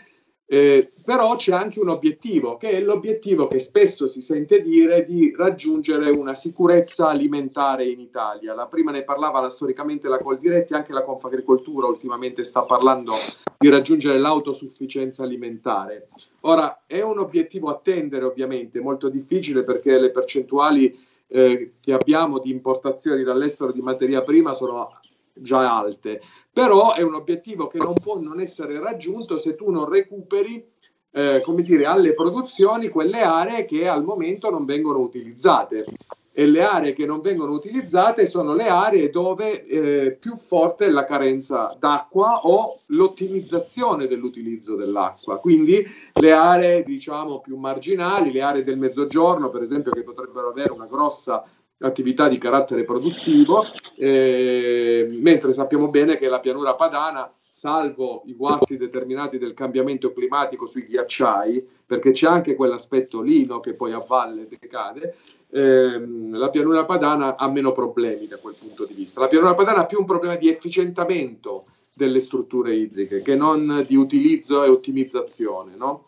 eh, 0.51 0.93
però 1.05 1.37
c'è 1.37 1.53
anche 1.53 1.79
un 1.79 1.91
obiettivo, 1.91 2.57
che 2.57 2.71
è 2.71 2.81
l'obiettivo 2.81 3.49
che 3.49 3.59
spesso 3.59 4.09
si 4.09 4.23
sente 4.23 4.63
dire 4.63 5.05
di 5.05 5.35
raggiungere 5.37 6.09
una 6.09 6.35
sicurezza 6.35 7.09
alimentare 7.09 7.87
in 7.87 8.01
Italia. 8.01 8.55
La 8.55 8.65
prima 8.65 8.91
ne 8.91 9.03
parlava 9.03 9.41
la, 9.41 9.51
storicamente 9.51 10.09
la 10.09 10.17
Coldiretti, 10.17 10.73
anche 10.73 10.95
la 10.95 11.03
Confagricoltura 11.03 11.87
ultimamente 11.87 12.45
sta 12.45 12.65
parlando 12.65 13.13
di 13.59 13.69
raggiungere 13.69 14.19
l'autosufficienza 14.19 15.23
alimentare. 15.23 16.09
Ora, 16.41 16.85
è 16.87 17.03
un 17.03 17.19
obiettivo 17.19 17.69
attendere 17.69 18.25
ovviamente, 18.25 18.81
molto 18.81 19.11
difficile 19.11 19.65
perché 19.65 19.99
le 19.99 20.11
percentuali 20.11 20.99
eh, 21.27 21.75
che 21.79 21.93
abbiamo 21.93 22.39
di 22.39 22.51
importazioni 22.51 23.23
dall'estero 23.23 23.71
di 23.71 23.83
materia 23.83 24.23
prima 24.23 24.55
sono 24.55 24.93
già 25.35 25.77
alte, 25.77 26.23
però 26.53 26.95
è 26.95 27.03
un 27.03 27.15
obiettivo 27.15 27.69
che 27.69 27.79
non 27.79 27.95
può 27.95 28.19
non 28.19 28.41
essere 28.41 28.79
raggiunto 28.81 29.39
se 29.39 29.55
tu 29.55 29.71
non 29.71 29.89
recuperi 29.89 30.65
eh, 31.11 31.41
come 31.43 31.63
dire, 31.63 31.85
alle 31.85 32.15
produzioni 32.15 32.89
quelle 32.89 33.23
aree 33.23 33.65
che 33.65 33.89
al 33.89 34.05
momento 34.05 34.51
non 34.51 34.65
vengono 34.65 34.99
utilizzate. 34.99 35.85
E 36.33 36.47
le 36.47 36.63
aree 36.63 36.93
che 36.93 37.05
non 37.05 37.21
vengono 37.21 37.51
utilizzate 37.53 38.27
sono 38.27 38.55
le 38.55 38.69
aree 38.69 39.11
dove 39.11 39.67
eh, 39.67 40.13
più 40.13 40.37
forte 40.37 40.87
è 40.87 40.89
la 40.89 41.05
carenza 41.05 41.77
d'acqua 41.77 42.43
o 42.45 42.79
l'ottimizzazione 42.87 44.07
dell'utilizzo 44.07 44.77
dell'acqua. 44.77 45.39
Quindi 45.39 45.85
le 46.13 46.33
aree, 46.33 46.85
diciamo, 46.85 47.41
più 47.41 47.57
marginali, 47.57 48.31
le 48.31 48.43
aree 48.43 48.63
del 48.63 48.79
mezzogiorno, 48.79 49.51
per 49.51 49.63
esempio, 49.63 49.91
che 49.91 50.05
potrebbero 50.05 50.51
avere 50.51 50.71
una 50.71 50.87
grossa 50.87 51.45
attività 51.81 52.29
di 52.29 52.39
carattere 52.39 52.85
produttivo, 52.85 53.65
eh, 53.97 55.07
mentre 55.21 55.53
sappiamo 55.53 55.89
bene 55.89 56.17
che 56.17 56.29
la 56.29 56.41
pianura 56.41 56.75
padana, 56.75 57.31
salvo 57.47 58.23
i 58.27 58.35
guasti 58.35 58.77
determinati 58.77 59.39
del 59.39 59.55
cambiamento 59.55 60.13
climatico 60.13 60.67
sui 60.67 60.85
ghiacciai, 60.85 61.67
perché 61.87 62.13
c'è 62.13 62.29
anche 62.29 62.55
quell'aspetto 62.55 63.21
lì 63.21 63.47
no, 63.47 63.61
che 63.61 63.75
poi 63.75 63.93
a 63.93 63.99
valle 63.99 64.47
decade, 64.49 65.15
ehm, 65.51 66.37
la 66.37 66.51
pianura 66.51 66.85
padana 66.85 67.37
ha 67.37 67.49
meno 67.49 67.73
problemi 67.73 68.27
da 68.27 68.39
quel 68.39 68.55
punto 68.59 68.85
di 68.85 68.95
vista. 68.95 69.21
La 69.21 69.27
pianura 69.27 69.55
padana 69.55 69.81
ha 69.81 69.87
più 69.87 69.99
un 69.99 70.05
problema 70.05 70.37
di 70.37 70.49
efficientamento 70.49 71.65
delle 71.95 72.21
strutture 72.21 72.75
idriche 72.75 73.23
che 73.23 73.35
non 73.35 73.85
di 73.87 73.97
utilizzo 73.97 74.63
e 74.63 74.69
ottimizzazione. 74.69 75.75
No? 75.77 76.07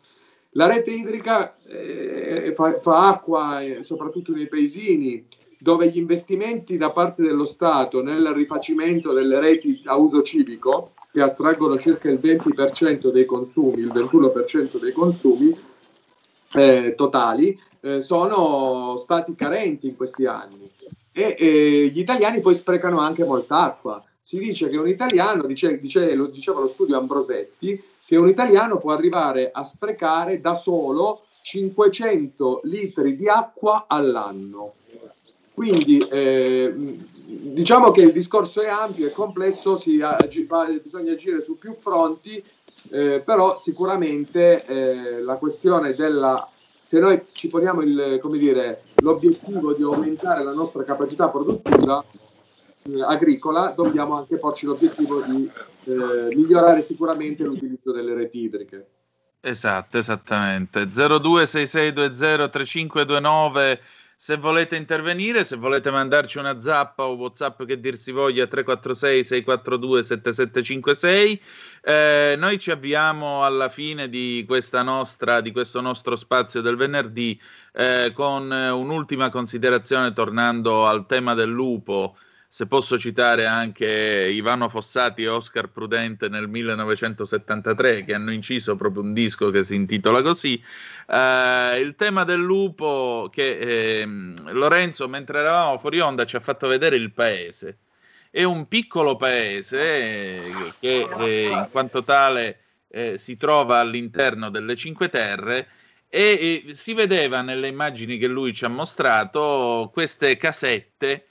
La 0.50 0.66
rete 0.66 0.90
idrica 0.90 1.56
eh, 1.64 2.52
fa, 2.54 2.78
fa, 2.78 3.08
acqua 3.08 3.60
eh, 3.60 3.82
soprattutto 3.82 4.32
nei 4.32 4.48
paesini, 4.48 5.24
dove 5.60 5.88
gli 5.88 5.98
investimenti 5.98 6.76
da 6.76 6.90
parte 6.90 7.22
dello 7.22 7.44
Stato 7.44 8.02
nel 8.02 8.26
rifacimento 8.28 9.12
delle 9.12 9.38
reti 9.38 9.82
a 9.84 9.96
uso 9.96 10.22
civico, 10.22 10.92
che 11.12 11.20
attraggono 11.20 11.78
circa 11.78 12.08
il 12.08 12.18
20% 12.22 13.10
dei 13.10 13.26
consumi, 13.26 13.80
il 13.80 13.92
21% 13.92 14.80
dei 14.80 14.92
consumi, 14.92 15.54
eh, 16.52 16.94
totali 16.96 17.58
eh, 17.80 18.02
sono 18.02 18.98
stati 18.98 19.34
carenti 19.34 19.86
in 19.86 19.96
questi 19.96 20.26
anni 20.26 20.68
e 21.12 21.36
eh, 21.38 21.90
gli 21.92 21.98
italiani 21.98 22.40
poi 22.40 22.54
sprecano 22.54 23.00
anche 23.00 23.24
molta 23.24 23.60
acqua. 23.60 24.02
Si 24.22 24.38
dice 24.38 24.68
che 24.68 24.76
un 24.76 24.88
italiano, 24.88 25.44
dice, 25.44 25.78
dice, 25.78 26.14
lo 26.14 26.26
diceva 26.26 26.60
lo 26.60 26.68
studio 26.68 26.96
Ambrosetti, 26.96 27.82
che 28.06 28.16
un 28.16 28.28
italiano 28.28 28.78
può 28.78 28.92
arrivare 28.92 29.50
a 29.52 29.64
sprecare 29.64 30.40
da 30.40 30.54
solo 30.54 31.24
500 31.42 32.60
litri 32.64 33.16
di 33.16 33.28
acqua 33.28 33.86
all'anno. 33.88 34.74
Quindi 35.60 35.98
eh, 35.98 36.72
diciamo 37.26 37.90
che 37.90 38.00
il 38.00 38.12
discorso 38.12 38.62
è 38.62 38.68
ampio 38.68 39.06
e 39.06 39.12
complesso, 39.12 39.76
si, 39.76 40.00
agi, 40.00 40.48
bisogna 40.82 41.12
agire 41.12 41.42
su 41.42 41.58
più 41.58 41.74
fronti, 41.74 42.42
eh, 42.88 43.20
però 43.22 43.58
sicuramente 43.58 44.64
eh, 44.64 45.20
la 45.20 45.34
questione 45.34 45.94
della 45.94 46.48
se 46.88 46.98
noi 46.98 47.20
ci 47.32 47.48
poniamo 47.48 47.82
il, 47.82 48.18
dire, 48.38 48.84
l'obiettivo 49.02 49.74
di 49.74 49.82
aumentare 49.82 50.42
la 50.42 50.54
nostra 50.54 50.82
capacità 50.82 51.28
produttiva 51.28 52.02
eh, 52.84 53.02
agricola, 53.02 53.74
dobbiamo 53.76 54.16
anche 54.16 54.38
porci 54.38 54.64
l'obiettivo 54.64 55.20
di 55.20 55.46
eh, 55.84 56.34
migliorare 56.34 56.80
sicuramente 56.80 57.44
l'utilizzo 57.44 57.92
delle 57.92 58.14
reti 58.14 58.38
idriche. 58.38 58.86
Esatto, 59.42 59.98
esattamente. 59.98 60.84
0266203529 60.84 63.78
se 64.22 64.36
volete 64.36 64.76
intervenire, 64.76 65.44
se 65.44 65.56
volete 65.56 65.90
mandarci 65.90 66.36
una 66.36 66.60
zappa 66.60 67.04
o 67.04 67.14
WhatsApp 67.14 67.62
che 67.64 67.80
dir 67.80 67.96
si 67.96 68.12
voglia 68.12 68.46
346 68.46 69.24
642 69.24 70.02
7756. 70.02 71.42
Eh, 71.80 72.34
noi 72.36 72.58
ci 72.58 72.70
avviamo 72.70 73.46
alla 73.46 73.70
fine 73.70 74.10
di, 74.10 74.46
nostra, 74.82 75.40
di 75.40 75.52
questo 75.52 75.80
nostro 75.80 76.16
spazio 76.16 76.60
del 76.60 76.76
venerdì 76.76 77.40
eh, 77.72 78.12
con 78.14 78.50
un'ultima 78.50 79.30
considerazione 79.30 80.12
tornando 80.12 80.86
al 80.86 81.06
tema 81.06 81.32
del 81.32 81.48
lupo 81.48 82.14
se 82.52 82.66
posso 82.66 82.98
citare 82.98 83.46
anche 83.46 83.86
Ivano 83.86 84.68
Fossati 84.68 85.22
e 85.22 85.28
Oscar 85.28 85.68
Prudente 85.68 86.28
nel 86.28 86.48
1973 86.48 88.02
che 88.02 88.12
hanno 88.12 88.32
inciso 88.32 88.74
proprio 88.74 89.04
un 89.04 89.12
disco 89.12 89.50
che 89.50 89.62
si 89.62 89.76
intitola 89.76 90.20
così, 90.20 90.60
eh, 91.06 91.78
il 91.78 91.94
tema 91.96 92.24
del 92.24 92.40
lupo 92.40 93.30
che 93.32 94.00
eh, 94.00 94.04
Lorenzo 94.48 95.08
mentre 95.08 95.38
eravamo 95.38 95.78
fuori 95.78 96.00
onda 96.00 96.24
ci 96.24 96.34
ha 96.34 96.40
fatto 96.40 96.66
vedere 96.66 96.96
il 96.96 97.12
paese. 97.12 97.78
È 98.28 98.42
un 98.42 98.66
piccolo 98.66 99.14
paese 99.14 99.80
eh, 99.80 100.72
che 100.80 101.06
in 101.52 101.68
quanto 101.70 102.02
tale 102.02 102.62
eh, 102.88 103.16
si 103.16 103.36
trova 103.36 103.78
all'interno 103.78 104.50
delle 104.50 104.74
Cinque 104.74 105.08
Terre 105.08 105.68
e 106.08 106.64
si 106.72 106.94
vedeva 106.94 107.42
nelle 107.42 107.68
immagini 107.68 108.18
che 108.18 108.26
lui 108.26 108.52
ci 108.52 108.64
ha 108.64 108.68
mostrato 108.68 109.88
queste 109.92 110.36
casette 110.36 111.26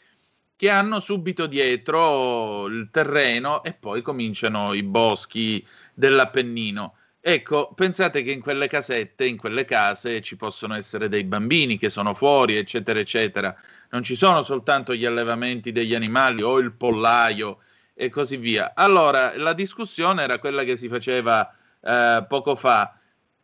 che 0.59 0.69
hanno 0.69 0.99
subito 0.99 1.45
dietro 1.45 2.65
il 2.65 2.89
terreno 2.91 3.63
e 3.63 3.71
poi 3.71 4.01
cominciano 4.01 4.73
i 4.73 4.83
boschi 4.83 5.65
dell'Appennino. 5.93 6.95
Ecco, 7.21 7.71
pensate 7.73 8.23
che 8.23 8.31
in 8.31 8.41
quelle 8.41 8.67
casette, 8.67 9.23
in 9.23 9.37
quelle 9.37 9.63
case 9.63 10.19
ci 10.21 10.35
possono 10.35 10.75
essere 10.75 11.07
dei 11.07 11.23
bambini 11.23 11.77
che 11.77 11.89
sono 11.89 12.13
fuori, 12.13 12.57
eccetera, 12.57 12.99
eccetera. 12.99 13.55
Non 13.91 14.03
ci 14.03 14.17
sono 14.17 14.43
soltanto 14.43 14.93
gli 14.93 15.05
allevamenti 15.05 15.71
degli 15.71 15.95
animali 15.95 16.41
o 16.41 16.57
il 16.57 16.73
pollaio 16.73 17.59
e 17.93 18.09
così 18.09 18.35
via. 18.35 18.73
Allora, 18.75 19.37
la 19.37 19.53
discussione 19.53 20.23
era 20.23 20.39
quella 20.39 20.63
che 20.63 20.75
si 20.75 20.89
faceva 20.89 21.55
eh, 21.79 22.25
poco 22.27 22.57
fa. 22.57 22.99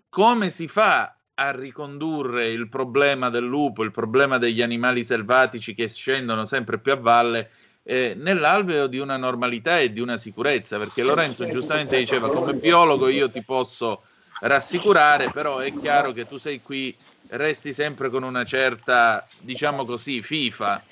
Come 0.10 0.50
si 0.50 0.68
fa 0.68 1.16
a 1.36 1.52
ricondurre 1.52 2.48
il 2.48 2.70
problema 2.70 3.30
del 3.30 3.44
lupo, 3.44 3.84
il 3.84 3.92
problema 3.92 4.38
degli 4.38 4.62
animali 4.62 5.04
selvatici 5.04 5.74
che 5.74 5.90
scendono 5.90 6.46
sempre 6.46 6.78
più 6.80 6.94
a 6.94 6.96
valle 6.96 7.50
eh, 7.84 8.14
nell'alveo 8.16 8.88
di 8.88 9.00
una 9.00 9.18
normalità 9.18 9.80
e 9.80 9.92
di 9.92 10.00
una 10.00 10.18
sicurezza, 10.18 10.78
perché 10.78 11.04
Lorenzo 11.04 11.48
giustamente 11.48 11.98
diceva 11.98 12.30
come 12.30 12.54
biologo 12.54 13.10
io 13.10 13.30
ti 13.30 13.44
posso 13.44 14.04
rassicurare, 14.40 15.30
però 15.32 15.60
è 15.60 15.74
chiaro 15.78 16.14
che 16.14 16.26
tu 16.26 16.38
sei 16.38 16.62
qui, 16.62 16.96
resti 17.28 17.74
sempre 17.74 18.10
con 18.10 18.24
una 18.24 18.46
certa, 18.46 19.28
diciamo 19.40 19.84
così, 19.84 20.22
FIFA. 20.22 20.84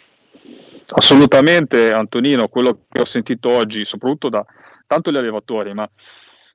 Assolutamente 0.96 1.94
Antonino, 1.94 2.50
quello 2.50 2.82
che 2.90 3.00
ho 3.00 3.06
sentito 3.06 3.50
oggi, 3.50 3.86
soprattutto 3.86 4.30
da 4.30 4.46
tanto 4.86 5.10
gli 5.10 5.18
allevatori, 5.18 5.74
ma 5.74 5.90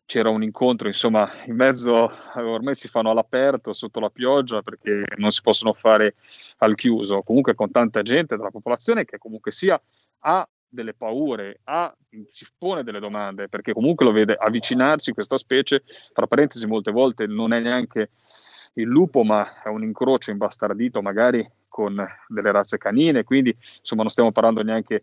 c'era 0.09 0.31
un 0.31 0.43
incontro, 0.43 0.89
insomma, 0.89 1.31
in 1.45 1.55
mezzo, 1.55 2.11
ormai 2.37 2.75
si 2.75 2.89
fanno 2.89 3.11
all'aperto 3.11 3.75
sotto 3.75 4.01
la 4.01 4.09
pioggia 4.09 4.63
perché 4.63 5.05
non 5.17 5.31
si 5.33 5.43
possono 5.43 5.75
fare 5.75 6.15
al 6.59 6.75
chiuso, 6.77 7.21
comunque 7.21 7.55
con 7.55 7.71
tanta 7.71 8.01
gente 8.01 8.35
della 8.35 8.49
popolazione 8.49 9.05
che 9.05 9.19
comunque 9.19 9.53
sia 9.53 9.79
ha 10.21 10.49
delle 10.67 10.95
paure, 10.95 11.61
ha, 11.65 11.95
si 12.33 12.47
pone 12.57 12.83
delle 12.85 13.01
domande, 13.01 13.51
perché 13.51 13.75
comunque 13.75 14.07
lo 14.07 14.13
vede 14.13 14.35
avvicinarsi 14.35 15.13
questa 15.13 15.37
specie, 15.37 15.83
tra 16.15 16.27
parentesi 16.27 16.67
molte 16.67 16.91
volte 16.91 17.27
non 17.27 17.53
è 17.53 17.61
neanche 17.61 18.13
il 18.75 18.89
lupo, 18.89 19.25
ma 19.25 19.61
è 19.63 19.69
un 19.69 19.83
incrocio 19.83 20.31
imbastardito 20.31 21.03
magari 21.03 21.47
con 21.69 22.03
delle 22.29 22.51
razze 22.51 22.79
canine, 22.79 23.25
quindi 23.25 23.55
insomma 23.81 24.01
non 24.01 24.11
stiamo 24.11 24.33
parlando 24.33 24.63
neanche 24.63 25.03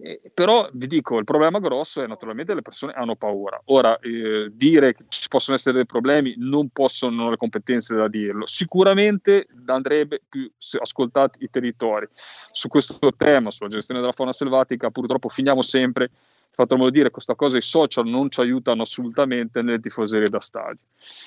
eh, 0.00 0.20
però 0.32 0.68
vi 0.72 0.86
dico, 0.86 1.18
il 1.18 1.24
problema 1.24 1.58
grosso 1.58 2.02
è 2.02 2.06
naturalmente 2.06 2.54
le 2.54 2.62
persone 2.62 2.92
hanno 2.92 3.16
paura. 3.16 3.60
Ora, 3.66 3.98
eh, 3.98 4.48
dire 4.52 4.94
che 4.94 5.04
ci 5.08 5.28
possono 5.28 5.56
essere 5.56 5.76
dei 5.76 5.86
problemi 5.86 6.34
non 6.38 6.68
possono 6.68 7.16
non 7.16 7.30
le 7.30 7.36
competenze 7.36 7.96
da 7.96 8.08
dirlo. 8.08 8.46
Sicuramente 8.46 9.48
andrebbe 9.66 10.22
più 10.28 10.50
ascoltati 10.80 11.42
i 11.42 11.50
territori. 11.50 12.06
Su 12.52 12.68
questo 12.68 13.12
tema, 13.16 13.50
sulla 13.50 13.68
gestione 13.68 14.00
della 14.00 14.12
fauna 14.12 14.32
selvatica, 14.32 14.90
purtroppo 14.90 15.28
finiamo 15.28 15.62
sempre, 15.62 16.10
fatemelo 16.50 16.90
dire, 16.90 17.10
questa 17.10 17.34
cosa 17.34 17.58
i 17.58 17.62
social 17.62 18.06
non 18.06 18.30
ci 18.30 18.40
aiutano 18.40 18.82
assolutamente 18.82 19.62
nelle 19.62 19.80
tifoserie 19.80 20.28
da 20.28 20.40
stadio. 20.40 20.78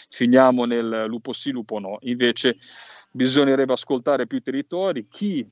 Finiamo 0.10 0.64
nel 0.64 1.06
lupo 1.08 1.34
sì, 1.34 1.52
lupo 1.52 1.80
no. 1.80 1.98
Invece 2.02 2.58
bisognerebbe 3.12 3.74
ascoltare 3.74 4.28
più 4.28 4.38
i 4.38 4.42
territori, 4.42 5.08
chi 5.10 5.46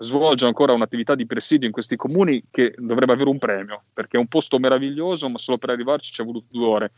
svolge 0.00 0.46
ancora 0.46 0.72
un'attività 0.72 1.14
di 1.14 1.26
presidio 1.26 1.66
in 1.66 1.72
questi 1.72 1.96
comuni 1.96 2.44
che 2.50 2.74
dovrebbe 2.76 3.12
avere 3.12 3.28
un 3.28 3.38
premio, 3.38 3.84
perché 3.92 4.16
è 4.16 4.20
un 4.20 4.28
posto 4.28 4.58
meraviglioso, 4.58 5.28
ma 5.28 5.38
solo 5.38 5.58
per 5.58 5.70
arrivarci 5.70 6.12
ci 6.12 6.22
è 6.22 6.24
voluto 6.24 6.46
due 6.50 6.66
ore 6.66 6.92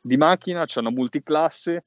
di 0.00 0.16
macchina, 0.16 0.64
c'è 0.64 0.80
una 0.80 0.90
multiclasse 0.90 1.84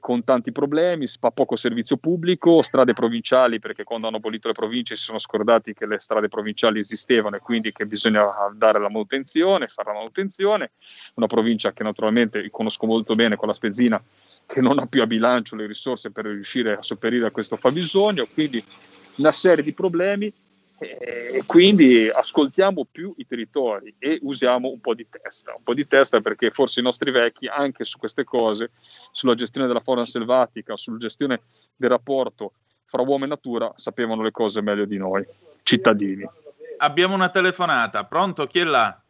con 0.00 0.24
tanti 0.24 0.52
problemi, 0.52 1.06
fa 1.06 1.30
poco 1.30 1.56
servizio 1.56 1.98
pubblico, 1.98 2.62
strade 2.62 2.94
provinciali 2.94 3.58
perché 3.58 3.84
quando 3.84 4.06
hanno 4.06 4.16
abolito 4.16 4.48
le 4.48 4.54
province 4.54 4.96
si 4.96 5.04
sono 5.04 5.18
scordati 5.18 5.74
che 5.74 5.86
le 5.86 5.98
strade 5.98 6.28
provinciali 6.28 6.78
esistevano 6.78 7.36
e 7.36 7.40
quindi 7.40 7.70
che 7.72 7.86
bisogna 7.86 8.24
dare 8.54 8.80
la 8.80 8.88
manutenzione, 8.88 9.68
fare 9.68 9.92
la 9.92 9.98
manutenzione, 9.98 10.72
una 11.16 11.26
provincia 11.26 11.72
che 11.72 11.82
naturalmente 11.82 12.48
conosco 12.50 12.86
molto 12.86 13.14
bene 13.14 13.36
con 13.36 13.48
la 13.48 13.54
Spezzina 13.54 14.02
che 14.46 14.60
non 14.60 14.78
ha 14.78 14.86
più 14.86 15.02
a 15.02 15.06
bilancio 15.06 15.56
le 15.56 15.66
risorse 15.66 16.10
per 16.10 16.24
riuscire 16.24 16.76
a 16.76 16.82
sopperire 16.82 17.26
a 17.26 17.30
questo 17.30 17.56
fabbisogno, 17.56 18.26
quindi 18.32 18.64
una 19.18 19.32
serie 19.32 19.62
di 19.62 19.72
problemi 19.72 20.32
e 20.78 21.42
quindi 21.46 22.08
ascoltiamo 22.08 22.86
più 22.90 23.12
i 23.16 23.26
territori 23.26 23.94
e 23.98 24.18
usiamo 24.22 24.68
un 24.68 24.80
po' 24.80 24.94
di 24.94 25.06
testa, 25.08 25.52
un 25.56 25.62
po' 25.62 25.72
di 25.72 25.86
testa 25.86 26.20
perché 26.20 26.50
forse 26.50 26.80
i 26.80 26.82
nostri 26.82 27.10
vecchi 27.10 27.46
anche 27.46 27.84
su 27.84 27.98
queste 27.98 28.24
cose, 28.24 28.70
sulla 29.12 29.34
gestione 29.34 29.66
della 29.66 29.80
fauna 29.80 30.04
selvatica, 30.04 30.76
sulla 30.76 30.98
gestione 30.98 31.42
del 31.76 31.90
rapporto 31.90 32.52
fra 32.84 33.02
uomo 33.02 33.24
e 33.24 33.28
natura, 33.28 33.72
sapevano 33.76 34.22
le 34.22 34.30
cose 34.30 34.60
meglio 34.60 34.84
di 34.84 34.98
noi, 34.98 35.24
cittadini. 35.62 36.28
Abbiamo 36.78 37.14
una 37.14 37.28
telefonata, 37.28 38.04
pronto? 38.04 38.46
Chi 38.46 38.58
è 38.58 38.64
là? 38.64 39.00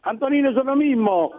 Antonino, 0.00 0.52
sono 0.52 0.74
Mimmo. 0.74 1.32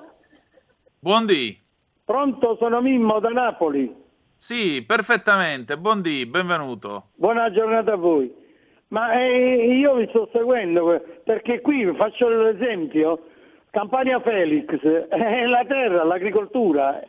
Buondì. 0.99 1.59
Pronto, 2.03 2.57
sono 2.59 2.82
Mimmo 2.82 3.19
da 3.19 3.30
Napoli. 3.30 3.93
Sì, 4.36 4.84
perfettamente. 4.86 5.77
Buondì, 5.77 6.25
benvenuto. 6.25 7.09
Buona 7.15 7.51
giornata 7.51 7.93
a 7.93 7.95
voi. 7.95 8.34
Ma 8.90 9.14
eh, 9.14 9.78
io 9.78 9.96
vi 9.96 10.08
sto 10.10 10.30
seguendo 10.32 11.02
perché 11.24 11.62
qui 11.62 11.92
faccio 11.96 12.28
l'esempio. 12.30 13.20
Campania 13.72 14.20
Felix 14.20 14.80
è 14.80 15.46
la 15.46 15.64
terra, 15.68 16.04
l'agricoltura, 16.04 17.00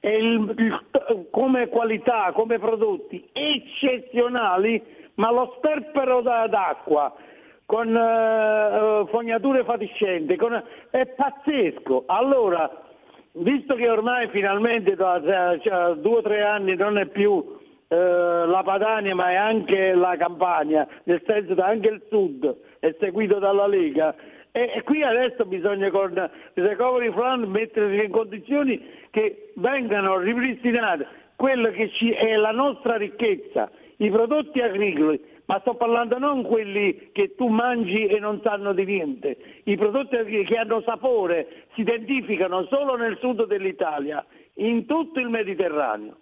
il, 0.00 0.54
il, 0.58 1.26
come 1.30 1.68
qualità, 1.68 2.32
come 2.34 2.58
prodotti 2.58 3.26
eccezionali, 3.32 4.82
ma 5.14 5.30
lo 5.30 5.54
sperpero 5.56 6.20
da, 6.20 6.46
d'acqua 6.46 7.14
con 7.64 7.88
uh, 7.88 9.06
fognature 9.06 9.62
fatiscenti, 9.64 10.36
con, 10.36 10.60
è 10.90 11.06
pazzesco. 11.06 12.02
Allora, 12.06 12.68
visto 13.32 13.76
che 13.76 13.88
ormai 13.88 14.28
finalmente 14.28 14.96
da 14.96 15.20
cioè, 15.60 15.94
due 15.94 16.16
o 16.16 16.22
tre 16.22 16.42
anni 16.42 16.74
non 16.74 16.98
è 16.98 17.06
più 17.06 17.59
eh, 17.92 17.96
la 18.46 18.62
Padania 18.64 19.16
ma 19.16 19.30
è 19.30 19.34
anche 19.34 19.94
la 19.94 20.16
Campania, 20.16 20.86
nel 21.04 21.20
senso 21.26 21.56
che 21.56 21.60
anche 21.60 21.88
il 21.88 22.02
sud 22.08 22.56
è 22.78 22.94
seguito 23.00 23.40
dalla 23.40 23.66
Lega, 23.66 24.14
e, 24.52 24.70
e 24.76 24.82
qui 24.84 25.02
adesso 25.02 25.44
bisogna 25.44 25.90
con 25.90 26.12
il 26.12 26.64
recovery 26.64 27.10
fund 27.10 27.44
mettersi 27.46 28.04
in 28.04 28.10
condizioni 28.12 28.80
che 29.10 29.52
vengano 29.56 30.18
ripristinate 30.18 31.06
quello 31.34 31.70
che 31.70 31.90
ci 31.90 32.10
è 32.10 32.36
la 32.36 32.52
nostra 32.52 32.96
ricchezza, 32.96 33.68
i 33.96 34.08
prodotti 34.08 34.60
agricoli, 34.60 35.20
ma 35.46 35.58
sto 35.60 35.74
parlando 35.74 36.16
non 36.18 36.42
quelli 36.42 37.10
che 37.10 37.34
tu 37.34 37.48
mangi 37.48 38.06
e 38.06 38.20
non 38.20 38.40
sanno 38.42 38.72
di 38.72 38.84
niente, 38.84 39.36
i 39.64 39.76
prodotti 39.76 40.44
che 40.44 40.56
hanno 40.56 40.80
sapore, 40.82 41.64
si 41.74 41.80
identificano 41.80 42.66
solo 42.66 42.94
nel 42.94 43.18
sud 43.18 43.46
dell'Italia, 43.46 44.24
in 44.54 44.86
tutto 44.86 45.18
il 45.18 45.28
Mediterraneo. 45.28 46.18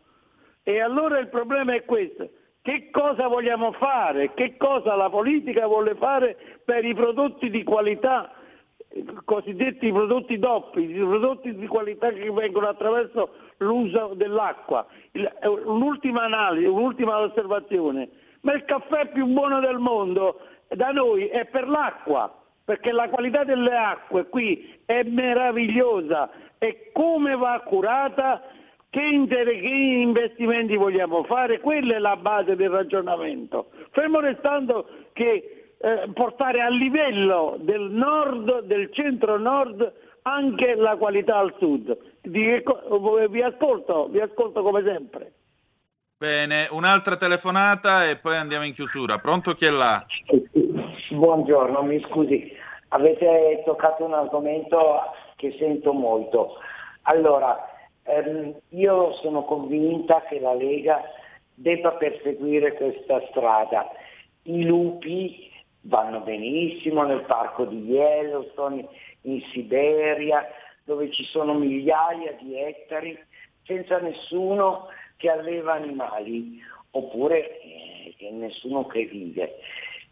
E 0.68 0.80
allora 0.82 1.18
il 1.18 1.28
problema 1.28 1.72
è 1.72 1.86
questo, 1.86 2.28
che 2.60 2.90
cosa 2.90 3.26
vogliamo 3.26 3.72
fare, 3.72 4.34
che 4.34 4.58
cosa 4.58 4.96
la 4.96 5.08
politica 5.08 5.66
vuole 5.66 5.94
fare 5.94 6.36
per 6.62 6.84
i 6.84 6.92
prodotti 6.92 7.48
di 7.48 7.64
qualità 7.64 8.30
cosiddetti 9.24 9.90
prodotti 9.90 10.38
doppi, 10.38 10.90
i 10.90 10.92
prodotti 10.92 11.54
di 11.54 11.66
qualità 11.66 12.10
che 12.10 12.30
vengono 12.30 12.68
attraverso 12.68 13.30
l'uso 13.58 14.12
dell'acqua. 14.14 14.86
Un'ultima 15.64 16.24
analisi, 16.24 16.66
un'ultima 16.66 17.18
osservazione, 17.18 18.10
ma 18.42 18.52
il 18.52 18.66
caffè 18.66 19.08
più 19.08 19.24
buono 19.24 19.60
del 19.60 19.78
mondo 19.78 20.38
da 20.68 20.90
noi 20.90 21.28
è 21.28 21.46
per 21.46 21.66
l'acqua, 21.66 22.30
perché 22.62 22.92
la 22.92 23.08
qualità 23.08 23.42
delle 23.42 23.74
acque 23.74 24.28
qui 24.28 24.80
è 24.84 25.02
meravigliosa. 25.02 26.28
E 26.58 26.90
come 26.92 27.36
va 27.36 27.58
curata, 27.64 28.42
che, 28.90 29.02
inter- 29.02 29.60
che 29.60 29.68
investimenti 29.68 30.76
vogliamo 30.76 31.24
fare, 31.24 31.60
quella 31.60 31.96
è 31.96 31.98
la 31.98 32.16
base 32.16 32.56
del 32.56 32.70
ragionamento. 32.70 33.70
Fermo 33.90 34.20
restando 34.20 34.88
che 35.12 35.74
eh, 35.78 36.08
portare 36.12 36.60
a 36.60 36.68
livello 36.68 37.56
del 37.60 37.82
nord, 37.90 38.62
del 38.62 38.92
centro-nord, 38.92 39.92
anche 40.22 40.74
la 40.74 40.96
qualità 40.96 41.36
al 41.36 41.54
sud. 41.58 41.96
Vi, 42.22 42.62
vi, 43.28 43.42
ascolto, 43.42 44.08
vi 44.08 44.20
ascolto 44.20 44.62
come 44.62 44.82
sempre. 44.82 45.32
Bene, 46.18 46.66
un'altra 46.72 47.16
telefonata 47.16 48.08
e 48.08 48.16
poi 48.16 48.36
andiamo 48.36 48.64
in 48.64 48.74
chiusura. 48.74 49.18
Pronto 49.18 49.54
chi 49.54 49.66
è 49.66 49.70
là? 49.70 50.04
Buongiorno, 51.10 51.82
mi 51.82 52.00
scusi, 52.08 52.52
avete 52.88 53.62
toccato 53.64 54.04
un 54.04 54.14
argomento 54.14 55.00
che 55.36 55.54
sento 55.58 55.92
molto. 55.92 56.54
Allora, 57.02 57.56
ehm, 58.08 58.54
io 58.70 59.12
sono 59.14 59.44
convinta 59.44 60.22
che 60.22 60.40
la 60.40 60.54
Lega 60.54 61.02
debba 61.54 61.92
perseguire 61.92 62.74
questa 62.74 63.20
strada. 63.30 63.90
I 64.42 64.64
lupi 64.64 65.50
vanno 65.82 66.20
benissimo 66.20 67.02
nel 67.04 67.22
parco 67.22 67.64
di 67.64 67.84
Yellowstone, 67.84 68.86
in 69.22 69.42
Siberia, 69.52 70.46
dove 70.84 71.10
ci 71.10 71.24
sono 71.24 71.54
migliaia 71.54 72.32
di 72.40 72.58
ettari, 72.58 73.18
senza 73.64 73.98
nessuno 73.98 74.86
che 75.16 75.28
alleva 75.28 75.74
animali, 75.74 76.60
oppure 76.92 77.60
eh, 77.60 78.30
nessuno 78.30 78.86
che 78.86 79.04
vive. 79.04 79.56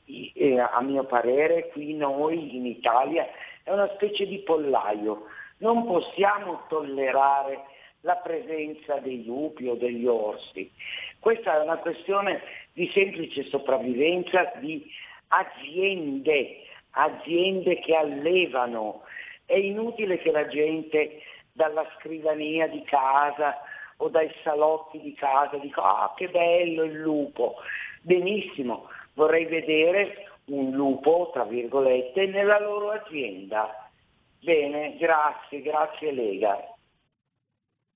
E, 0.04 0.58
a 0.60 0.80
mio 0.82 1.04
parere 1.04 1.68
qui 1.68 1.94
noi 1.94 2.56
in 2.56 2.66
Italia 2.66 3.26
è 3.62 3.72
una 3.72 3.88
specie 3.94 4.26
di 4.26 4.38
pollaio, 4.38 5.24
non 5.58 5.86
possiamo 5.86 6.64
tollerare 6.68 7.64
la 8.06 8.14
presenza 8.14 8.98
dei 9.00 9.24
lupi 9.24 9.66
o 9.66 9.74
degli 9.74 10.06
orsi. 10.06 10.70
Questa 11.18 11.56
è 11.56 11.62
una 11.62 11.78
questione 11.78 12.40
di 12.72 12.88
semplice 12.94 13.42
sopravvivenza, 13.42 14.52
di 14.60 14.86
aziende, 15.28 16.62
aziende 16.92 17.80
che 17.80 17.96
allevano. 17.96 19.02
È 19.44 19.56
inutile 19.56 20.18
che 20.18 20.30
la 20.30 20.46
gente 20.46 21.20
dalla 21.52 21.84
scrivania 21.98 22.68
di 22.68 22.82
casa 22.84 23.60
o 23.96 24.08
dai 24.08 24.30
salotti 24.44 25.00
di 25.00 25.14
casa 25.14 25.56
dica 25.56 25.82
ah 25.82 26.14
che 26.16 26.28
bello 26.28 26.84
il 26.84 27.00
lupo. 27.00 27.56
Benissimo, 28.02 28.88
vorrei 29.14 29.46
vedere 29.46 30.28
un 30.46 30.70
lupo, 30.70 31.30
tra 31.32 31.42
virgolette, 31.42 32.26
nella 32.26 32.60
loro 32.60 32.90
azienda. 32.90 33.88
Bene, 34.38 34.96
grazie, 34.96 35.60
grazie 35.60 36.12
Lega. 36.12 36.75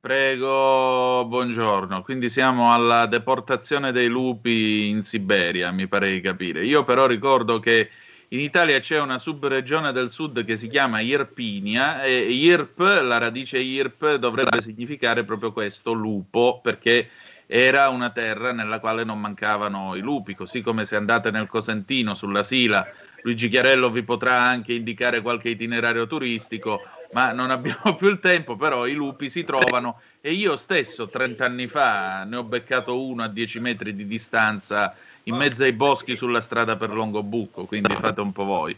Prego, 0.02 1.26
buongiorno. 1.26 2.00
Quindi 2.00 2.30
siamo 2.30 2.72
alla 2.72 3.04
deportazione 3.04 3.92
dei 3.92 4.08
lupi 4.08 4.88
in 4.88 5.02
Siberia, 5.02 5.70
mi 5.72 5.88
pare 5.88 6.10
di 6.10 6.22
capire. 6.22 6.64
Io 6.64 6.84
però 6.84 7.06
ricordo 7.06 7.60
che 7.60 7.90
in 8.28 8.40
Italia 8.40 8.80
c'è 8.80 8.98
una 8.98 9.18
subregione 9.18 9.92
del 9.92 10.08
sud 10.08 10.42
che 10.46 10.56
si 10.56 10.68
chiama 10.68 11.00
Irpinia 11.00 12.02
e 12.02 12.16
Irp, 12.30 12.78
la 12.78 13.18
radice 13.18 13.58
Irp 13.58 14.14
dovrebbe 14.14 14.62
significare 14.62 15.24
proprio 15.24 15.52
questo, 15.52 15.92
lupo, 15.92 16.60
perché 16.62 17.10
era 17.46 17.90
una 17.90 18.08
terra 18.08 18.52
nella 18.52 18.80
quale 18.80 19.04
non 19.04 19.20
mancavano 19.20 19.96
i 19.96 20.00
lupi, 20.00 20.34
così 20.34 20.62
come 20.62 20.86
se 20.86 20.96
andate 20.96 21.30
nel 21.30 21.46
Cosentino 21.46 22.14
sulla 22.14 22.42
Sila, 22.42 22.88
Luigi 23.22 23.48
Chiarello 23.48 23.90
vi 23.90 24.02
potrà 24.02 24.40
anche 24.40 24.72
indicare 24.72 25.20
qualche 25.20 25.50
itinerario 25.50 26.06
turistico 26.06 26.82
ma 27.12 27.32
non 27.32 27.50
abbiamo 27.50 27.94
più 27.96 28.08
il 28.08 28.20
tempo, 28.20 28.56
però 28.56 28.86
i 28.86 28.92
lupi 28.92 29.28
si 29.28 29.44
trovano 29.44 30.00
e 30.20 30.32
io 30.32 30.56
stesso 30.56 31.08
30 31.08 31.44
anni 31.44 31.66
fa 31.66 32.24
ne 32.24 32.36
ho 32.36 32.44
beccato 32.44 33.02
uno 33.02 33.22
a 33.22 33.28
10 33.28 33.60
metri 33.60 33.94
di 33.94 34.06
distanza 34.06 34.94
in 35.24 35.36
mezzo 35.36 35.64
ai 35.64 35.72
boschi 35.72 36.16
sulla 36.16 36.40
strada 36.40 36.76
per 36.76 36.90
Longobucco, 36.90 37.64
quindi 37.64 37.94
fate 37.94 38.20
un 38.20 38.32
po' 38.32 38.44
voi. 38.44 38.76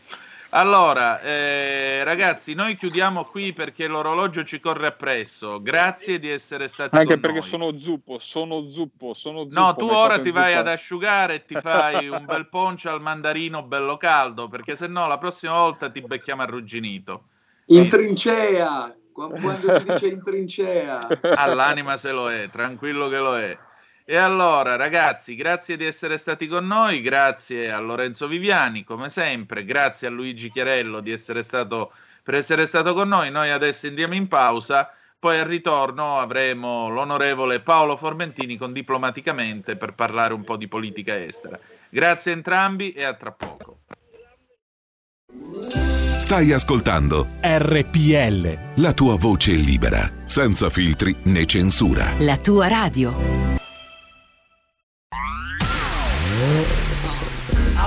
Allora, 0.55 1.19
eh, 1.21 2.05
ragazzi, 2.05 2.53
noi 2.53 2.77
chiudiamo 2.77 3.25
qui 3.25 3.55
perché 3.55 3.87
l'orologio 3.87 4.45
ci 4.45 4.61
corre 4.61 4.89
appresso. 4.89 5.63
Grazie 5.63 6.19
di 6.19 6.29
essere 6.29 6.69
stati 6.69 6.95
Anche 6.95 7.19
perché 7.19 7.39
noi. 7.39 7.49
sono 7.49 7.79
zuppo, 7.79 8.19
sono 8.19 8.69
zuppo, 8.69 9.15
sono 9.15 9.45
zuppo. 9.45 9.61
No, 9.61 9.75
tu 9.75 9.87
ora 9.87 10.21
ti 10.21 10.31
vai 10.31 10.53
ad 10.53 10.69
asciugare 10.69 11.37
e 11.37 11.45
ti 11.47 11.59
fai 11.59 12.07
un 12.11 12.27
bel 12.27 12.49
poncio 12.49 12.91
al 12.91 13.01
mandarino 13.01 13.63
bello 13.63 13.97
caldo, 13.97 14.49
perché 14.49 14.77
se 14.77 14.89
no 14.89 15.07
la 15.07 15.17
prossima 15.17 15.55
volta 15.55 15.89
ti 15.89 16.03
becchiamo 16.03 16.43
arrugginito. 16.43 17.29
In 17.67 17.89
trincea, 17.89 18.95
quando 19.11 19.79
si 19.79 19.87
dice 19.87 20.07
in 20.09 20.23
trincea. 20.23 21.09
All'anima 21.35 21.97
se 21.97 22.13
lo 22.13 22.31
è, 22.31 22.51
tranquillo 22.51 23.09
che 23.09 23.19
lo 23.19 23.39
è. 23.39 23.59
E 24.05 24.17
allora, 24.17 24.75
ragazzi, 24.77 25.37
grazie 25.37 25.77
di 25.77 25.85
essere 25.85 26.19
stati 26.19 26.49
con 26.49 26.67
noi, 26.67 27.01
grazie 27.01 27.71
a 27.71 27.79
Lorenzo 27.79 28.27
Viviani, 28.27 28.83
come 28.83 29.09
sempre, 29.09 29.65
grazie 29.65 30.09
a 30.09 30.11
Luigi 30.11 30.51
Chiarello 30.51 31.01
di 31.01 31.13
essere 31.13 31.45
stato, 31.45 31.93
per 32.23 32.35
essere 32.35 32.67
stato 32.67 32.95
con 32.95 33.09
noi. 33.09 33.31
Noi 33.31 33.51
adesso 33.51 33.87
andiamo 33.87 34.15
in 34.15 34.27
pausa, 34.27 34.93
poi 35.19 35.39
al 35.39 35.47
ritorno 35.47 36.19
avremo 36.19 36.89
l'onorevole 36.89 37.61
Paolo 37.61 37.97
Formentini 37.97 38.57
con 38.57 38.73
Diplomaticamente 38.73 39.77
per 39.77 39.95
parlare 39.95 40.35
un 40.35 40.43
po' 40.43 40.57
di 40.57 40.67
politica 40.67 41.17
estera. 41.17 41.57
Grazie 41.89 42.33
a 42.33 42.35
entrambi 42.35 42.91
e 42.91 43.05
a 43.05 43.15
tra 43.15 43.31
poco. 43.31 43.83
Stai 46.19 46.53
ascoltando 46.53 47.29
RPL. 47.41 48.83
La 48.83 48.93
tua 48.95 49.17
voce 49.17 49.53
libera, 49.53 50.11
senza 50.25 50.71
filtri 50.71 51.15
né 51.25 51.47
censura. 51.47 52.15
La 52.19 52.39
tua 52.39 52.67
radio. 52.69 53.61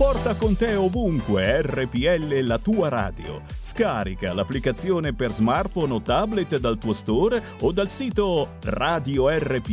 Porta 0.00 0.34
con 0.34 0.56
te 0.56 0.76
ovunque 0.76 1.60
RPL 1.60 2.40
la 2.46 2.58
tua 2.58 2.88
radio. 2.88 3.42
Scarica 3.60 4.32
l'applicazione 4.32 5.12
per 5.12 5.30
smartphone 5.30 5.92
o 5.92 6.00
tablet 6.00 6.56
dal 6.56 6.78
tuo 6.78 6.94
store 6.94 7.42
o 7.58 7.70
dal 7.70 7.90
sito 7.90 8.52
radiorpl.it. 8.62 9.68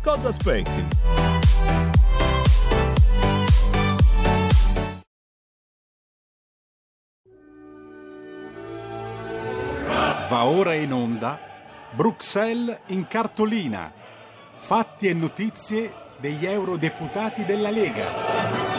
Cosa 0.00 0.28
aspetti? 0.28 0.86
Va 10.28 10.44
ora 10.44 10.74
in 10.74 10.92
onda 10.92 11.40
Bruxelles 11.90 12.82
in 12.86 13.08
cartolina. 13.08 13.92
Fatti 14.58 15.08
e 15.08 15.14
notizie 15.14 15.99
degli 16.20 16.46
eurodeputati 16.46 17.44
della 17.44 17.70
Lega. 17.70 18.70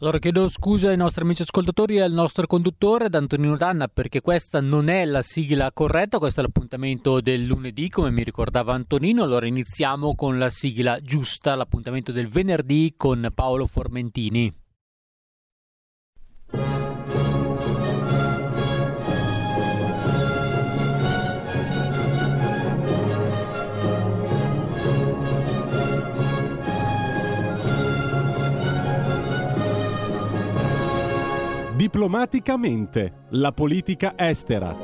Allora 0.00 0.18
chiedo 0.20 0.48
scusa 0.48 0.90
ai 0.90 0.96
nostri 0.96 1.24
amici 1.24 1.42
ascoltatori 1.42 1.96
e 1.96 2.02
al 2.02 2.12
nostro 2.12 2.46
conduttore, 2.46 3.06
ad 3.06 3.16
Antonino 3.16 3.56
Danna, 3.56 3.88
perché 3.88 4.20
questa 4.20 4.60
non 4.60 4.88
è 4.88 5.04
la 5.04 5.22
sigla 5.22 5.72
corretta, 5.72 6.18
questo 6.18 6.38
è 6.38 6.44
l'appuntamento 6.44 7.20
del 7.20 7.42
lunedì, 7.42 7.88
come 7.88 8.12
mi 8.12 8.22
ricordava 8.22 8.74
Antonino. 8.74 9.24
Allora 9.24 9.46
iniziamo 9.46 10.14
con 10.14 10.38
la 10.38 10.50
sigla 10.50 11.00
giusta, 11.00 11.56
l'appuntamento 11.56 12.12
del 12.12 12.28
venerdì 12.28 12.94
con 12.96 13.28
Paolo 13.34 13.66
Formentini. 13.66 14.66
Diplomaticamente, 31.78 33.26
la 33.30 33.52
politica 33.52 34.14
estera. 34.16 34.76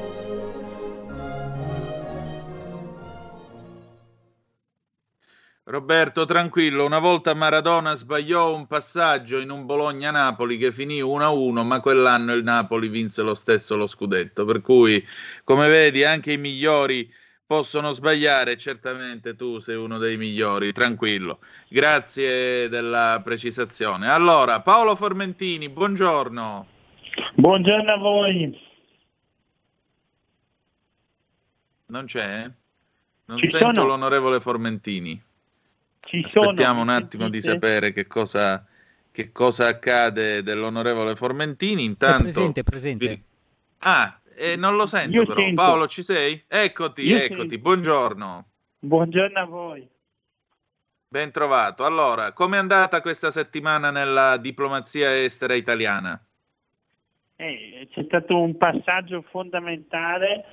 Roberto, 5.64 6.24
tranquillo, 6.24 6.84
una 6.84 7.00
volta 7.00 7.34
Maradona 7.34 7.96
sbagliò 7.96 8.54
un 8.54 8.68
passaggio 8.68 9.40
in 9.40 9.50
un 9.50 9.66
Bologna-Napoli 9.66 10.56
che 10.56 10.70
finì 10.70 11.02
1-1, 11.02 11.64
ma 11.64 11.80
quell'anno 11.80 12.32
il 12.32 12.44
Napoli 12.44 12.86
vinse 12.86 13.22
lo 13.22 13.34
stesso 13.34 13.74
lo 13.74 13.88
scudetto, 13.88 14.44
per 14.44 14.60
cui 14.60 15.04
come 15.42 15.66
vedi 15.66 16.04
anche 16.04 16.30
i 16.30 16.38
migliori 16.38 17.12
possono 17.44 17.90
sbagliare, 17.90 18.56
certamente 18.56 19.34
tu 19.34 19.58
sei 19.58 19.74
uno 19.74 19.98
dei 19.98 20.16
migliori, 20.16 20.72
tranquillo. 20.72 21.40
Grazie 21.68 22.68
della 22.68 23.20
precisazione. 23.24 24.08
Allora, 24.08 24.60
Paolo 24.60 24.94
Formentini, 24.94 25.68
buongiorno. 25.68 26.68
Buongiorno 27.36 27.92
a 27.92 27.96
voi. 27.96 28.58
Non 31.86 32.06
c'è? 32.06 32.50
Non 33.26 33.38
Ci 33.38 33.46
sento 33.48 33.66
sono. 33.66 33.84
l'onorevole 33.86 34.40
Formentini. 34.40 35.22
Ci 36.00 36.22
Aspettiamo 36.24 36.80
sono, 36.80 36.80
un 36.80 36.88
attimo 36.88 37.28
di 37.28 37.40
sapere 37.40 37.92
che 37.92 38.06
cosa, 38.06 38.64
che 39.10 39.32
cosa 39.32 39.68
accade 39.68 40.42
dell'onorevole 40.42 41.16
Formentini. 41.16 41.82
È 41.82 41.86
Intanto... 41.86 42.22
presente, 42.24 42.60
è 42.60 42.64
presente. 42.64 43.22
Ah, 43.78 44.20
eh, 44.34 44.56
non 44.56 44.76
lo 44.76 44.86
sento 44.86 45.16
Io 45.16 45.26
però. 45.26 45.40
sento. 45.40 45.62
Paolo, 45.62 45.86
ci 45.88 46.02
sei? 46.02 46.42
Eccoti, 46.46 47.02
Io 47.02 47.16
eccoti. 47.16 47.40
sento. 47.48 47.58
Buongiorno. 47.58 48.48
Buongiorno 48.80 49.38
a 49.38 49.44
voi. 49.44 49.88
Ben 51.08 51.30
trovato. 51.30 51.84
Allora, 51.84 52.32
com'è 52.32 52.56
andata 52.58 53.00
questa 53.00 53.30
settimana 53.30 53.90
nella 53.90 54.36
diplomazia 54.36 55.22
estera 55.22 55.54
italiana? 55.54 56.20
Eh, 57.36 57.88
c'è 57.90 58.04
stato 58.04 58.40
un 58.40 58.56
passaggio 58.56 59.22
fondamentale, 59.22 60.44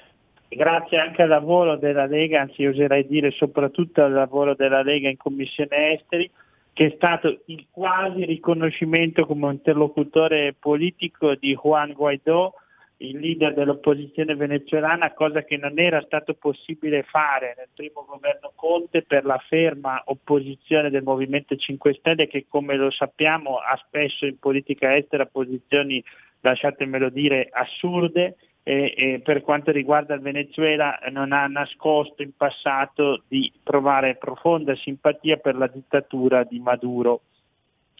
grazie 0.47 0.99
anche 0.99 1.21
al 1.21 1.29
lavoro 1.29 1.77
della 1.77 2.05
Lega, 2.05 2.41
anzi 2.41 2.65
oserei 2.65 3.05
dire 3.05 3.31
soprattutto 3.31 4.03
al 4.03 4.11
lavoro 4.11 4.55
della 4.55 4.81
Lega 4.81 5.07
in 5.07 5.17
Commissione 5.17 5.93
Esteri, 5.93 6.29
che 6.73 6.87
è 6.87 6.93
stato 6.95 7.41
il 7.45 7.67
quasi 7.69 8.25
riconoscimento 8.25 9.25
come 9.25 9.51
interlocutore 9.51 10.55
politico 10.57 11.35
di 11.35 11.53
Juan 11.53 11.93
Guaidó, 11.93 12.55
il 12.97 13.19
leader 13.19 13.53
dell'opposizione 13.53 14.35
venezuelana, 14.35 15.13
cosa 15.13 15.43
che 15.43 15.57
non 15.57 15.77
era 15.79 16.01
stato 16.01 16.33
possibile 16.35 17.03
fare 17.03 17.55
nel 17.57 17.69
primo 17.73 18.05
governo 18.07 18.51
Conte 18.55 19.01
per 19.01 19.25
la 19.25 19.39
ferma 19.47 20.01
opposizione 20.05 20.89
del 20.89 21.03
Movimento 21.03 21.55
5 21.55 21.95
Stelle 21.95 22.27
che 22.27 22.45
come 22.47 22.75
lo 22.75 22.91
sappiamo 22.91 23.57
ha 23.57 23.75
spesso 23.85 24.25
in 24.25 24.37
politica 24.37 24.95
estera 24.95 25.25
posizioni, 25.25 26.03
lasciatemelo 26.41 27.09
dire, 27.09 27.49
assurde 27.51 28.35
e, 28.63 28.93
e 28.95 29.21
per 29.23 29.41
quanto 29.41 29.71
riguarda 29.71 30.13
il 30.13 30.21
Venezuela 30.21 30.99
non 31.09 31.31
ha 31.31 31.47
nascosto 31.47 32.21
in 32.21 32.35
passato 32.35 33.23
di 33.27 33.51
provare 33.63 34.15
profonda 34.15 34.75
simpatia 34.75 35.37
per 35.37 35.55
la 35.55 35.67
dittatura 35.67 36.43
di 36.43 36.59
Maduro. 36.59 37.21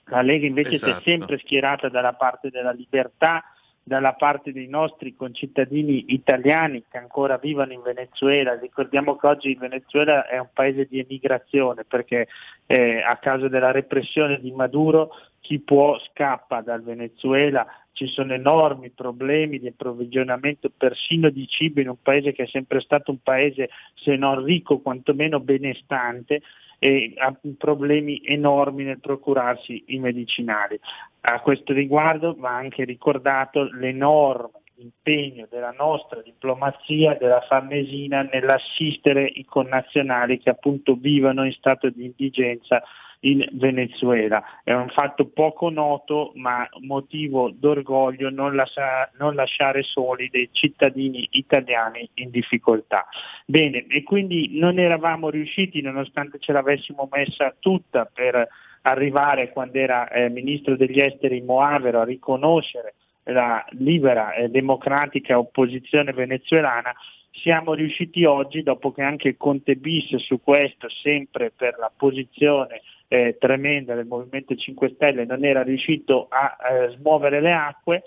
La 0.06 0.22
Lega 0.22 0.46
invece 0.46 0.78
si 0.78 0.86
è 0.86 0.89
Esatto. 0.89 1.04
sempre 1.04 1.38
schierata 1.39 1.89
dalla 1.89 2.14
parte 2.14 2.50
della 2.50 2.72
libertà, 2.72 3.44
dalla 3.84 4.14
parte 4.14 4.52
dei 4.52 4.68
nostri 4.68 5.16
concittadini 5.16 6.14
italiani 6.14 6.84
che 6.89 6.98
ancora 6.98 7.38
vivono 7.38 7.74
in 7.74 7.82
Venezuela. 7.82 8.58
Ricordiamo 8.60 9.16
che 9.16 9.28
oggi 9.28 9.50
il 9.50 9.58
Venezuela 9.58 10.28
è 10.28 10.38
un 10.38 10.50
paese 10.54 10.86
di 10.86 11.00
emigrazione 11.00 11.84
perché 11.86 12.28
eh, 12.68 13.02
a 13.02 13.18
causa 13.18 13.48
della 13.48 13.72
repressione 13.72 14.39
di 14.39 14.52
Maduro 14.52 15.10
chi 15.39 15.60
può 15.60 15.98
scappa 16.00 16.62
dal 16.62 16.84
Venezuela, 16.84 17.66
ci 17.94 18.08
sono 18.08 18.34
enormi 18.34 18.89
problemi 18.92 19.60
di 19.60 19.68
approvvigionamento 19.68 20.72
persino 20.76 21.30
di 21.30 21.48
cibo 21.48 21.82
in 21.82 21.89
un 21.89 22.02
paese 22.02 22.32
che 22.32 22.44
è 22.44 22.48
sempre 22.48 22.80
stato 22.80 23.12
un 23.12 23.20
paese 23.22 23.70
se 23.96 24.16
non 24.16 24.44
ricco 24.44 24.80
quantomeno 24.80 25.39
benestante 25.39 26.42
e 26.80 27.14
ha 27.18 27.38
problemi 27.58 28.22
enormi 28.26 28.84
nel 28.84 29.00
procurarsi 29.00 29.84
i 29.88 30.00
medicinali. 30.00 30.80
A 31.22 31.39
questo 31.42 31.74
riguardo 31.74 32.34
va 32.36 32.56
anche 32.56 32.86
ricordato 32.86 33.70
l'enorme 33.72 34.62
impegno 34.82 35.48
della 35.50 35.76
nostra 35.78 36.22
diplomazia, 36.22 37.14
della 37.14 37.42
Farnesina, 37.42 38.24
nell'assistere 38.24 39.26
i 39.26 39.46
connazionali 39.46 40.39
che 40.39 40.50
appunto 40.50 40.96
vivono 40.96 41.46
in 41.46 41.52
stato 41.52 41.89
di 41.89 42.06
indigenza 42.06 42.82
in 43.22 43.47
Venezuela. 43.53 44.61
È 44.63 44.74
un 44.74 44.89
fatto 44.89 45.28
poco 45.28 45.69
noto 45.69 46.32
ma 46.36 46.67
motivo 46.82 47.51
d'orgoglio 47.51 48.30
non, 48.30 48.55
lascia- 48.55 49.09
non 49.17 49.36
lasciare 49.36 49.84
soli 49.84 50.30
dei 50.30 50.49
cittadini 50.51 51.28
italiani 51.32 52.09
in 52.15 52.30
difficoltà. 52.30 53.07
Bene, 53.45 53.86
e 53.88 54.03
quindi 54.03 54.57
non 54.59 54.80
eravamo 54.80 55.30
riusciti, 55.30 55.82
nonostante 55.82 56.39
ce 56.39 56.51
l'avessimo 56.51 57.07
messa 57.11 57.53
tutta 57.59 58.09
per 58.11 58.47
arrivare 58.84 59.51
quando 59.51 59.78
era 59.78 60.09
eh, 60.09 60.30
ministro 60.30 60.76
degli 60.76 60.99
esteri 60.99 61.41
Moavero 61.41 62.01
a 62.01 62.05
riconoscere 62.05 62.95
la 63.26 63.63
libera 63.72 64.34
e 64.34 64.49
democratica 64.49 65.38
opposizione 65.38 66.11
venezuelana, 66.11 66.91
siamo 67.32 67.74
riusciti 67.74 68.26
oggi, 68.26 68.63
dopo 68.63 68.91
che 68.91 69.03
anche 69.03 69.38
Conte 69.38 69.76
bis 69.76 70.15
su 70.15 70.41
questo, 70.41 70.89
sempre 70.89 71.51
per 71.55 71.78
la 71.78 71.91
posizione 71.95 72.82
eh, 73.14 73.36
tremenda 73.38 73.93
del 73.93 74.05
Movimento 74.05 74.55
5 74.55 74.93
Stelle, 74.95 75.26
non 75.26 75.43
era 75.43 75.64
riuscito 75.64 76.28
a 76.30 76.55
eh, 76.66 76.95
smuovere 76.95 77.41
le 77.41 77.51
acque, 77.51 78.03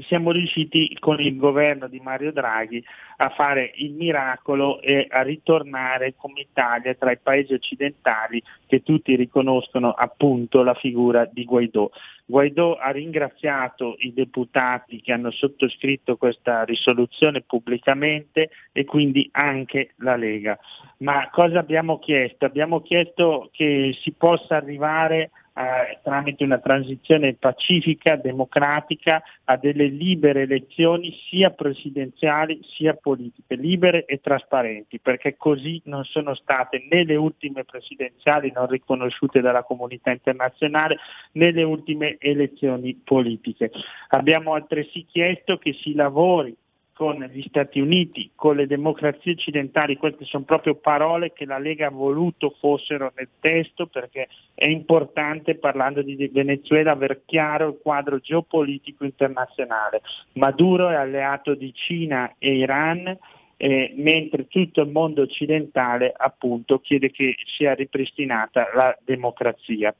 siamo 0.00 0.32
riusciti 0.32 0.94
con 1.00 1.18
il 1.20 1.36
governo 1.36 1.88
di 1.88 1.98
Mario 2.00 2.30
Draghi 2.30 2.84
a 3.16 3.30
fare 3.30 3.72
il 3.76 3.92
miracolo 3.92 4.80
e 4.82 5.06
a 5.08 5.22
ritornare 5.22 6.14
come 6.16 6.40
Italia 6.40 6.94
tra 6.94 7.10
i 7.10 7.18
paesi 7.18 7.54
occidentali 7.54 8.42
che 8.66 8.82
tutti 8.82 9.16
riconoscono 9.16 9.90
appunto 9.90 10.62
la 10.62 10.74
figura 10.74 11.24
di 11.24 11.44
Guaidó. 11.44 11.90
Guaidó 12.26 12.74
ha 12.74 12.90
ringraziato 12.90 13.96
i 14.00 14.12
deputati 14.12 15.00
che 15.00 15.12
hanno 15.12 15.30
sottoscritto 15.30 16.18
questa 16.18 16.64
risoluzione 16.64 17.40
pubblicamente 17.40 18.50
e 18.70 18.84
quindi 18.84 19.26
anche 19.32 19.94
la 19.96 20.16
Lega. 20.16 20.58
Ma 20.98 21.30
cosa 21.30 21.60
abbiamo 21.60 21.98
chiesto? 21.98 22.44
Abbiamo 22.44 22.82
chiesto 22.82 23.48
che 23.52 23.96
si 24.02 24.12
possa 24.12 24.56
arrivare 24.56 25.30
eh, 25.58 25.98
tramite 26.04 26.44
una 26.44 26.58
transizione 26.58 27.34
pacifica, 27.34 28.14
democratica, 28.14 29.20
a 29.44 29.56
delle 29.56 29.86
libere 29.86 30.42
elezioni 30.42 31.12
sia 31.28 31.50
presidenziali 31.50 32.60
sia 32.62 32.94
politiche, 32.94 33.56
libere 33.56 34.04
e 34.04 34.20
trasparenti, 34.20 35.00
perché 35.00 35.36
così 35.36 35.82
non 35.86 36.04
sono 36.04 36.34
state 36.34 36.86
né 36.88 37.02
le 37.02 37.16
ultime 37.16 37.64
presidenziali 37.64 38.52
non 38.54 38.68
riconosciute 38.68 39.40
dalla 39.40 39.64
comunità 39.64 40.12
internazionale 40.12 40.98
né 41.32 41.50
le 41.50 41.64
ultime 41.64 42.16
elezioni 42.20 42.94
politiche. 42.94 43.72
Abbiamo 44.10 44.54
altresì 44.54 45.04
chiesto 45.06 45.58
che 45.58 45.72
si 45.72 45.94
lavori 45.94 46.56
con 46.98 47.24
gli 47.32 47.44
Stati 47.46 47.78
Uniti, 47.78 48.32
con 48.34 48.56
le 48.56 48.66
democrazie 48.66 49.30
occidentali, 49.30 49.96
queste 49.96 50.24
sono 50.24 50.42
proprio 50.42 50.74
parole 50.74 51.32
che 51.32 51.44
la 51.44 51.58
Lega 51.58 51.86
ha 51.86 51.90
voluto 51.90 52.56
fossero 52.58 53.12
nel 53.14 53.28
testo 53.38 53.86
perché 53.86 54.26
è 54.52 54.66
importante 54.66 55.54
parlando 55.54 56.02
di 56.02 56.28
Venezuela 56.32 56.90
aver 56.90 57.20
chiaro 57.24 57.68
il 57.68 57.78
quadro 57.80 58.18
geopolitico 58.18 59.04
internazionale. 59.04 60.02
Maduro 60.32 60.88
è 60.88 60.96
alleato 60.96 61.54
di 61.54 61.72
Cina 61.72 62.34
e 62.36 62.56
Iran, 62.56 63.16
eh, 63.56 63.94
mentre 63.94 64.48
tutto 64.48 64.80
il 64.80 64.90
mondo 64.90 65.22
occidentale 65.22 66.12
appunto 66.16 66.80
chiede 66.80 67.12
che 67.12 67.36
sia 67.56 67.74
ripristinata 67.74 68.70
la 68.74 68.98
democrazia 69.04 69.94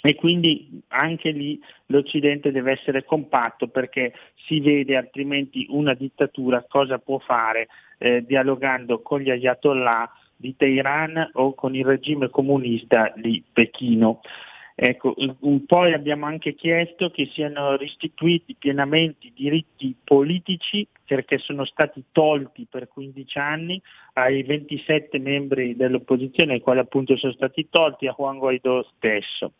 e 0.00 0.14
quindi 0.14 0.80
anche 0.88 1.30
lì 1.30 1.60
l'Occidente 1.86 2.52
deve 2.52 2.72
essere 2.72 3.04
compatto 3.04 3.68
perché 3.68 4.12
si 4.46 4.60
vede 4.60 4.96
altrimenti 4.96 5.66
una 5.70 5.94
dittatura 5.94 6.64
cosa 6.68 6.98
può 6.98 7.18
fare 7.18 7.68
eh, 7.98 8.24
dialogando 8.24 9.02
con 9.02 9.20
gli 9.20 9.30
ayatollah 9.30 10.10
di 10.36 10.54
Teheran 10.56 11.30
o 11.32 11.54
con 11.54 11.74
il 11.74 11.84
regime 11.84 12.30
comunista 12.30 13.12
di 13.16 13.42
Pechino. 13.52 14.20
Ecco, 14.80 15.16
poi 15.66 15.92
abbiamo 15.92 16.26
anche 16.26 16.54
chiesto 16.54 17.10
che 17.10 17.28
siano 17.32 17.76
restituiti 17.76 18.54
pienamente 18.56 19.26
i 19.26 19.32
diritti 19.34 19.92
politici 20.04 20.86
perché 21.04 21.38
sono 21.38 21.64
stati 21.64 22.04
tolti 22.12 22.64
per 22.70 22.86
15 22.86 23.38
anni 23.38 23.82
ai 24.12 24.44
27 24.44 25.18
membri 25.18 25.74
dell'opposizione, 25.74 26.52
ai 26.52 26.60
quali 26.60 26.78
appunto 26.78 27.16
sono 27.16 27.32
stati 27.32 27.66
tolti, 27.68 28.06
a 28.06 28.14
Juan 28.16 28.38
Guaidó 28.38 28.86
stesso. 28.94 29.54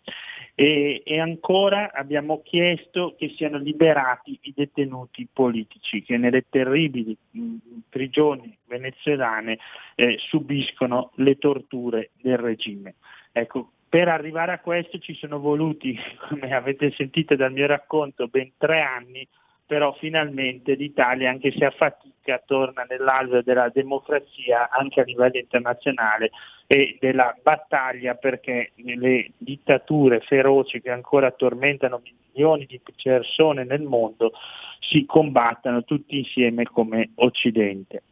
E, 0.61 1.03
e, 1.05 1.21
ancora 1.21 1.93
abbiamo 1.93 2.43
chiesto 2.43 3.15
che 3.17 3.33
siano 3.37 3.59
liberati 3.59 4.37
i 4.43 4.53
detenuti 4.57 5.29
politici 5.33 6.03
che 6.03 6.17
nelle 6.17 6.47
terribili 6.49 7.17
mh, 7.31 7.55
prigioni 7.89 8.59
venezuelane 8.65 9.59
eh, 9.95 10.17
subiscono 10.19 11.13
le 11.15 11.39
torture 11.39 12.11
del 12.21 12.39
regime. 12.39 12.97
Ecco, 13.31 13.71
per 13.89 14.09
arrivare 14.09 14.51
a 14.51 14.59
questo 14.59 14.99
ci 14.99 15.15
sono 15.15 15.39
voluti, 15.39 15.97
come 16.29 16.53
avete 16.53 16.91
sentito 16.91 17.37
dal 17.37 17.53
mio 17.53 17.69
racconto, 17.69 18.27
ben 18.27 18.51
tre 18.57 18.81
anni, 18.81 19.25
però 19.69 19.93
finalmente 19.93 20.73
l'Italia, 20.73 21.29
anche 21.29 21.53
se 21.53 21.66
a 21.66 21.71
fatica, 21.71 22.43
torna 22.47 22.87
nell'alveo 22.89 23.43
della 23.43 23.69
democrazia 23.69 24.71
anche 24.71 25.03
a 25.03 25.05
livello 25.05 25.37
internazionale 25.37 26.31
e 26.66 26.97
della 26.99 27.37
battaglia 27.43 28.14
perché 28.14 28.73
le 28.77 29.33
dittature 29.37 30.21
feroci 30.21 30.81
che 30.81 30.91
ancora 30.91 31.31
tormentano 31.33 32.01
milioni 32.03 32.64
di 32.64 32.81
persone 33.03 33.64
nel 33.64 33.83
mondo 33.83 34.33
si 34.81 35.05
combattano 35.05 35.85
tutti 35.85 36.16
insieme 36.16 36.64
come 36.64 37.11
Occidente. 37.16 38.03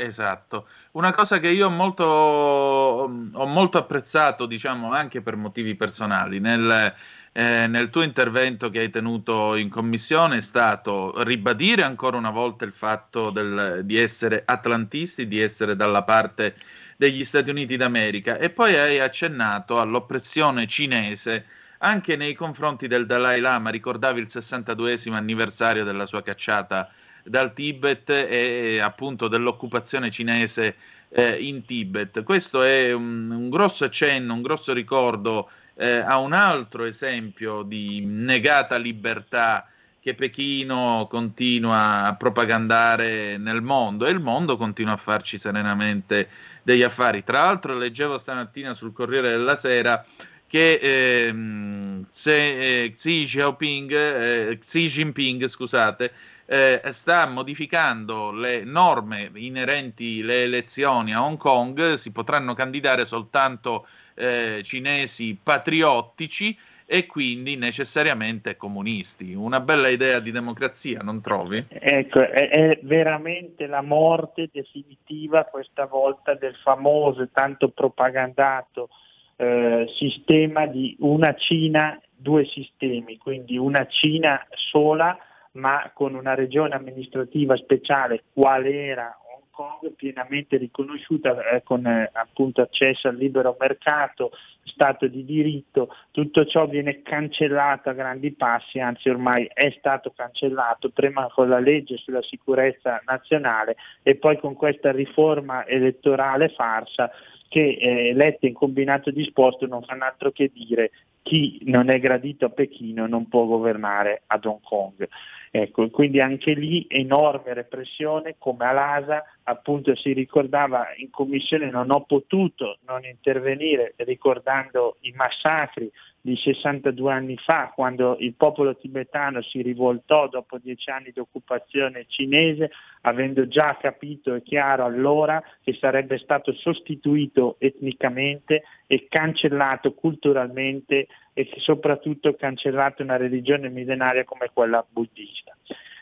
Esatto. 0.00 0.68
Una 0.92 1.12
cosa 1.12 1.40
che 1.40 1.48
io 1.48 1.66
ho 1.66 1.70
molto, 1.70 2.04
ho 2.04 3.46
molto 3.46 3.78
apprezzato, 3.78 4.46
diciamo, 4.46 4.92
anche 4.92 5.22
per 5.22 5.34
motivi 5.34 5.74
personali, 5.74 6.38
nel, 6.38 6.94
eh, 7.32 7.66
nel 7.66 7.90
tuo 7.90 8.02
intervento 8.02 8.70
che 8.70 8.78
hai 8.78 8.90
tenuto 8.90 9.56
in 9.56 9.68
commissione 9.68 10.36
è 10.36 10.40
stato 10.40 11.20
ribadire 11.24 11.82
ancora 11.82 12.16
una 12.16 12.30
volta 12.30 12.64
il 12.64 12.72
fatto 12.72 13.30
del, 13.30 13.80
di 13.82 13.96
essere 13.96 14.44
atlantisti, 14.46 15.26
di 15.26 15.40
essere 15.40 15.74
dalla 15.74 16.04
parte 16.04 16.54
degli 16.96 17.24
Stati 17.24 17.50
Uniti 17.50 17.76
d'America 17.76 18.38
e 18.38 18.50
poi 18.50 18.76
hai 18.76 19.00
accennato 19.00 19.80
all'oppressione 19.80 20.66
cinese 20.68 21.46
anche 21.78 22.14
nei 22.16 22.34
confronti 22.34 22.86
del 22.86 23.06
Dalai 23.06 23.40
Lama, 23.40 23.70
ricordavi 23.70 24.20
il 24.20 24.28
62 24.28 24.96
anniversario 25.12 25.84
della 25.84 26.06
sua 26.06 26.22
cacciata 26.22 26.88
dal 27.28 27.52
Tibet 27.52 28.10
e 28.10 28.80
appunto 28.80 29.28
dell'occupazione 29.28 30.10
cinese 30.10 30.76
eh, 31.10 31.36
in 31.36 31.64
Tibet. 31.64 32.22
Questo 32.22 32.62
è 32.62 32.92
un, 32.92 33.30
un, 33.30 33.50
grosso 33.50 33.84
accenno, 33.84 34.34
un 34.34 34.42
grosso 34.42 34.72
ricordo 34.72 35.50
eh, 35.74 35.96
a 35.96 36.18
un 36.18 36.32
altro 36.32 36.84
esempio 36.84 37.62
di 37.62 38.04
negata 38.04 38.76
libertà 38.76 39.68
che 40.00 40.14
Pechino 40.14 41.06
continua 41.10 42.04
a 42.04 42.14
propagandare 42.14 43.36
nel 43.36 43.62
mondo 43.62 44.06
e 44.06 44.10
il 44.10 44.20
mondo 44.20 44.56
continua 44.56 44.94
a 44.94 44.96
farci 44.96 45.38
serenamente 45.38 46.28
degli 46.62 46.82
affari. 46.82 47.24
Tra 47.24 47.42
l'altro 47.42 47.76
leggevo 47.76 48.16
stamattina 48.16 48.74
sul 48.74 48.92
Corriere 48.92 49.30
della 49.30 49.56
Sera 49.56 50.04
che 50.46 50.78
ehm, 50.80 52.06
se, 52.08 52.84
eh, 52.84 52.92
Xi, 52.92 53.24
Jinping, 53.26 53.92
eh, 53.92 54.58
Xi 54.58 54.88
Jinping 54.88 55.46
scusate, 55.46 56.12
eh, 56.50 56.80
sta 56.92 57.26
modificando 57.26 58.32
le 58.32 58.64
norme 58.64 59.30
inerenti 59.34 60.20
alle 60.22 60.44
elezioni 60.44 61.12
a 61.12 61.22
Hong 61.22 61.36
Kong, 61.36 61.92
si 61.92 62.10
potranno 62.10 62.54
candidare 62.54 63.04
soltanto 63.04 63.86
eh, 64.14 64.62
cinesi 64.64 65.38
patriottici 65.40 66.56
e 66.86 67.04
quindi 67.04 67.56
necessariamente 67.56 68.56
comunisti. 68.56 69.34
Una 69.34 69.60
bella 69.60 69.88
idea 69.88 70.20
di 70.20 70.30
democrazia, 70.30 71.00
non 71.02 71.20
trovi? 71.20 71.62
Ecco, 71.68 72.20
è, 72.20 72.48
è, 72.48 72.78
veramente 72.82 73.66
la 73.66 73.82
morte 73.82 74.48
definitiva 74.50 75.44
questa 75.44 75.84
volta 75.84 76.32
del 76.32 76.54
famoso 76.62 77.20
e 77.20 77.28
tanto 77.30 77.68
propagandato 77.68 78.88
eh, 79.36 79.84
sistema 79.98 80.64
di 80.64 80.96
una 81.00 81.34
Cina, 81.34 82.00
due 82.16 82.46
sistemi, 82.46 83.18
quindi 83.18 83.58
una 83.58 83.86
Cina 83.86 84.46
sola 84.54 85.14
ma 85.58 85.90
con 85.92 86.14
una 86.14 86.34
regione 86.34 86.74
amministrativa 86.74 87.56
speciale 87.56 88.24
qual 88.32 88.64
era 88.66 89.16
Hong 89.34 89.50
Kong 89.50 89.92
pienamente 89.94 90.56
riconosciuta 90.56 91.50
eh, 91.50 91.62
con 91.62 91.84
eh, 91.86 92.08
appunto 92.12 92.62
accesso 92.62 93.08
al 93.08 93.16
libero 93.16 93.56
mercato, 93.58 94.30
Stato 94.68 95.06
di 95.06 95.24
diritto, 95.24 95.88
tutto 96.10 96.44
ciò 96.44 96.66
viene 96.66 97.00
cancellato 97.00 97.88
a 97.88 97.94
grandi 97.94 98.32
passi, 98.32 98.78
anzi 98.78 99.08
ormai 99.08 99.48
è 99.52 99.74
stato 99.78 100.12
cancellato 100.14 100.90
prima 100.90 101.26
con 101.32 101.48
la 101.48 101.58
legge 101.58 101.96
sulla 101.96 102.22
sicurezza 102.22 103.00
nazionale 103.06 103.76
e 104.02 104.16
poi 104.16 104.38
con 104.38 104.54
questa 104.54 104.92
riforma 104.92 105.66
elettorale 105.66 106.50
farsa 106.50 107.10
che 107.48 107.78
eh, 107.80 108.08
elette 108.08 108.46
in 108.46 108.52
combinato 108.52 109.10
disposto 109.10 109.66
non 109.66 109.82
fanno 109.82 110.04
altro 110.04 110.30
che 110.32 110.50
dire 110.52 110.90
chi 111.22 111.60
non 111.64 111.90
è 111.90 111.98
gradito 111.98 112.46
a 112.46 112.50
Pechino 112.50 113.06
non 113.06 113.28
può 113.28 113.44
governare 113.44 114.22
ad 114.26 114.44
Hong 114.44 114.62
Kong. 114.62 115.06
Ecco, 115.50 115.88
quindi 115.90 116.20
anche 116.20 116.52
lì 116.52 116.84
enorme 116.88 117.54
repressione, 117.54 118.36
come 118.38 118.66
all'ASA, 118.66 119.24
appunto 119.44 119.94
si 119.96 120.12
ricordava 120.12 120.88
in 120.96 121.10
commissione, 121.10 121.70
non 121.70 121.90
ho 121.90 122.02
potuto 122.02 122.78
non 122.86 123.04
intervenire 123.04 123.94
ricordando 123.96 124.96
i 125.00 125.12
massacri 125.12 125.90
di 126.20 126.36
62 126.36 127.12
anni 127.12 127.36
fa, 127.38 127.72
quando 127.74 128.16
il 128.18 128.34
popolo 128.34 128.76
tibetano 128.76 129.40
si 129.40 129.62
rivoltò 129.62 130.28
dopo 130.28 130.58
dieci 130.58 130.90
anni 130.90 131.10
di 131.12 131.20
occupazione 131.20 132.04
cinese, 132.08 132.70
avendo 133.02 133.46
già 133.48 133.76
capito 133.80 134.34
e 134.34 134.42
chiaro 134.42 134.84
allora 134.84 135.42
che 135.62 135.72
sarebbe 135.74 136.18
stato 136.18 136.52
sostituito 136.52 137.56
etnicamente 137.58 138.64
e 138.86 139.06
cancellato 139.08 139.94
culturalmente 139.94 141.06
e 141.38 141.48
soprattutto 141.58 142.34
cancellato 142.34 143.04
una 143.04 143.16
religione 143.16 143.68
millenaria 143.68 144.24
come 144.24 144.50
quella 144.52 144.84
buddista. 144.88 145.56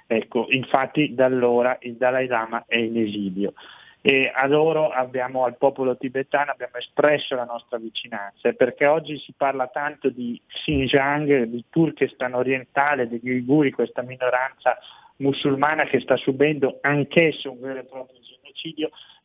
Ecco, 0.07 0.47
infatti 0.49 1.15
da 1.15 1.27
allora 1.27 1.77
il 1.81 1.97
Dalai 1.97 2.27
Lama 2.27 2.65
è 2.67 2.77
in 2.77 2.97
esilio 2.97 3.53
e 4.01 4.33
a 4.35 4.47
loro 4.47 4.89
abbiamo, 4.89 5.45
al 5.45 5.59
popolo 5.59 5.99
tibetano 5.99 6.53
abbiamo 6.53 6.77
espresso 6.77 7.35
la 7.35 7.45
nostra 7.45 7.77
vicinanza 7.77 8.51
perché 8.53 8.87
oggi 8.87 9.19
si 9.19 9.35
parla 9.37 9.67
tanto 9.67 10.09
di 10.09 10.41
Xinjiang, 10.47 11.43
di 11.43 11.65
Turkestan 11.69 12.33
orientale, 12.33 13.07
degli 13.07 13.29
Uiguri, 13.29 13.73
questa 13.73 14.01
minoranza 14.01 14.79
musulmana 15.17 15.85
che 15.85 16.01
sta 16.01 16.17
subendo 16.17 16.79
anch'esso 16.81 17.51
un 17.51 17.61
vero 17.61 17.81
e 17.81 17.85
proprio 17.85 18.17
genocidio, 18.21 18.36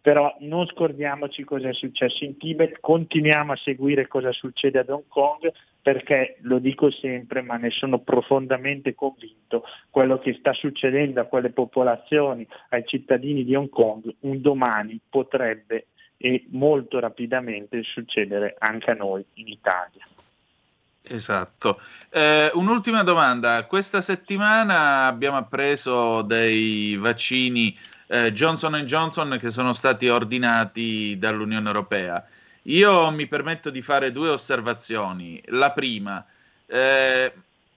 però 0.01 0.35
non 0.39 0.65
scordiamoci 0.67 1.43
cosa 1.43 1.69
è 1.69 1.73
successo 1.73 2.23
in 2.23 2.37
Tibet, 2.37 2.79
continuiamo 2.79 3.53
a 3.53 3.57
seguire 3.57 4.07
cosa 4.07 4.31
succede 4.31 4.79
ad 4.79 4.89
Hong 4.89 5.07
Kong 5.07 5.51
perché, 5.81 6.37
lo 6.41 6.59
dico 6.59 6.91
sempre, 6.91 7.41
ma 7.41 7.57
ne 7.57 7.71
sono 7.71 7.99
profondamente 7.99 8.93
convinto, 8.93 9.63
quello 9.89 10.19
che 10.19 10.35
sta 10.39 10.53
succedendo 10.53 11.19
a 11.21 11.25
quelle 11.25 11.51
popolazioni, 11.51 12.47
ai 12.69 12.85
cittadini 12.85 13.43
di 13.43 13.55
Hong 13.55 13.69
Kong, 13.69 14.13
un 14.21 14.41
domani 14.41 14.99
potrebbe 15.09 15.87
e 16.17 16.45
molto 16.49 16.99
rapidamente 16.99 17.81
succedere 17.81 18.55
anche 18.59 18.91
a 18.91 18.93
noi 18.93 19.25
in 19.35 19.47
Italia. 19.47 20.05
Esatto. 21.01 21.81
Eh, 22.11 22.51
un'ultima 22.53 23.01
domanda. 23.01 23.65
Questa 23.65 24.01
settimana 24.01 25.07
abbiamo 25.07 25.37
appreso 25.37 26.21
dei 26.21 26.95
vaccini 26.95 27.75
eh, 28.11 28.33
Johnson 28.33 28.73
Johnson 28.83 29.37
che 29.39 29.49
sono 29.49 29.71
stati 29.71 30.09
ordinati 30.09 31.17
dall'Unione 31.17 31.65
Europea. 31.65 32.23
Io 32.63 33.09
mi 33.09 33.25
permetto 33.25 33.69
di 33.69 33.81
fare 33.81 34.11
due 34.11 34.27
osservazioni. 34.27 35.41
La 35.45 35.71
prima, 35.71 36.23
eh, 36.65 37.33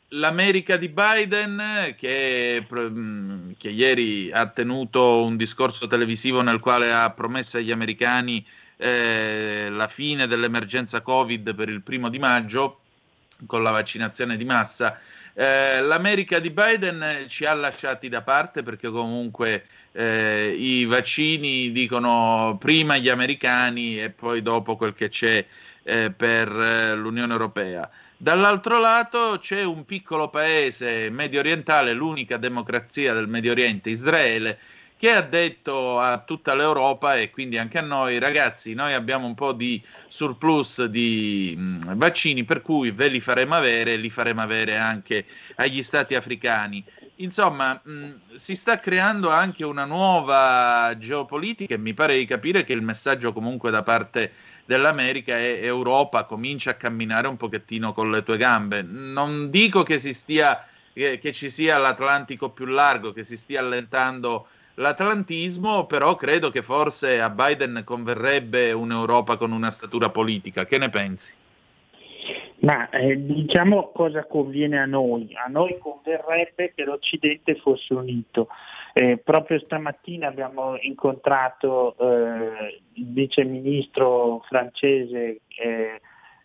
l'America 0.09 0.76
di 0.76 0.89
Biden, 0.89 1.95
che, 1.97 2.66
mm, 2.68 3.53
che, 3.57 3.70
ieri 3.70 4.32
ha 4.32 4.47
tenuto 4.49 5.22
un 5.22 5.37
discorso 5.37 5.87
televisivo 5.87 6.43
nel 6.43 6.59
quale 6.59 6.93
ha 6.93 7.09
promesso 7.11 7.59
agli 7.59 7.70
americani 7.70 8.45
eh, 8.76 9.68
la 9.70 9.87
fine 9.87 10.26
dell'emergenza 10.26 11.01
Covid 11.01 11.55
per 11.55 11.68
il 11.68 11.80
primo 11.82 12.09
di 12.09 12.18
maggio 12.18 12.80
con 13.47 13.62
la 13.62 13.70
vaccinazione 13.70 14.37
di 14.37 14.45
massa. 14.45 14.99
Eh, 15.32 15.80
L'America 15.80 16.41
di 16.41 16.51
Biden 16.51 17.24
ci 17.28 17.45
ha 17.45 17.55
lasciati 17.55 18.09
da 18.09 18.22
parte 18.22 18.62
perché 18.64 18.89
comunque 18.91 19.66
eh, 19.97 20.55
i 20.59 20.85
vaccini 20.87 21.71
dicono 21.71 22.57
prima 22.59 22.97
gli 22.99 23.09
americani 23.09 24.01
e 24.01 24.11
poi 24.11 24.43
dopo 24.43 24.77
quel 24.77 24.93
che 24.93 25.09
c'è 25.09 25.45
eh, 25.85 26.11
per 26.11 26.49
eh, 26.51 26.95
l'Unione 26.97 27.33
Europea. 27.33 27.89
Dall'altro 28.17 28.81
lato 28.81 29.39
c'è 29.41 29.63
un 29.63 29.85
piccolo 29.85 30.29
paese 30.29 31.11
medio 31.11 31.41
orientale, 31.41 31.93
l'unica 31.93 32.37
democrazia 32.39 33.13
del 33.13 33.29
Medio 33.29 33.53
Oriente, 33.53 33.91
Israele, 33.91 34.59
che 34.97 35.11
ha 35.11 35.21
detto 35.21 36.01
a 36.01 36.19
tutta 36.19 36.55
l'Europa 36.55 37.17
e 37.17 37.31
quindi 37.31 37.59
anche 37.59 37.79
a 37.79 37.83
noi, 37.83 38.19
ragazzi, 38.19 38.73
noi 38.75 38.95
abbiamo 38.95 39.27
un 39.27 39.35
po' 39.35 39.53
di 39.53 39.83
surplus 40.09 40.85
di 40.85 41.55
mh, 41.57 41.97
vaccini, 41.97 42.45
per 42.45 42.63
cui 42.63 42.91
ve 42.91 43.09
li 43.09 43.21
faremo 43.21 43.55
avere 43.55 43.93
e 43.93 43.97
li 43.97 44.11
faremo 44.11 44.41
avere 44.41 44.77
anche 44.77 45.27
agli 45.57 45.83
stati 45.83 46.15
africani. 46.15 46.83
Insomma, 47.19 47.81
mh, 47.83 48.35
si 48.35 48.57
sta 48.57 48.81
creando 48.81 49.31
anche 49.31 49.65
una 49.65 49.85
nuova 49.85 50.97
geopolitica 50.99 51.75
e 51.75 51.79
mi 51.79 51.95
pare 51.95 52.17
di 52.19 52.27
capire 52.27 52.65
che 52.65 52.73
il 52.73 52.83
messaggio 52.83 53.33
comunque 53.33 53.71
da 53.71 53.85
parte 53.85 54.33
dell'America 54.65 55.39
è 55.39 55.61
Europa, 55.62 56.25
comincia 56.25 56.71
a 56.71 56.75
camminare 56.75 57.29
un 57.29 57.37
pochettino 57.37 57.93
con 57.93 58.11
le 58.11 58.25
tue 58.25 58.37
gambe. 58.37 58.83
Non 58.83 59.49
dico 59.51 59.85
che, 59.85 59.99
stia, 59.99 60.67
che, 60.93 61.19
che 61.19 61.33
ci 61.33 61.51
sia 61.51 61.79
l'Atlantico 61.79 62.51
più 62.51 62.67
largo, 62.67 63.12
che 63.12 63.23
si 63.23 63.37
stia 63.37 63.61
allentando 63.61 64.49
l'atlantismo, 64.75 65.87
però 65.87 66.17
credo 66.17 66.51
che 66.51 66.62
forse 66.65 67.21
a 67.21 67.31
Biden 67.31 67.83
converrebbe 67.85 68.73
un'Europa 68.73 69.37
con 69.37 69.53
una 69.53 69.71
statura 69.71 70.11
politica. 70.11 70.67
Che 70.67 70.79
ne 70.79 70.91
pensi? 70.91 71.33
Ma 72.61 72.89
eh, 72.91 73.22
diciamo 73.25 73.91
cosa 73.93 74.25
conviene 74.25 74.79
a 74.79 74.87
noi. 74.87 75.35
A 75.35 75.49
noi 75.49 75.79
converrebbe 75.79 76.72
che 76.75 76.85
l'Occidente 76.85 77.57
fosse 77.57 77.95
unito. 77.95 78.49
Eh, 78.93 79.18
proprio 79.18 79.59
stamattina 79.59 80.29
abbiamo 80.29 80.77
incontrato 80.81 81.97
eh, 81.99 82.83
il 82.95 83.12
vice 83.12 83.45
ministro 83.45 84.41
francese 84.47 85.41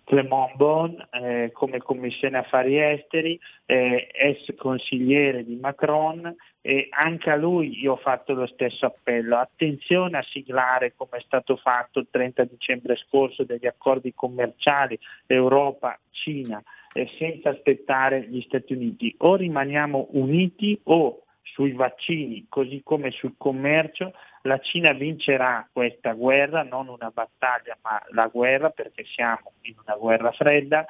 Clément 0.10 0.55
Bon 0.55 1.07
eh, 1.12 1.51
come 1.53 1.78
commissione 1.78 2.39
affari 2.39 2.80
esteri, 2.82 3.39
eh, 3.68 4.10
ex 4.12 4.55
consigliere 4.55 5.45
di 5.45 5.55
Macron 5.55 6.36
e 6.62 6.88
anche 6.89 7.30
a 7.30 7.36
lui 7.36 7.80
io 7.80 7.91
ho 7.91 7.95
fatto 7.97 8.34
lo 8.34 8.47
stesso 8.47 8.88
appello. 8.88 9.38
Attenzione 9.38 10.18
a 10.18 10.24
siglare 10.24 10.95
come 10.95 11.18
è 11.18 11.22
stato 11.22 11.57
fatto 11.57 11.99
il 11.99 12.07
30 12.10 12.43
dicembre 12.45 12.95
scorso 12.95 13.43
degli 13.43 13.68
accordi 13.68 14.12
commerciali 14.16 14.97
Europa-Cina 15.28 16.60
eh, 16.93 17.07
senza 17.20 17.49
aspettare 17.49 18.28
gli 18.28 18.41
Stati 18.41 18.74
Uniti. 18.74 19.14
O 19.20 19.36
rimaniamo 19.36 20.07
uniti 20.14 20.80
o 20.86 21.22
sui 21.43 21.74
vaccini 21.74 22.47
così 22.49 22.82
come 22.84 23.12
sul 23.12 23.36
commercio, 23.38 24.14
la 24.43 24.59
Cina 24.59 24.93
vincerà 24.93 25.67
questa 25.71 26.13
guerra, 26.13 26.63
non 26.63 26.87
una 26.87 27.11
battaglia 27.13 27.77
ma 27.81 28.01
la 28.11 28.27
guerra 28.27 28.69
perché 28.69 29.03
siamo 29.05 29.53
in 29.61 29.75
una 29.83 29.95
guerra 29.95 30.31
fredda, 30.31 30.85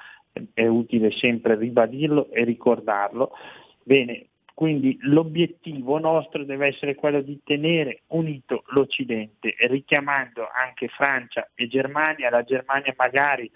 è 0.53 0.65
utile 0.65 1.11
sempre 1.11 1.55
ribadirlo 1.55 2.29
e 2.31 2.43
ricordarlo. 2.43 3.31
Bene, 3.83 4.27
quindi 4.53 4.97
l'obiettivo 5.01 5.99
nostro 5.99 6.43
deve 6.43 6.67
essere 6.67 6.93
quello 6.95 7.21
di 7.21 7.39
tenere 7.43 8.01
unito 8.07 8.63
l'Occidente, 8.67 9.55
richiamando 9.57 10.47
anche 10.51 10.89
Francia 10.89 11.49
e 11.55 11.67
Germania, 11.67 12.29
la 12.29 12.43
Germania 12.43 12.93
magari 12.97 13.49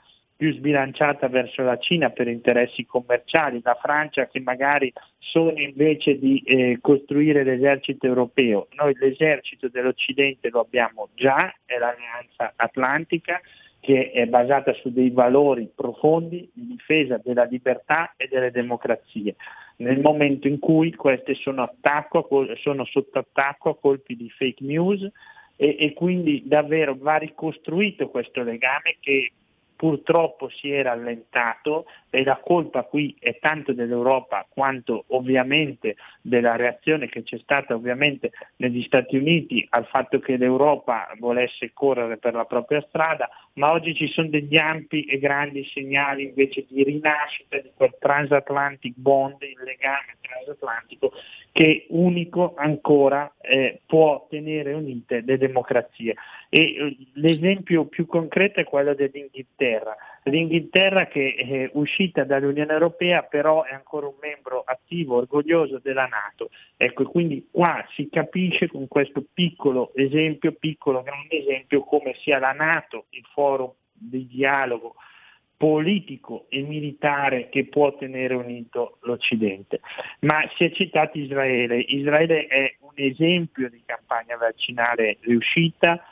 più 0.43 0.51
sbilanciata 0.51 1.29
verso 1.29 1.61
la 1.63 1.77
Cina 1.77 2.09
per 2.09 2.27
interessi 2.27 2.85
commerciali, 2.85 3.61
la 3.63 3.77
Francia 3.81 4.27
che 4.27 4.41
magari 4.41 4.91
sono 5.17 5.57
invece 5.57 6.19
di 6.19 6.43
eh, 6.45 6.79
costruire 6.81 7.45
l'esercito 7.45 8.07
europeo. 8.07 8.67
Noi 8.73 8.93
l'esercito 8.97 9.69
dell'Occidente 9.69 10.49
lo 10.49 10.59
abbiamo 10.59 11.07
già, 11.15 11.49
è 11.63 11.77
l'Alleanza 11.77 12.51
Atlantica 12.57 13.39
che 13.79 14.11
è 14.11 14.25
basata 14.25 14.73
su 14.73 14.91
dei 14.91 15.11
valori 15.11 15.71
profondi 15.73 16.49
di 16.53 16.67
difesa 16.67 17.21
della 17.23 17.45
libertà 17.45 18.13
e 18.17 18.27
delle 18.27 18.51
democrazie. 18.51 19.35
Nel 19.77 20.01
momento 20.01 20.49
in 20.49 20.59
cui 20.59 20.93
queste 20.93 21.35
sono, 21.35 21.63
attacco, 21.63 22.27
sono 22.55 22.83
sotto 22.83 23.19
attacco 23.19 23.69
a 23.69 23.77
colpi 23.77 24.17
di 24.17 24.29
fake 24.29 24.61
news 24.65 25.09
e, 25.55 25.77
e 25.79 25.93
quindi 25.93 26.43
davvero 26.45 26.97
va 26.99 27.15
ricostruito 27.15 28.09
questo 28.09 28.43
legame 28.43 28.97
che 28.99 29.31
purtroppo 29.84 30.47
si 30.47 30.71
era 30.71 30.93
allentato 30.93 31.88
e 32.09 32.23
la 32.23 32.39
colpa 32.41 32.84
qui 32.84 33.17
è 33.19 33.38
tanto 33.39 33.73
dell'Europa 33.73 34.47
quanto 34.47 35.03
ovviamente 35.07 35.97
della 36.21 36.55
reazione 36.55 37.09
che 37.09 37.23
c'è 37.23 37.38
stata 37.39 37.73
ovviamente 37.73 38.31
negli 38.57 38.81
Stati 38.84 39.17
Uniti 39.17 39.67
al 39.71 39.86
fatto 39.88 40.19
che 40.19 40.38
l'Europa 40.38 41.11
volesse 41.17 41.71
correre 41.73 42.15
per 42.15 42.34
la 42.34 42.45
propria 42.45 42.79
strada, 42.88 43.27
ma 43.55 43.73
oggi 43.73 43.93
ci 43.93 44.07
sono 44.07 44.29
degli 44.29 44.55
ampi 44.55 45.03
e 45.03 45.19
grandi 45.19 45.65
segnali 45.65 46.23
invece 46.23 46.65
di 46.69 46.81
rinascita 46.81 47.57
di 47.57 47.71
quel 47.75 47.93
transatlantic 47.99 48.93
bond, 48.95 49.41
il 49.41 49.59
legame 49.65 50.15
transatlantico 50.21 51.11
che 51.53 51.86
unico 51.89 52.55
ancora 52.57 53.31
eh, 53.39 53.79
può 53.86 54.25
tenere 54.27 54.73
unite 54.73 55.21
le 55.25 55.38
democrazie. 55.38 56.15
E 56.49 56.61
eh, 56.61 56.97
l'esempio 57.13 57.86
più 57.86 58.07
concreto 58.07 58.59
è 58.59 58.63
quello 58.63 58.95
dell'Inghilterra. 58.95 59.72
L'Inghilterra 60.24 61.07
che 61.07 61.36
è 61.36 61.69
uscita 61.74 62.24
dall'Unione 62.24 62.71
Europea 62.71 63.24
però 63.24 63.63
è 63.63 63.74
ancora 63.74 64.07
un 64.07 64.15
membro 64.21 64.63
attivo, 64.65 65.17
orgoglioso 65.17 65.80
della 65.80 66.05
Nato. 66.05 66.49
Ecco, 66.78 67.03
quindi 67.05 67.47
qua 67.51 67.86
si 67.93 68.09
capisce 68.09 68.67
con 68.67 68.88
questo 68.88 69.24
piccolo 69.34 69.91
esempio, 69.95 70.53
piccolo 70.53 71.01
grande 71.01 71.39
esempio, 71.39 71.84
come 71.84 72.13
sia 72.15 72.39
la 72.39 72.51
Nato 72.51 73.05
il 73.09 73.26
forum 73.34 73.71
di 73.91 74.28
dialogo 74.28 74.95
politico 75.63 76.47
e 76.49 76.61
militare 76.61 77.47
che 77.47 77.67
può 77.67 77.95
tenere 77.95 78.34
unito 78.34 78.97
l'Occidente. 79.03 79.80
Ma 80.19 80.41
si 80.57 80.65
è 80.65 80.71
citato 80.71 81.17
Israele. 81.17 81.80
Israele 81.80 82.47
è 82.47 82.76
un 82.82 82.91
esempio 82.95 83.69
di 83.69 83.82
campagna 83.86 84.36
vaccinale 84.36 85.19
riuscita, 85.21 86.03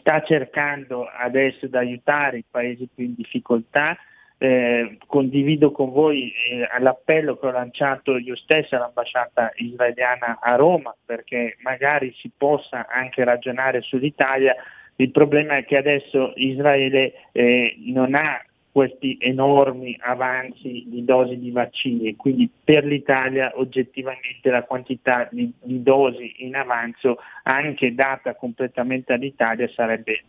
sta 0.00 0.22
cercando 0.22 1.04
adesso 1.04 1.66
di 1.66 1.76
aiutare 1.76 2.38
i 2.38 2.44
paesi 2.48 2.88
più 2.92 3.04
in 3.04 3.14
difficoltà. 3.14 3.96
Eh, 4.42 4.96
condivido 5.06 5.70
con 5.70 5.92
voi 5.92 6.32
eh, 6.32 6.66
l'appello 6.80 7.36
che 7.36 7.46
ho 7.46 7.50
lanciato 7.50 8.16
io 8.16 8.34
stesso 8.36 8.74
all'ambasciata 8.74 9.52
israeliana 9.56 10.38
a 10.40 10.54
Roma 10.54 10.96
perché 11.04 11.58
magari 11.60 12.14
si 12.16 12.30
possa 12.34 12.86
anche 12.88 13.22
ragionare 13.22 13.82
sull'Italia. 13.82 14.56
Il 14.96 15.10
problema 15.10 15.56
è 15.56 15.64
che 15.66 15.76
adesso 15.76 16.32
Israele 16.36 17.12
eh, 17.32 17.76
non 17.84 18.14
ha 18.14 18.42
questi 18.72 19.16
enormi 19.20 19.96
avanzi 20.00 20.84
di 20.86 21.04
dosi 21.04 21.38
di 21.38 21.50
vaccini 21.50 22.08
e 22.08 22.16
quindi 22.16 22.48
per 22.62 22.84
l'Italia 22.84 23.52
oggettivamente 23.56 24.48
la 24.50 24.62
quantità 24.62 25.28
di, 25.30 25.52
di 25.60 25.82
dosi 25.82 26.44
in 26.44 26.54
avanzo 26.54 27.18
anche 27.42 27.94
data 27.94 28.34
completamente 28.34 29.12
all'Italia 29.12 29.68
sarebbe 29.68 30.22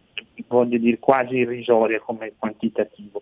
voglio 0.48 0.78
dire 0.78 0.98
quasi 0.98 1.38
irrisoria 1.38 2.00
come 2.00 2.34
quantitativo. 2.38 3.22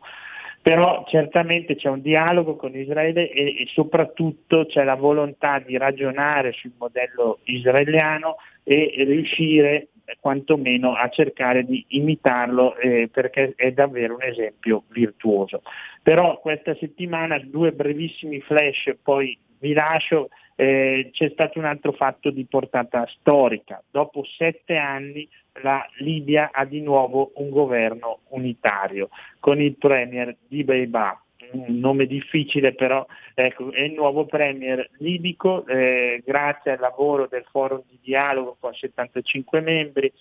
Però 0.61 1.05
certamente 1.07 1.75
c'è 1.75 1.89
un 1.89 2.01
dialogo 2.01 2.55
con 2.55 2.75
Israele 2.75 3.29
e, 3.29 3.61
e 3.61 3.67
soprattutto 3.73 4.65
c'è 4.65 4.83
la 4.83 4.95
volontà 4.95 5.59
di 5.59 5.77
ragionare 5.77 6.51
sul 6.51 6.73
modello 6.77 7.39
israeliano 7.43 8.35
e 8.63 8.93
riuscire 8.97 9.87
quantomeno 10.19 10.93
a 10.93 11.09
cercare 11.09 11.63
di 11.63 11.85
imitarlo 11.89 12.75
eh, 12.77 13.09
perché 13.11 13.53
è 13.55 13.71
davvero 13.71 14.15
un 14.15 14.23
esempio 14.23 14.83
virtuoso. 14.89 15.61
Però 16.01 16.39
questa 16.39 16.75
settimana 16.75 17.39
due 17.39 17.71
brevissimi 17.71 18.39
flash, 18.41 18.95
poi 19.01 19.37
vi 19.59 19.73
lascio, 19.73 20.29
eh, 20.55 21.09
c'è 21.11 21.29
stato 21.29 21.59
un 21.59 21.65
altro 21.65 21.91
fatto 21.91 22.29
di 22.31 22.45
portata 22.45 23.05
storica. 23.07 23.81
Dopo 23.89 24.23
sette 24.25 24.75
anni 24.77 25.27
la 25.61 25.85
Libia 25.97 26.49
ha 26.51 26.65
di 26.65 26.81
nuovo 26.81 27.31
un 27.35 27.49
governo 27.49 28.19
unitario 28.29 29.09
con 29.39 29.61
il 29.61 29.75
premier 29.77 30.35
di 30.47 30.63
Beibah 30.63 31.21
un 31.51 31.79
nome 31.79 32.05
difficile 32.05 32.73
però 32.73 33.05
ecco, 33.33 33.71
è 33.71 33.81
il 33.81 33.93
nuovo 33.93 34.25
premier 34.25 34.89
libico 34.97 35.65
eh, 35.67 36.21
grazie 36.25 36.71
al 36.71 36.79
lavoro 36.79 37.27
del 37.27 37.45
forum 37.49 37.81
di 37.87 37.99
dialogo 38.01 38.57
con 38.59 38.73
75 38.73 39.61
membri 39.61 40.11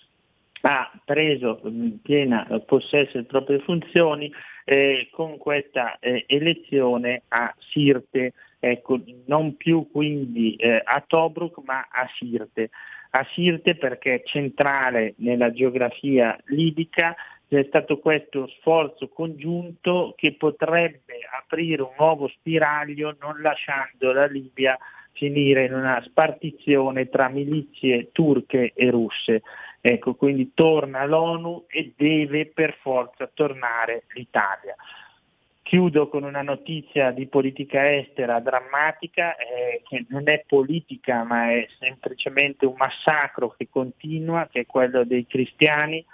ha 0.62 0.90
preso 1.04 1.60
in 1.64 2.00
piena 2.02 2.46
possesso 2.66 3.12
delle 3.12 3.26
proprie 3.26 3.60
funzioni 3.60 4.32
eh, 4.64 5.08
con 5.12 5.38
questa 5.38 5.98
eh, 5.98 6.24
elezione 6.26 7.22
a 7.28 7.54
Sirte, 7.58 8.34
ecco, 8.58 9.00
non 9.26 9.56
più 9.56 9.88
quindi 9.90 10.56
eh, 10.56 10.82
a 10.84 11.02
Tobruk 11.06 11.58
ma 11.64 11.88
a 11.90 12.06
Sirte. 12.18 12.70
A 13.10 13.26
Sirte 13.32 13.76
perché 13.76 14.16
è 14.16 14.22
centrale 14.24 15.14
nella 15.18 15.50
geografia 15.50 16.38
libica, 16.48 17.16
c'è 17.48 17.64
stato 17.64 17.98
questo 17.98 18.46
sforzo 18.58 19.08
congiunto 19.08 20.12
che 20.16 20.34
potrebbe 20.34 21.14
aprire 21.40 21.80
un 21.80 21.94
nuovo 21.98 22.28
spiraglio 22.28 23.16
non 23.20 23.40
lasciando 23.40 24.12
la 24.12 24.26
Libia 24.26 24.78
finire 25.12 25.64
in 25.64 25.72
una 25.72 26.00
spartizione 26.04 27.08
tra 27.08 27.28
milizie 27.28 28.10
turche 28.12 28.72
e 28.74 28.90
russe. 28.90 29.42
Ecco, 29.80 30.14
quindi 30.14 30.52
torna 30.54 31.06
l'ONU 31.06 31.64
e 31.68 31.92
deve 31.96 32.46
per 32.46 32.76
forza 32.80 33.30
tornare 33.32 34.04
l'Italia. 34.14 34.74
Chiudo 35.62 36.08
con 36.08 36.24
una 36.24 36.42
notizia 36.42 37.10
di 37.10 37.26
politica 37.26 37.94
estera 37.94 38.40
drammatica, 38.40 39.36
eh, 39.36 39.82
che 39.88 40.04
non 40.08 40.28
è 40.28 40.44
politica 40.46 41.24
ma 41.24 41.50
è 41.52 41.66
semplicemente 41.78 42.66
un 42.66 42.74
massacro 42.76 43.54
che 43.56 43.68
continua, 43.70 44.48
che 44.50 44.60
è 44.60 44.66
quello 44.66 45.04
dei 45.04 45.26
cristiani. 45.26 46.04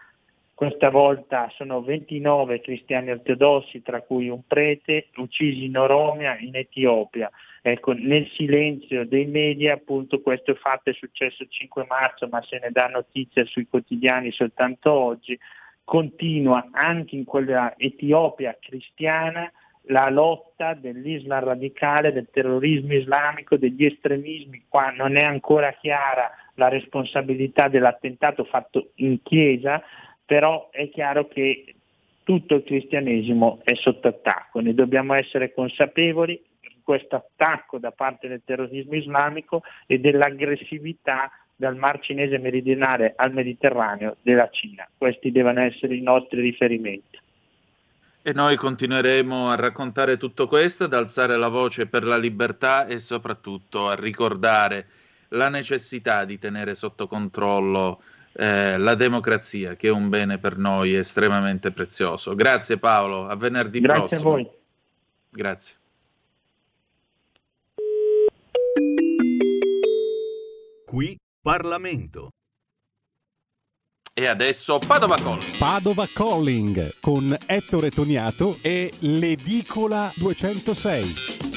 Questa 0.55 0.89
volta 0.89 1.51
sono 1.56 1.82
29 1.82 2.60
cristiani 2.60 3.10
ortodossi, 3.10 3.82
tra 3.82 4.02
cui 4.02 4.28
un 4.28 4.47
prete, 4.47 5.09
uccisi 5.16 5.64
in 5.64 5.76
Oromia, 5.76 6.39
in 6.39 6.55
Etiopia. 6.55 7.28
Ecco, 7.60 7.93
nel 7.93 8.28
silenzio 8.35 9.05
dei 9.05 9.26
media, 9.26 9.74
appunto, 9.74 10.20
questo 10.20 10.55
fatto 10.55 10.90
è 10.90 10.93
successo 10.93 11.43
il 11.43 11.51
5 11.51 11.86
marzo, 11.89 12.28
ma 12.28 12.40
se 12.43 12.60
ne 12.62 12.70
dà 12.70 12.86
notizia 12.86 13.44
sui 13.47 13.66
quotidiani 13.66 14.31
soltanto 14.31 14.93
oggi 14.93 15.36
continua 15.82 16.68
anche 16.70 17.16
in 17.16 17.24
quella 17.24 17.74
Etiopia 17.76 18.56
cristiana 18.60 19.51
la 19.89 20.09
lotta 20.09 20.74
dell'Islam 20.74 21.44
radicale, 21.44 22.12
del 22.12 22.28
terrorismo 22.31 22.94
islamico, 22.94 23.56
degli 23.56 23.85
estremismi. 23.85 24.64
Qua 24.68 24.90
non 24.90 25.16
è 25.16 25.22
ancora 25.22 25.72
chiara 25.72 26.31
la 26.55 26.68
responsabilità 26.68 27.68
dell'attentato 27.68 28.44
fatto 28.44 28.93
in 28.97 29.20
chiesa, 29.22 29.82
però 30.25 30.71
è 30.71 30.89
chiaro 30.91 31.29
che 31.29 31.75
tutto 32.25 32.55
il 32.55 32.65
cristianesimo 32.65 33.61
è 33.63 33.75
sotto 33.75 34.09
attacco. 34.09 34.61
Ne 34.61 34.75
dobbiamo 34.75 35.15
essere 35.15 35.53
consapevoli 35.53 36.43
di 36.61 36.81
questo 36.83 37.17
attacco 37.17 37.79
da 37.79 37.93
parte 37.93 38.29
del 38.29 38.43
terrorismo 38.45 38.95
islamico 38.95 39.63
e 39.87 39.99
dell'aggressività 39.99 41.31
dal 41.55 41.77
Mar 41.77 42.01
Cinese 42.01 42.39
meridionale 42.39 43.13
al 43.17 43.33
Mediterraneo 43.33 44.17
della 44.23 44.49
Cina. 44.51 44.89
Questi 44.97 45.31
devono 45.31 45.61
essere 45.61 45.95
i 45.95 46.01
nostri 46.01 46.41
riferimenti. 46.41 47.21
E 48.23 48.33
noi 48.33 48.57
continueremo 48.57 49.51
a 49.51 49.55
raccontare 49.55 50.17
tutto 50.17 50.49
questo, 50.49 50.85
ad 50.85 50.95
alzare 50.95 51.37
la 51.37 51.49
voce 51.49 51.87
per 51.87 52.05
la 52.05 52.17
libertà 52.17 52.87
e 52.87 52.99
soprattutto 52.99 53.87
a 53.87 53.95
ricordare 53.95 54.87
la 55.29 55.51
necessità 55.51 56.25
di 56.25 56.39
tenere 56.39 56.75
sotto 56.75 57.07
controllo 57.07 58.01
eh, 58.36 58.77
la 58.78 58.94
democrazia, 58.94 59.77
che 59.77 59.89
è 59.89 59.90
un 59.90 60.09
bene 60.09 60.39
per 60.39 60.59
noi 60.59 60.94
estremamente 60.94 61.70
prezioso. 61.70 62.35
Grazie 62.35 62.78
Paolo, 62.78 63.28
a 63.28 63.36
venerdì 63.36 63.81
Grazie 63.81 64.19
prossimo. 64.19 64.31
Grazie 64.31 64.51
a 64.51 64.52
voi. 64.52 64.62
Grazie. 65.31 65.77
Qui 70.86 71.19
Parlamento. 71.40 72.31
E 74.16 74.27
adesso 74.27 74.78
Padova 74.78 75.16
Calling. 75.16 75.59
Padova 75.59 76.06
Calling 76.12 77.01
con 77.01 77.36
Ettore 77.47 77.90
Toniato 77.90 78.59
e 78.62 78.93
l'Edicola 79.01 80.12
206. 80.15 81.53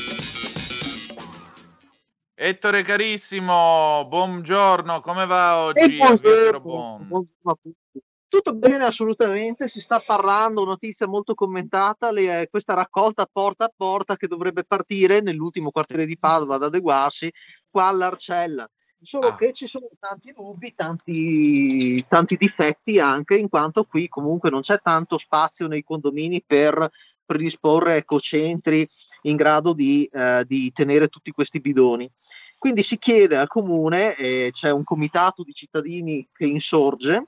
Ettore 2.40 2.84
carissimo, 2.84 4.06
buongiorno, 4.08 5.02
come 5.02 5.26
va 5.26 5.58
oggi? 5.58 5.96
buongiorno, 5.96 7.00
buongiorno 7.08 7.52
a 7.52 7.58
tutti. 7.60 8.00
Tutto 8.28 8.54
bene 8.54 8.84
assolutamente, 8.84 9.68
si 9.68 9.82
sta 9.82 10.00
parlando, 10.06 10.64
notizia 10.64 11.08
molto 11.08 11.34
commentata, 11.34 12.12
le, 12.12 12.48
questa 12.52 12.76
raccolta 12.76 13.26
porta 13.26 13.66
a 13.66 13.74
porta 13.76 14.18
che 14.18 14.28
dovrebbe 14.28 14.66
partire 14.66 15.20
nell'ultimo 15.20 15.72
quartiere 15.72 16.06
di 16.06 16.16
Padova 16.16 16.56
ad 16.56 16.64
adeguarsi 16.64 17.34
qua 17.72 17.86
all'Arcella 17.86 18.70
solo 19.02 19.30
ah. 19.30 19.36
che 19.36 19.52
ci 19.54 19.66
sono 19.66 19.90
tanti 20.00 20.32
dubbi, 20.32 20.76
tanti, 20.76 22.06
tanti 22.08 22.36
difetti 22.36 23.00
anche 23.00 23.36
in 23.36 23.50
quanto 23.50 23.84
qui 23.84 24.08
comunque 24.08 24.52
non 24.52 24.62
c'è 24.62 24.80
tanto 24.80 25.18
spazio 25.18 25.68
nei 25.68 25.84
condomini 25.84 26.44
per 26.46 26.88
predisporre 27.26 27.98
ecocentri 27.98 28.88
in 29.28 29.36
grado 29.36 29.74
di, 29.74 30.10
eh, 30.12 30.44
di 30.48 30.72
tenere 30.72 31.08
tutti 31.08 31.32
questi 31.32 31.60
bidoni. 31.60 32.10
Quindi 32.58 32.82
si 32.82 32.98
chiede 32.98 33.38
al 33.38 33.48
comune, 33.48 34.16
eh, 34.16 34.50
c'è 34.52 34.72
un 34.72 34.84
comitato 34.84 35.44
di 35.44 35.54
cittadini 35.54 36.28
che 36.34 36.46
insorge, 36.46 37.28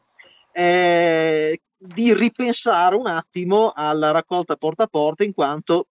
eh, 0.52 1.62
di 1.78 2.14
ripensare 2.14 2.96
un 2.96 3.08
attimo 3.08 3.72
alla 3.74 4.12
raccolta 4.12 4.56
porta 4.56 4.84
a 4.84 4.88
porta 4.88 5.24
in 5.24 5.34
quanto 5.34 5.88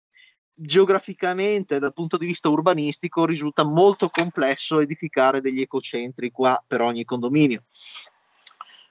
geograficamente 0.59 1.79
dal 1.79 1.93
punto 1.93 2.17
di 2.17 2.25
vista 2.25 2.49
urbanistico 2.49 3.27
risulta 3.27 3.63
molto 3.63 4.09
complesso 4.09 4.81
edificare 4.81 5.43
degli 5.43 5.61
ecocentri 5.61 6.31
qua 6.31 6.63
per 6.67 6.81
ogni 6.81 7.05
condominio. 7.05 7.65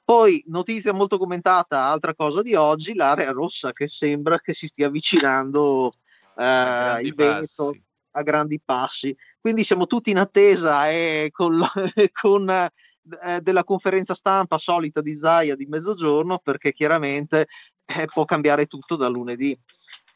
Poi, 0.06 0.44
notizia 0.48 0.94
molto 0.94 1.18
commentata, 1.18 1.86
altra 1.86 2.14
cosa 2.14 2.44
di 2.44 2.54
oggi, 2.54 2.94
l'area 2.94 3.32
rossa 3.32 3.74
che 3.74 3.88
sembra 3.88 4.40
che 4.40 4.54
si 4.54 4.68
stia 4.68 4.86
avvicinando 4.86 5.92
eh, 6.38 7.02
il 7.02 7.14
Veneto 7.16 7.74
a 8.12 8.22
grandi 8.24 8.62
passi. 8.64 9.16
Quindi 9.40 9.64
siamo 9.64 9.86
tutti 9.86 10.10
in 10.10 10.18
attesa 10.18 10.90
e 10.90 11.30
con, 11.32 11.62
con 12.22 12.50
eh, 12.50 13.42
della 13.42 13.64
conferenza 13.64 14.16
stampa 14.16 14.58
solita 14.58 15.02
di 15.02 15.16
Zaia 15.16 15.56
di 15.56 15.66
mezzogiorno 15.66 16.40
perché 16.40 16.74
chiaramente 16.74 17.48
eh, 17.86 18.06
può 18.06 18.26
cambiare 18.26 18.66
tutto 18.66 18.96
da 18.96 19.08
lunedì. 19.08 19.58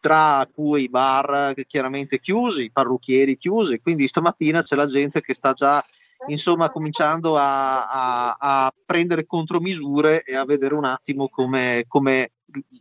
Tra 0.02 0.48
cui 0.52 0.84
i 0.84 0.90
bar 0.90 1.54
chiaramente 1.68 2.22
chiusi, 2.22 2.64
i 2.64 2.72
parrucchieri 2.72 3.38
chiusi, 3.38 3.82
quindi 3.82 4.08
stamattina 4.08 4.62
c'è 4.62 4.78
la 4.78 4.88
gente 4.88 5.20
che 5.20 5.34
sta 5.34 5.52
già 5.52 5.84
insomma 6.28 6.70
cominciando 6.70 7.38
a, 7.38 7.88
a, 7.88 8.38
a 8.40 8.74
prendere 8.86 9.26
contromisure 9.26 10.24
e 10.24 10.36
a 10.36 10.46
vedere 10.46 10.76
un 10.76 10.86
attimo 10.86 11.30
come, 11.30 11.86
come, 11.88 12.32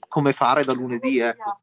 come 0.08 0.32
fare 0.32 0.64
da 0.64 0.72
lunedì. 0.72 1.18
Ecco. 1.18 1.60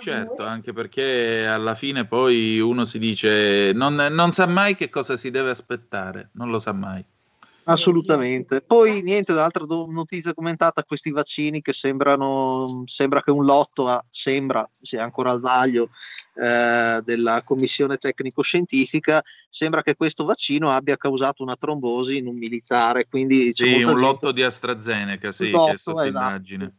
Certo, 0.00 0.44
anche 0.44 0.72
perché 0.72 1.46
alla 1.46 1.74
fine 1.74 2.06
poi 2.06 2.58
uno 2.58 2.84
si 2.84 2.98
dice 2.98 3.72
non, 3.72 3.94
non 3.94 4.32
sa 4.32 4.46
mai 4.46 4.74
che 4.74 4.88
cosa 4.88 5.16
si 5.16 5.30
deve 5.30 5.50
aspettare, 5.50 6.30
non 6.32 6.50
lo 6.50 6.58
sa 6.58 6.72
mai. 6.72 7.04
Assolutamente. 7.68 8.62
Poi 8.62 9.02
niente, 9.02 9.32
l'altra 9.32 9.64
notizia 9.66 10.34
commentata, 10.34 10.84
questi 10.84 11.10
vaccini 11.10 11.60
che 11.60 11.72
sembrano, 11.72 12.84
sembra 12.86 13.22
che 13.22 13.32
un 13.32 13.44
lotto, 13.44 13.88
ha, 13.88 14.04
sembra, 14.10 14.68
sia 14.70 15.02
ancora 15.02 15.32
al 15.32 15.40
vaglio 15.40 15.88
eh, 16.34 17.00
della 17.04 17.42
commissione 17.42 17.96
tecnico-scientifica, 17.96 19.20
sembra 19.50 19.82
che 19.82 19.96
questo 19.96 20.24
vaccino 20.24 20.70
abbia 20.70 20.96
causato 20.96 21.42
una 21.42 21.56
trombosi 21.56 22.18
in 22.18 22.28
un 22.28 22.36
militare. 22.36 23.06
Quindi 23.08 23.52
sì, 23.52 23.64
un 23.64 23.78
gente... 23.78 23.94
lotto 23.94 24.30
di 24.30 24.44
AstraZeneca, 24.44 25.32
sì, 25.32 25.50
lotto, 25.50 25.66
che 25.66 25.72
è 25.72 25.74
esatto. 25.74 26.04
immagine 26.06 26.74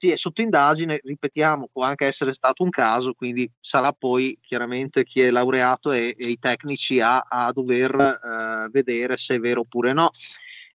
sì, 0.00 0.10
è 0.10 0.16
sotto 0.16 0.40
indagine, 0.40 0.98
ripetiamo, 1.04 1.68
può 1.70 1.84
anche 1.84 2.06
essere 2.06 2.32
stato 2.32 2.62
un 2.62 2.70
caso, 2.70 3.12
quindi 3.12 3.50
sarà 3.60 3.92
poi 3.92 4.38
chiaramente 4.40 5.04
chi 5.04 5.20
è 5.20 5.30
laureato 5.30 5.92
e, 5.92 6.16
e 6.16 6.28
i 6.30 6.38
tecnici 6.38 7.00
a, 7.00 7.18
a 7.18 7.52
dover 7.52 7.94
eh, 8.00 8.70
vedere 8.70 9.18
se 9.18 9.34
è 9.34 9.38
vero 9.38 9.60
oppure 9.60 9.92
no. 9.92 10.08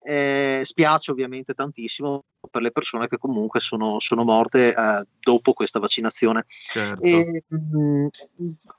Eh, 0.05 0.63
spiace 0.65 1.11
ovviamente 1.11 1.53
tantissimo 1.53 2.25
per 2.51 2.61
le 2.61 2.71
persone 2.71 3.07
che 3.07 3.17
comunque 3.17 3.61
sono, 3.61 4.01
sono 4.01 4.25
morte 4.25 4.73
eh, 4.73 5.05
dopo 5.21 5.53
questa 5.53 5.79
vaccinazione. 5.79 6.45
Certo. 6.61 7.01
E, 7.01 7.45
mh, 7.47 7.77
mm, 7.77 8.05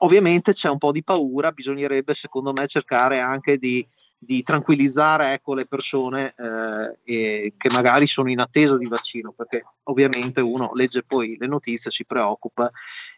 ovviamente 0.00 0.52
c'è 0.52 0.68
un 0.68 0.76
po' 0.76 0.92
di 0.92 1.02
paura, 1.02 1.52
bisognerebbe 1.52 2.12
secondo 2.12 2.52
me 2.52 2.66
cercare 2.66 3.20
anche 3.20 3.56
di 3.56 3.88
di 4.24 4.42
tranquillizzare 4.42 5.32
ecco, 5.32 5.55
le 5.55 5.66
persone 5.66 6.34
eh, 6.36 7.55
che 7.56 7.70
magari 7.70 8.06
sono 8.06 8.30
in 8.30 8.40
attesa 8.40 8.76
di 8.76 8.86
vaccino, 8.86 9.32
perché 9.32 9.64
ovviamente 9.84 10.40
uno 10.40 10.72
legge 10.74 11.02
poi 11.02 11.36
le 11.38 11.46
notizie, 11.46 11.90
si 11.90 12.05
preoccupa 12.05 12.70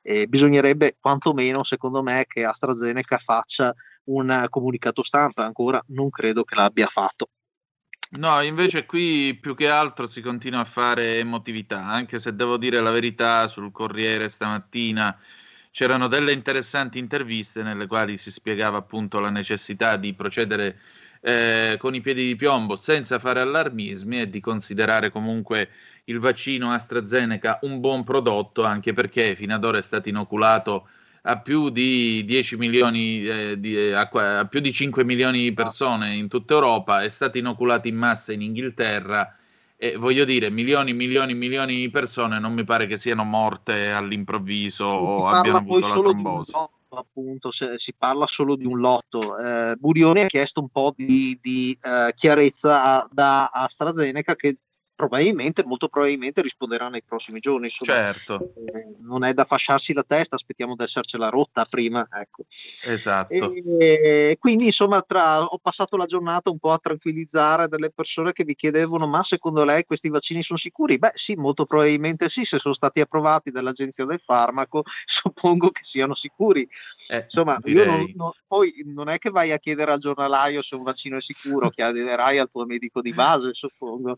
e 0.03 0.27
bisognerebbe 0.27 0.97
quantomeno, 1.01 1.63
secondo 1.63 2.03
me, 2.03 2.25
che 2.27 2.45
AstraZeneca 2.45 3.19
faccia 3.19 3.75
un 4.05 4.47
comunicato 4.49 5.03
stampa, 5.03 5.45
ancora 5.45 5.83
non 5.89 6.11
credo 6.11 6.45
che 6.45 6.55
l'abbia 6.55 6.87
fatto. 6.87 7.29
No, 8.09 8.41
invece 8.41 8.87
qui 8.87 9.37
più 9.41 9.57
che 9.57 9.69
altro 9.69 10.07
si 10.07 10.21
continua 10.21 10.61
a 10.61 10.65
fare 10.65 11.19
emotività, 11.19 11.85
anche 11.85 12.19
se 12.19 12.37
devo 12.37 12.57
dire 12.57 12.81
la 12.81 12.93
verità 12.93 13.49
sul 13.49 13.73
Corriere 13.73 14.29
stamattina 14.29 15.19
c'erano 15.77 16.09
delle 16.09 16.33
interessanti 16.33 16.99
interviste 16.99 17.63
nelle 17.63 17.87
quali 17.87 18.17
si 18.17 18.31
spiegava 18.31 18.79
appunto 18.79 19.21
la 19.21 19.29
necessità 19.29 19.99
di 19.99 20.15
procedere 20.15 20.79
eh, 21.21 21.77
con 21.79 21.95
i 21.95 22.01
piedi 22.01 22.25
di 22.25 22.35
piombo 22.35 22.77
senza 22.77 23.19
fare 23.19 23.41
allarmismi 23.41 24.21
e 24.21 24.31
di 24.31 24.41
considerare 24.41 25.11
comunque 25.11 25.69
il 26.05 26.19
vaccino 26.19 26.73
AstraZeneca 26.73 27.59
un 27.65 27.81
buon 27.81 28.05
prodotto 28.05 28.65
anche 28.65 28.95
perché 28.95 29.37
fino 29.37 29.55
ad 29.55 29.65
ora 29.65 29.77
è 29.77 29.83
stato 29.83 30.09
inoculato 30.09 30.89
a 31.21 31.41
più 31.41 31.69
di 31.69 32.25
10 32.25 32.57
milioni, 32.57 33.27
eh, 33.27 33.61
di, 33.61 33.77
eh, 33.77 33.93
a, 33.93 34.09
a 34.39 34.47
più 34.47 34.61
di 34.61 34.73
5 34.73 35.05
milioni 35.05 35.41
di 35.41 35.53
persone 35.53 36.15
in 36.15 36.29
tutta 36.29 36.55
Europa, 36.55 37.03
è 37.03 37.11
stato 37.11 37.37
inoculato 37.37 37.87
in 37.87 37.97
massa 37.97 38.33
in 38.33 38.41
Inghilterra 38.41 39.37
e 39.79 39.97
voglio 39.97 40.25
dire, 40.25 40.51
milioni, 40.51 40.93
milioni, 40.95 41.35
milioni 41.35 41.77
di 41.77 41.91
persone 41.91 42.39
non 42.39 42.55
mi 42.55 42.65
pare 42.65 42.87
che 42.87 42.97
siano 42.97 43.25
morte 43.25 43.91
all'improvviso 43.91 44.85
o 44.85 45.27
abbiano 45.27 45.59
avuto 45.59 45.87
la 45.87 45.93
trombosi. 45.93 46.53
Lotto, 46.53 46.97
appunto, 46.97 47.51
si 47.51 47.95
parla 47.97 48.27
solo 48.27 48.57
di 48.57 48.65
un 48.65 48.79
lotto. 48.79 49.37
Eh, 49.39 49.77
Burioni 49.77 50.23
ha 50.23 50.27
chiesto 50.27 50.61
un 50.61 50.69
po' 50.69 50.95
di, 50.97 51.39
di 51.43 51.77
eh, 51.81 52.13
chiarezza 52.15 52.83
a, 52.83 53.09
da 53.11 53.49
AstraZeneca 53.49 54.35
che 54.35 54.59
probabilmente, 54.97 55.63
molto 55.65 55.89
probabilmente 55.89 56.43
risponderà 56.43 56.89
nei 56.89 57.03
prossimi 57.05 57.39
giorni. 57.39 57.67
Insomma, 57.67 57.93
certo. 57.93 58.55
Eh, 58.65 58.97
non 59.01 59.23
è 59.23 59.35
da 59.35 59.45
fasciarsi 59.45 59.93
la 59.93 60.03
testa, 60.03 60.35
aspettiamo 60.35 60.75
di 60.75 60.83
essercela 60.83 61.29
rotta 61.29 61.65
prima. 61.67 62.05
Ecco. 62.11 62.47
Esatto. 62.85 63.53
E, 63.79 64.37
quindi, 64.41 64.67
insomma, 64.67 65.03
tra, 65.03 65.45
ho 65.45 65.59
passato 65.59 65.97
la 65.97 66.07
giornata 66.07 66.51
un 66.51 66.59
po' 66.59 66.73
a 66.73 66.79
tranquillizzare 66.79 67.69
delle 67.69 67.91
persone 67.91 68.33
che 68.33 68.45
mi 68.45 68.57
chiedevano: 68.57 69.07
ma 69.07 69.23
secondo 69.23 69.65
lei 69.65 69.85
questi 69.85 70.09
vaccini 70.09 70.43
sono 70.43 70.59
sicuri? 70.59 70.99
Beh, 70.99 71.13
sì, 71.15 71.35
molto 71.35 71.67
probabilmente 71.67 72.29
sì, 72.29 72.45
se 72.45 72.59
sono 72.59 72.75
stati 72.75 73.01
approvati 73.01 73.51
dall'Agenzia 73.51 74.07
del 74.07 74.23
Farmaco, 74.25 74.83
suppongo 75.05 75.71
che 75.71 75.85
siano 75.85 76.15
sicuri. 76.15 76.67
Eh, 77.09 77.21
Insomma, 77.21 77.59
io 77.65 77.85
non, 77.85 78.11
non, 78.17 78.33
poi 78.47 78.83
non 78.87 79.09
è 79.09 79.19
che 79.19 79.31
vai 79.31 79.53
a 79.53 79.59
chiedere 79.59 79.93
al 79.93 80.01
giornalaio 80.01 80.63
se 80.63 80.75
un 80.75 80.83
vaccino 80.83 81.19
è 81.19 81.21
sicuro, 81.21 81.71
chiederai 81.71 82.39
al 82.39 82.51
tuo 82.51 82.65
medico 82.65 83.01
di 83.03 83.13
base, 83.13 83.51
suppongo. 83.53 84.15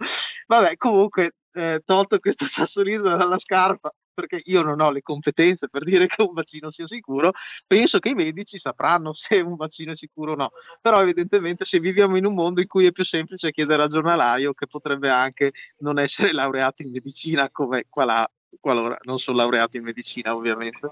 Vabbè, 0.46 0.67
comunque, 0.76 1.32
eh, 1.52 1.80
tolto 1.84 2.18
questo 2.18 2.44
sassolino 2.46 3.02
dalla 3.02 3.38
scarpa, 3.38 3.92
perché 4.18 4.42
io 4.46 4.62
non 4.62 4.80
ho 4.80 4.90
le 4.90 5.00
competenze 5.00 5.68
per 5.68 5.84
dire 5.84 6.06
che 6.06 6.22
un 6.22 6.32
vaccino 6.32 6.70
sia 6.70 6.86
sicuro, 6.88 7.30
penso 7.66 8.00
che 8.00 8.10
i 8.10 8.14
medici 8.14 8.58
sapranno 8.58 9.12
se 9.12 9.38
un 9.40 9.54
vaccino 9.54 9.92
è 9.92 9.96
sicuro 9.96 10.32
o 10.32 10.34
no. 10.34 10.50
Però 10.80 11.00
evidentemente 11.00 11.64
se 11.64 11.78
viviamo 11.78 12.16
in 12.16 12.26
un 12.26 12.34
mondo 12.34 12.60
in 12.60 12.66
cui 12.66 12.86
è 12.86 12.92
più 12.92 13.04
semplice 13.04 13.52
chiedere 13.52 13.84
al 13.84 13.88
giornalaio 13.88 14.52
che 14.52 14.66
potrebbe 14.66 15.08
anche 15.08 15.52
non 15.78 16.00
essere 16.00 16.32
laureato 16.34 16.82
in 16.82 16.90
medicina 16.90 17.48
come 17.50 17.84
qua 17.88 18.04
là 18.04 18.30
qualora 18.60 18.96
non 19.02 19.18
sono 19.18 19.36
laureato 19.36 19.76
in 19.76 19.84
medicina 19.84 20.34
ovviamente. 20.34 20.90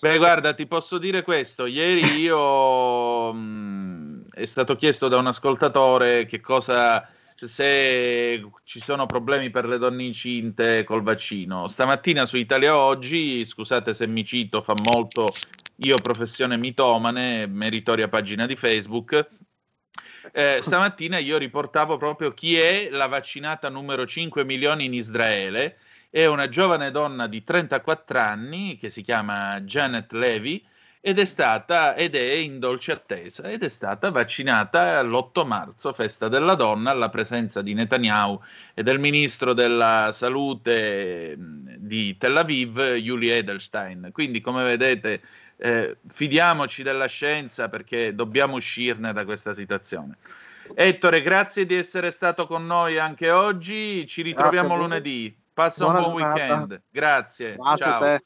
Beh 0.00 0.18
guarda 0.18 0.54
ti 0.54 0.66
posso 0.66 0.98
dire 0.98 1.22
questo, 1.22 1.66
ieri 1.66 2.04
io 2.20 3.32
mh, 3.32 4.26
è 4.30 4.44
stato 4.44 4.76
chiesto 4.76 5.08
da 5.08 5.16
un 5.16 5.26
ascoltatore 5.26 6.26
che 6.26 6.40
cosa 6.40 7.08
se 7.46 8.50
ci 8.64 8.80
sono 8.80 9.06
problemi 9.06 9.50
per 9.50 9.66
le 9.66 9.78
donne 9.78 10.02
incinte 10.02 10.82
col 10.82 11.02
vaccino. 11.02 11.68
Stamattina 11.68 12.24
su 12.24 12.36
Italia 12.36 12.76
Oggi, 12.76 13.44
scusate 13.44 13.94
se 13.94 14.06
mi 14.08 14.24
cito, 14.24 14.62
fa 14.62 14.74
molto 14.76 15.28
io 15.76 15.96
professione 15.96 16.56
mitomane, 16.56 17.46
meritoria 17.46 18.08
pagina 18.08 18.46
di 18.46 18.56
Facebook. 18.56 19.28
Eh, 20.32 20.58
stamattina 20.60 21.18
io 21.18 21.38
riportavo 21.38 21.96
proprio 21.96 22.34
chi 22.34 22.56
è 22.56 22.88
la 22.90 23.06
vaccinata 23.06 23.68
numero 23.68 24.04
5 24.04 24.44
milioni 24.44 24.86
in 24.86 24.94
Israele. 24.94 25.78
È 26.10 26.24
una 26.24 26.48
giovane 26.48 26.90
donna 26.90 27.28
di 27.28 27.44
34 27.44 28.18
anni 28.18 28.76
che 28.76 28.90
si 28.90 29.02
chiama 29.02 29.60
Janet 29.60 30.10
Levy 30.12 30.64
ed 31.00 31.18
è 31.18 31.24
stata 31.24 31.94
ed 31.94 32.14
è 32.16 32.32
in 32.32 32.58
dolce 32.58 32.92
attesa 32.92 33.48
ed 33.48 33.62
è 33.62 33.68
stata 33.68 34.10
vaccinata 34.10 35.00
l'8 35.02 35.46
marzo, 35.46 35.92
festa 35.92 36.28
della 36.28 36.54
donna, 36.54 36.90
alla 36.90 37.08
presenza 37.08 37.62
di 37.62 37.74
Netanyahu 37.74 38.40
e 38.74 38.82
del 38.82 38.98
ministro 38.98 39.52
della 39.52 40.10
salute 40.12 41.36
di 41.38 42.16
Tel 42.18 42.36
Aviv, 42.36 42.78
Yuli 42.96 43.30
Edelstein. 43.30 44.10
Quindi, 44.12 44.40
come 44.40 44.64
vedete, 44.64 45.20
eh, 45.56 45.98
fidiamoci 46.08 46.82
della 46.82 47.06
scienza 47.06 47.68
perché 47.68 48.14
dobbiamo 48.14 48.56
uscirne 48.56 49.12
da 49.12 49.24
questa 49.24 49.54
situazione. 49.54 50.16
Ettore, 50.74 51.22
grazie 51.22 51.64
di 51.64 51.74
essere 51.74 52.10
stato 52.10 52.46
con 52.46 52.66
noi 52.66 52.98
anche 52.98 53.30
oggi. 53.30 54.06
Ci 54.06 54.22
ritroviamo 54.22 54.76
lunedì. 54.76 55.34
Passa 55.52 55.84
Buona 55.84 56.00
un 56.00 56.12
buon 56.12 56.18
giornata. 56.18 56.42
weekend. 56.42 56.82
Grazie. 56.90 57.56
Grazie 57.56 57.76
Ciao. 57.76 58.18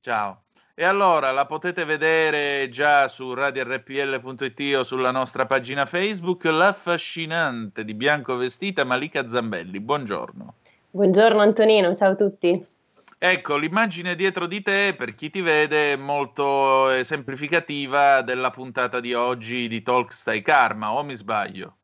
Ciao. 0.00 0.42
E 0.74 0.84
allora 0.84 1.32
la 1.32 1.44
potete 1.44 1.84
vedere 1.84 2.70
già 2.70 3.06
su 3.06 3.34
radiorpl.it 3.34 4.74
o 4.76 4.84
sulla 4.84 5.10
nostra 5.10 5.44
pagina 5.44 5.84
Facebook, 5.84 6.44
l'affascinante 6.44 7.84
di 7.84 7.92
bianco 7.92 8.36
vestita 8.36 8.82
Malika 8.82 9.28
Zambelli. 9.28 9.80
Buongiorno. 9.80 10.54
Buongiorno 10.90 11.40
Antonino, 11.42 11.94
ciao 11.94 12.12
a 12.12 12.14
tutti. 12.14 12.66
Ecco, 13.18 13.56
l'immagine 13.58 14.16
dietro 14.16 14.46
di 14.46 14.62
te, 14.62 14.94
per 14.96 15.14
chi 15.14 15.28
ti 15.28 15.42
vede, 15.42 15.92
è 15.92 15.96
molto 15.96 16.88
esemplificativa 16.88 18.22
della 18.22 18.50
puntata 18.50 18.98
di 18.98 19.12
oggi 19.12 19.68
di 19.68 19.82
Talk 19.82 20.10
Stai 20.10 20.40
Karma, 20.40 20.94
o 20.94 21.02
mi 21.04 21.14
sbaglio? 21.14 21.76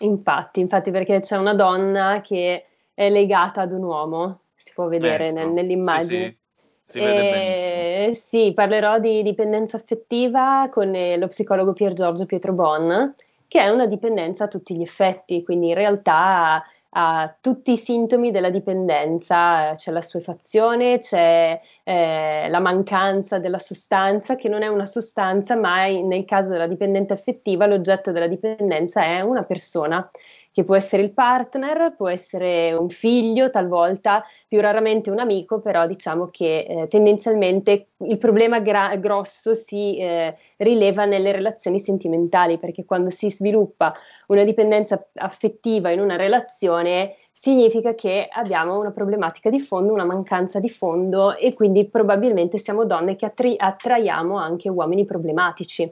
Infatti, 0.00 0.60
infatti 0.60 0.90
perché 0.90 1.20
c'è 1.20 1.38
una 1.38 1.54
donna 1.54 2.20
che 2.20 2.66
è 2.92 3.08
legata 3.08 3.62
ad 3.62 3.72
un 3.72 3.82
uomo, 3.82 4.40
si 4.56 4.72
può 4.74 4.88
vedere 4.88 5.28
Ecco, 5.28 5.38
nel- 5.38 5.48
nell'immagine. 5.48 6.24
Sì, 6.24 6.38
sì, 6.82 6.98
si 6.98 6.98
vede 7.00 7.22
benissimo. 7.22 7.89
Eh, 8.00 8.14
sì, 8.14 8.52
parlerò 8.54 8.98
di 8.98 9.22
dipendenza 9.22 9.76
affettiva 9.76 10.70
con 10.72 10.94
eh, 10.94 11.18
lo 11.18 11.28
psicologo 11.28 11.74
Pier 11.74 11.92
Giorgio 11.92 12.24
Pietro 12.24 12.54
Bon, 12.54 13.14
che 13.46 13.60
è 13.60 13.68
una 13.68 13.84
dipendenza 13.84 14.44
a 14.44 14.48
tutti 14.48 14.74
gli 14.74 14.80
effetti, 14.80 15.42
quindi 15.44 15.68
in 15.68 15.74
realtà 15.74 16.64
ha 16.92 17.36
tutti 17.42 17.72
i 17.72 17.76
sintomi 17.76 18.30
della 18.30 18.48
dipendenza, 18.48 19.74
c'è 19.74 19.92
la 19.92 20.00
suefazione, 20.00 20.98
c'è 20.98 21.60
eh, 21.84 22.48
la 22.48 22.58
mancanza 22.60 23.38
della 23.38 23.58
sostanza, 23.58 24.34
che 24.34 24.48
non 24.48 24.62
è 24.62 24.68
una 24.68 24.86
sostanza, 24.86 25.54
ma 25.54 25.84
nel 25.86 26.24
caso 26.24 26.48
della 26.48 26.66
dipendente 26.66 27.12
affettiva 27.12 27.66
l'oggetto 27.66 28.12
della 28.12 28.28
dipendenza 28.28 29.02
è 29.02 29.20
una 29.20 29.42
persona 29.42 30.10
che 30.52 30.64
può 30.64 30.74
essere 30.74 31.02
il 31.02 31.12
partner, 31.12 31.94
può 31.96 32.08
essere 32.08 32.72
un 32.72 32.88
figlio, 32.88 33.50
talvolta 33.50 34.24
più 34.48 34.60
raramente 34.60 35.10
un 35.10 35.20
amico, 35.20 35.60
però 35.60 35.86
diciamo 35.86 36.28
che 36.30 36.66
eh, 36.68 36.88
tendenzialmente 36.88 37.90
il 37.98 38.18
problema 38.18 38.58
gra- 38.58 38.96
grosso 38.96 39.54
si 39.54 39.96
eh, 39.98 40.36
rileva 40.56 41.04
nelle 41.04 41.30
relazioni 41.30 41.78
sentimentali, 41.78 42.58
perché 42.58 42.84
quando 42.84 43.10
si 43.10 43.30
sviluppa 43.30 43.94
una 44.26 44.44
dipendenza 44.44 45.06
affettiva 45.14 45.90
in 45.90 46.00
una 46.00 46.16
relazione 46.16 47.14
significa 47.32 47.94
che 47.94 48.28
abbiamo 48.30 48.78
una 48.78 48.90
problematica 48.90 49.48
di 49.50 49.60
fondo, 49.60 49.94
una 49.94 50.04
mancanza 50.04 50.58
di 50.58 50.68
fondo 50.68 51.36
e 51.36 51.54
quindi 51.54 51.88
probabilmente 51.88 52.58
siamo 52.58 52.84
donne 52.84 53.16
che 53.16 53.24
attri- 53.24 53.56
attraiamo 53.56 54.36
anche 54.36 54.68
uomini 54.68 55.06
problematici, 55.06 55.90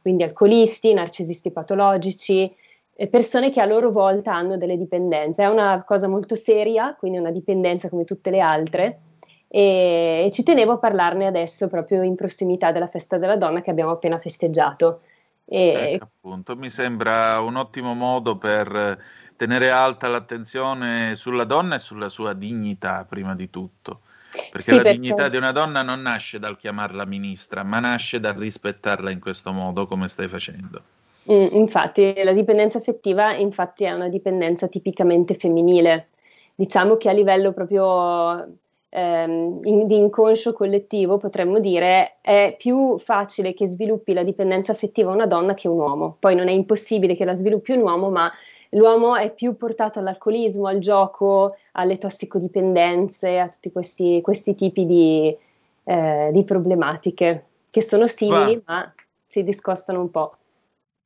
quindi 0.00 0.24
alcolisti, 0.24 0.92
narcisisti 0.94 1.52
patologici, 1.52 2.52
persone 3.06 3.52
che 3.52 3.60
a 3.60 3.64
loro 3.64 3.92
volta 3.92 4.34
hanno 4.34 4.56
delle 4.56 4.76
dipendenze. 4.76 5.44
È 5.44 5.46
una 5.46 5.84
cosa 5.86 6.08
molto 6.08 6.34
seria, 6.34 6.96
quindi 6.98 7.18
una 7.18 7.30
dipendenza 7.30 7.88
come 7.88 8.04
tutte 8.04 8.30
le 8.30 8.40
altre. 8.40 8.98
E, 9.46 10.24
e 10.26 10.30
ci 10.32 10.42
tenevo 10.42 10.72
a 10.72 10.78
parlarne 10.78 11.26
adesso 11.26 11.68
proprio 11.68 12.02
in 12.02 12.16
prossimità 12.16 12.72
della 12.72 12.88
festa 12.88 13.16
della 13.16 13.36
donna 13.36 13.62
che 13.62 13.70
abbiamo 13.70 13.92
appena 13.92 14.18
festeggiato. 14.18 15.02
E, 15.44 15.92
Ecco, 15.92 16.04
appunto, 16.04 16.56
mi 16.56 16.68
sembra 16.68 17.40
un 17.40 17.56
ottimo 17.56 17.94
modo 17.94 18.36
per 18.36 18.74
eh, 18.74 18.98
tenere 19.36 19.70
alta 19.70 20.08
l'attenzione 20.08 21.14
sulla 21.14 21.44
donna 21.44 21.76
e 21.76 21.78
sulla 21.78 22.08
sua 22.08 22.32
dignità, 22.34 23.06
prima 23.08 23.34
di 23.34 23.48
tutto. 23.48 24.00
Perché 24.50 24.70
Sì, 24.70 24.76
la 24.76 24.82
perché- 24.82 24.98
dignità 24.98 25.28
di 25.28 25.36
una 25.36 25.52
donna 25.52 25.82
non 25.82 26.02
nasce 26.02 26.38
dal 26.38 26.58
chiamarla 26.58 27.06
ministra, 27.06 27.62
ma 27.62 27.78
nasce 27.80 28.20
dal 28.20 28.34
rispettarla 28.34 29.10
in 29.10 29.20
questo 29.20 29.52
modo, 29.52 29.86
come 29.86 30.08
stai 30.08 30.28
facendo. 30.28 30.82
Mm, 31.30 31.48
infatti, 31.52 32.14
la 32.24 32.32
dipendenza 32.32 32.78
affettiva 32.78 33.34
infatti 33.34 33.84
è 33.84 33.92
una 33.92 34.08
dipendenza 34.08 34.66
tipicamente 34.68 35.34
femminile. 35.34 36.08
Diciamo 36.54 36.96
che 36.96 37.08
a 37.10 37.12
livello 37.12 37.52
proprio 37.52 38.56
ehm, 38.90 39.60
in- 39.64 39.86
di 39.86 39.96
inconscio 39.96 40.52
collettivo 40.54 41.18
potremmo 41.18 41.60
dire 41.60 42.16
è 42.22 42.54
più 42.58 42.96
facile 42.98 43.52
che 43.52 43.66
sviluppi 43.66 44.14
la 44.14 44.22
dipendenza 44.22 44.72
affettiva 44.72 45.12
una 45.12 45.26
donna 45.26 45.54
che 45.54 45.68
un 45.68 45.78
uomo. 45.78 46.16
Poi 46.18 46.34
non 46.34 46.48
è 46.48 46.52
impossibile 46.52 47.14
che 47.14 47.24
la 47.26 47.34
sviluppi 47.34 47.72
un 47.72 47.82
uomo, 47.82 48.08
ma 48.10 48.32
l'uomo 48.70 49.14
è 49.16 49.32
più 49.32 49.56
portato 49.56 49.98
all'alcolismo, 49.98 50.66
al 50.66 50.78
gioco, 50.78 51.56
alle 51.72 51.98
tossicodipendenze, 51.98 53.38
a 53.38 53.48
tutti 53.48 53.70
questi, 53.70 54.20
questi 54.22 54.54
tipi 54.54 54.86
di, 54.86 55.36
eh, 55.84 56.30
di 56.32 56.44
problematiche 56.44 57.44
che 57.70 57.82
sono 57.82 58.06
simili, 58.06 58.62
ma 58.66 58.92
si 59.26 59.42
discostano 59.44 60.00
un 60.00 60.10
po'. 60.10 60.36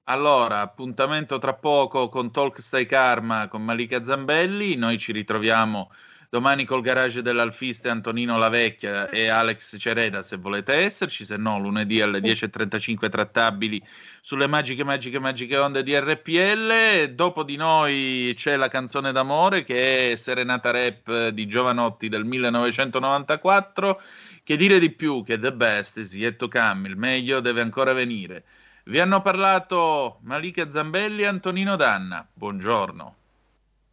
Allora, 0.06 0.60
appuntamento 0.60 1.38
tra 1.38 1.54
poco 1.54 2.08
con 2.08 2.32
Talk 2.32 2.60
Stai 2.60 2.86
Karma 2.86 3.46
con 3.46 3.64
Malika 3.64 4.04
Zambelli. 4.04 4.74
Noi 4.74 4.98
ci 4.98 5.12
ritroviamo 5.12 5.92
domani 6.28 6.64
col 6.64 6.80
garage 6.80 7.22
dell'Alfiste 7.22 7.88
Antonino 7.88 8.36
Lavecchia 8.36 9.08
e 9.10 9.28
Alex 9.28 9.76
Cereda 9.78 10.22
se 10.22 10.38
volete 10.38 10.72
esserci, 10.74 11.24
se 11.24 11.36
no 11.36 11.60
lunedì 11.60 12.00
alle 12.00 12.18
10.35 12.18 13.10
trattabili 13.10 13.80
sulle 14.20 14.48
magiche, 14.48 14.82
magiche, 14.82 15.20
magiche 15.20 15.56
onde 15.56 15.84
di 15.84 15.96
RPL. 15.96 17.12
Dopo 17.14 17.44
di 17.44 17.54
noi 17.54 18.32
c'è 18.36 18.56
la 18.56 18.68
canzone 18.68 19.12
d'amore 19.12 19.62
che 19.62 20.10
è 20.10 20.16
Serenata 20.16 20.72
Rap 20.72 21.28
di 21.28 21.46
Giovanotti 21.46 22.08
del 22.08 22.24
1994. 22.24 24.02
Che 24.42 24.56
dire 24.56 24.80
di 24.80 24.90
più 24.90 25.22
che 25.22 25.38
The 25.38 25.52
Best 25.52 25.98
is 25.98 26.12
yet 26.14 26.34
to 26.34 26.48
come, 26.48 26.88
il 26.88 26.96
meglio 26.96 27.38
deve 27.38 27.60
ancora 27.60 27.92
venire. 27.92 28.42
Vi 28.84 28.98
hanno 28.98 29.22
parlato 29.22 30.18
Malika 30.22 30.68
Zambelli 30.68 31.22
e 31.22 31.26
Antonino 31.26 31.76
Danna. 31.76 32.26
Buongiorno. 32.32 33.14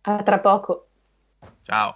A 0.01 0.23
tra 0.23 0.39
poco. 0.39 0.87
Ciao. 1.63 1.95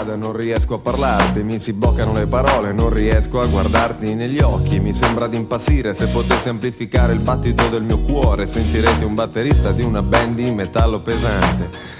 Strada, 0.00 0.16
non 0.16 0.32
riesco 0.32 0.74
a 0.74 0.78
parlarti, 0.78 1.42
mi 1.42 1.60
si 1.60 1.72
bloccano 1.72 2.14
le 2.14 2.26
parole, 2.26 2.72
non 2.72 2.90
riesco 2.90 3.40
a 3.40 3.46
guardarti 3.46 4.14
negli 4.14 4.40
occhi, 4.40 4.80
mi 4.80 4.94
sembra 4.94 5.26
di 5.26 5.36
impazzire, 5.36 5.94
se 5.94 6.06
potessi 6.06 6.48
amplificare 6.48 7.12
il 7.12 7.20
battito 7.20 7.68
del 7.68 7.82
mio 7.82 7.98
cuore, 7.98 8.46
sentirete 8.46 9.04
un 9.04 9.14
batterista 9.14 9.72
di 9.72 9.82
una 9.82 10.02
band 10.02 10.36
di 10.36 10.50
metallo 10.52 11.00
pesante. 11.00 11.99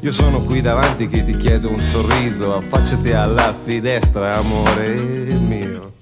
io 0.00 0.12
sono 0.12 0.40
qui 0.40 0.60
davanti 0.60 1.08
che 1.08 1.24
ti 1.24 1.36
chiedo 1.36 1.70
un 1.70 1.78
sorriso, 1.78 2.54
affacciati 2.54 3.12
alla 3.12 3.54
finestra, 3.54 4.36
amore 4.36 4.94
mio. 5.38 5.92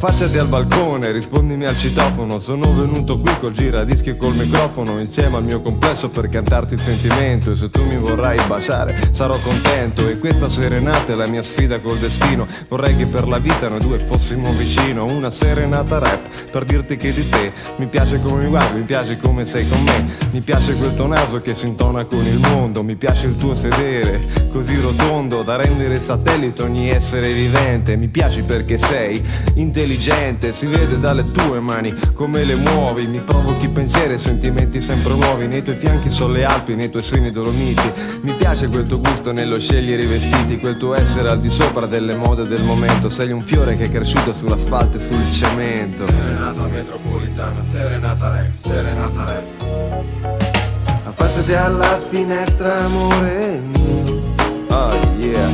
Affacciati 0.00 0.38
al 0.38 0.46
balcone, 0.46 1.10
rispondimi 1.10 1.64
al 1.64 1.76
citofono. 1.76 2.38
Sono 2.38 2.72
venuto 2.72 3.18
qui 3.18 3.36
col 3.40 3.50
giradischi 3.50 4.10
e 4.10 4.16
col 4.16 4.32
microfono 4.36 5.00
Insieme 5.00 5.38
al 5.38 5.42
mio 5.42 5.60
complesso 5.60 6.08
per 6.08 6.28
cantarti 6.28 6.74
il 6.74 6.80
sentimento. 6.80 7.50
E 7.50 7.56
se 7.56 7.68
tu 7.68 7.82
mi 7.82 7.96
vorrai 7.96 8.38
baciare 8.46 9.10
sarò 9.10 9.36
contento. 9.38 10.08
E 10.08 10.18
questa 10.18 10.48
serenata 10.48 11.12
è 11.12 11.16
la 11.16 11.26
mia 11.26 11.42
sfida 11.42 11.80
col 11.80 11.98
destino. 11.98 12.46
Vorrei 12.68 12.96
che 12.96 13.06
per 13.06 13.26
la 13.26 13.38
vita 13.38 13.68
noi 13.68 13.80
due 13.80 13.98
fossimo 13.98 14.52
vicino. 14.52 15.04
Una 15.04 15.30
serenata 15.30 15.98
rap 15.98 16.48
per 16.48 16.64
dirti 16.64 16.94
che 16.94 17.12
di 17.12 17.28
te 17.28 17.52
Mi 17.78 17.86
piace 17.86 18.20
come 18.22 18.44
mi 18.44 18.50
guardi, 18.50 18.78
mi 18.78 18.84
piace 18.84 19.16
come 19.16 19.46
sei 19.46 19.68
con 19.68 19.82
me. 19.82 20.06
Mi 20.30 20.42
piace 20.42 20.76
quel 20.76 20.94
tuo 20.94 21.08
naso 21.08 21.40
che 21.40 21.56
si 21.56 21.66
intona 21.66 22.04
con 22.04 22.24
il 22.24 22.38
mondo. 22.38 22.84
Mi 22.84 22.94
piace 22.94 23.26
il 23.26 23.36
tuo 23.36 23.56
sedere 23.56 24.46
così 24.52 24.80
rotondo 24.80 25.42
Da 25.42 25.56
rendere 25.56 26.00
satellite 26.00 26.62
ogni 26.62 26.88
essere 26.88 27.32
vivente. 27.32 27.96
Mi 27.96 28.06
piaci 28.06 28.42
perché 28.42 28.78
sei 28.78 29.20
intelligente 29.54 29.86
intelligente, 29.88 30.52
si 30.52 30.66
vede 30.66 31.00
dalle 31.00 31.30
tue 31.30 31.60
mani 31.60 31.94
come 32.12 32.44
le 32.44 32.56
muovi, 32.56 33.06
mi 33.06 33.20
provochi 33.20 33.68
pensieri 33.68 34.14
e 34.14 34.18
sentimenti 34.18 34.82
sempre 34.82 35.14
nuovi, 35.14 35.46
nei 35.46 35.62
tuoi 35.62 35.76
fianchi 35.76 36.10
sono 36.10 36.34
le 36.34 36.44
Alpi, 36.44 36.74
nei 36.74 36.90
tuoi 36.90 37.02
seni 37.02 37.30
dolomiti, 37.30 37.90
mi 38.20 38.32
piace 38.32 38.68
quel 38.68 38.84
tuo 38.86 38.98
gusto 38.98 39.32
nello 39.32 39.58
scegliere 39.58 40.02
i 40.02 40.06
vestiti, 40.06 40.58
quel 40.58 40.76
tuo 40.76 40.94
essere 40.94 41.30
al 41.30 41.40
di 41.40 41.48
sopra 41.48 41.86
delle 41.86 42.14
mode 42.14 42.46
del 42.46 42.62
momento, 42.64 43.08
sei 43.08 43.32
un 43.32 43.42
fiore 43.42 43.76
che 43.76 43.84
è 43.84 43.90
cresciuto 43.90 44.34
sull'asfalto 44.38 44.98
e 44.98 45.00
sul 45.00 45.32
cemento. 45.32 46.04
Serenata 46.04 46.62
metropolitana, 46.66 47.62
serenata 47.62 48.28
rap, 48.28 48.52
serenata 48.60 49.24
rap. 49.24 49.42
Affacciati 51.04 51.54
alla 51.54 51.98
finestra, 52.10 52.84
amore 52.84 53.62
mio. 53.64 54.34
Oh 54.68 54.92
yeah. 55.16 55.48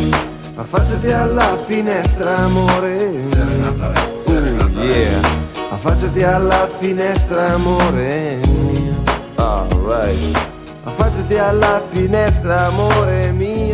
Affacciati 0.57 1.13
alla 1.13 1.57
finestra, 1.67 2.37
amore 2.37 3.07
mio. 3.07 3.31
Serenata 3.31 3.87
rap. 3.93 4.24
Yeah. 4.85 5.23
Affacciati 5.71 6.23
alla 6.23 6.69
finestra, 6.79 7.55
amore 7.55 8.39
mio. 8.47 9.03
Alright. 9.37 10.39
Affacciati 10.85 11.39
alla 11.39 11.83
finestra, 11.91 12.67
amore 12.67 13.33
mio. 13.33 13.74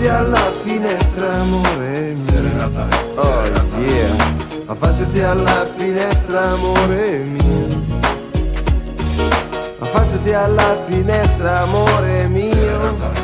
Affacciati 0.00 0.08
alla 0.08 0.52
finestra, 0.64 1.34
amore 1.40 2.14
mio. 2.14 2.24
Serenata 2.24 2.88
Oh 3.16 3.44
yeah, 3.80 4.16
affacciati 4.64 5.20
alla 5.20 5.68
finestra 5.76 6.40
amore 6.52 7.18
mio. 7.18 7.68
Affacciati 9.78 10.32
alla 10.32 10.78
finestra 10.88 11.60
amore 11.60 12.28
mio 12.28 13.19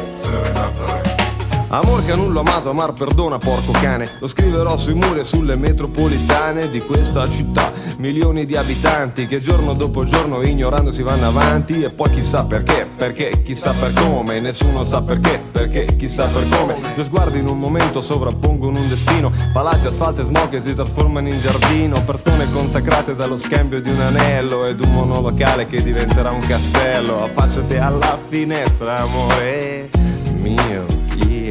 Amor 1.69 2.05
che 2.05 2.15
nulla 2.15 2.41
amato, 2.41 2.71
amar 2.71 2.93
perdona 2.93 3.39
porco 3.39 3.73
cane. 3.73 4.09
Lo 4.21 4.29
scriverò 4.29 4.79
sui 4.79 4.95
muri 4.95 5.21
e 5.21 5.25
sulle 5.25 5.57
metropolitane 5.57 6.71
di 6.71 6.79
questa 6.79 7.29
città. 7.29 7.73
Milioni 7.99 8.47
di 8.47 8.57
abitanti 8.57 9.27
che 9.27 9.41
giorno 9.41 9.73
dopo 9.75 10.05
giorno 10.05 10.43
ignorando 10.43 10.93
si 10.93 11.03
vanno 11.03 11.27
avanti. 11.27 11.83
E 11.83 11.91
poi 11.91 12.11
chissà 12.11 12.45
perché, 12.45 12.87
perché 12.97 13.43
chissà 13.43 13.73
per 13.73 13.93
come. 13.95 14.39
Nessuno 14.39 14.85
sa 14.85 15.03
perché, 15.03 15.43
perché 15.51 15.97
chissà 15.97 16.27
per 16.27 16.49
come. 16.49 16.77
Due 16.95 17.05
sguardi 17.05 17.41
in 17.41 17.49
un 17.49 17.59
momento 17.59 18.01
sovrappongono 18.01 18.79
un 18.79 18.89
destino. 18.89 19.33
Palazzi, 19.53 19.89
asfalto 19.89 20.23
e 20.23 20.25
smog 20.25 20.49
che 20.49 20.63
si 20.65 20.73
trasformano 20.73 21.29
in 21.29 21.41
giardino. 21.41 22.01
Persone 22.05 22.49
consacrate 22.53 23.17
dallo 23.17 23.39
scambio 23.39 23.81
di 23.81 23.91
un 23.91 24.01
anello 24.01 24.67
Ed 24.67 24.79
un 24.81 24.93
monolocale 24.93 25.67
che 25.67 25.83
diventerà 25.83 26.31
un 26.31 26.47
castello. 26.47 27.25
Affacciati 27.25 27.77
alla 27.77 28.17
finestra 28.29 28.99
amore 28.99 29.91
mio 30.39 30.96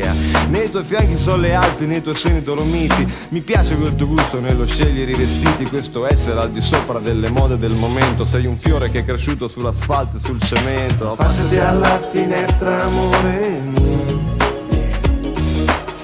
Yeah. 0.06 0.48
Nei 0.50 0.70
tuoi 0.70 0.84
fianchi 0.84 1.18
sono 1.18 1.38
le 1.38 1.56
Alpi, 1.56 1.88
nei 1.88 2.02
tuoi 2.02 2.16
seni 2.16 2.44
dolomiti. 2.44 3.12
Mi 3.30 3.42
piace 3.42 3.76
quel 3.76 3.96
tuo 3.96 4.08
gusto 4.08 4.40
nello 4.40 4.66
scegliere 4.66 5.12
i 5.12 5.16
vestiti. 5.16 5.66
Questo 5.66 6.06
essere 6.06 6.40
al 6.40 6.52
di 6.52 6.62
sopra 6.62 7.00
delle 7.00 7.30
mode 7.30 7.58
del 7.58 7.74
momento. 7.74 8.26
Sei 8.26 8.46
un 8.46 8.58
fiore 8.58 8.92
che 8.92 9.00
è 9.00 9.06
cresciuto 9.06 9.48
sull'asfalto 9.48 10.18
e 10.18 10.20
sul 10.20 10.40
cemento. 10.42 11.14
Affacciati 11.14 11.58
alla 11.58 12.00
finestra 12.12 12.84
amore 12.84 13.62
mio. 13.74 14.34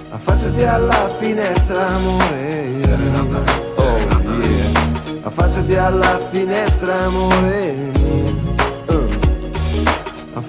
Affacciati 0.09 0.63
alla 0.63 1.15
finestra 1.19 1.87
amore 1.87 2.69
mio. 2.73 3.43
Oh 3.75 3.97
yeah. 3.97 4.79
Affacciati 5.23 5.75
alla 5.75 6.19
finestra 6.31 7.03
amore 7.03 7.73
mio 7.93 8.00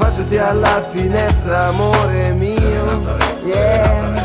Affacciati 0.02 0.36
alla 0.36 0.84
finestra 0.92 1.68
amore 1.68 2.32
mio. 2.32 3.02
Yeah. 3.44 4.20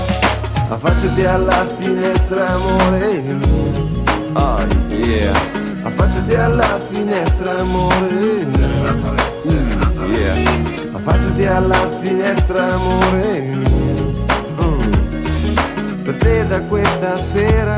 Affacciati 0.69 1.23
alla 1.23 1.67
finestra 1.77 2.47
amore 2.47 3.21
mio. 3.21 4.01
Oh 4.33 4.65
yeah. 4.89 5.39
Affacciati 5.83 6.33
alla 6.33 6.79
finestra 6.89 7.59
amore 7.59 8.43
mio. 8.43 8.95
Yeah. 10.09 10.93
Affacciati 10.93 11.45
alla 11.45 11.89
finestra 12.01 12.73
amore 12.73 13.39
mio. 13.39 14.25
Mm. 14.63 16.01
Per 16.03 16.17
te 16.17 16.47
da 16.47 16.59
questa 16.61 17.17
sera 17.17 17.77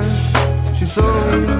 ci 0.71 0.85
sono 0.85 1.59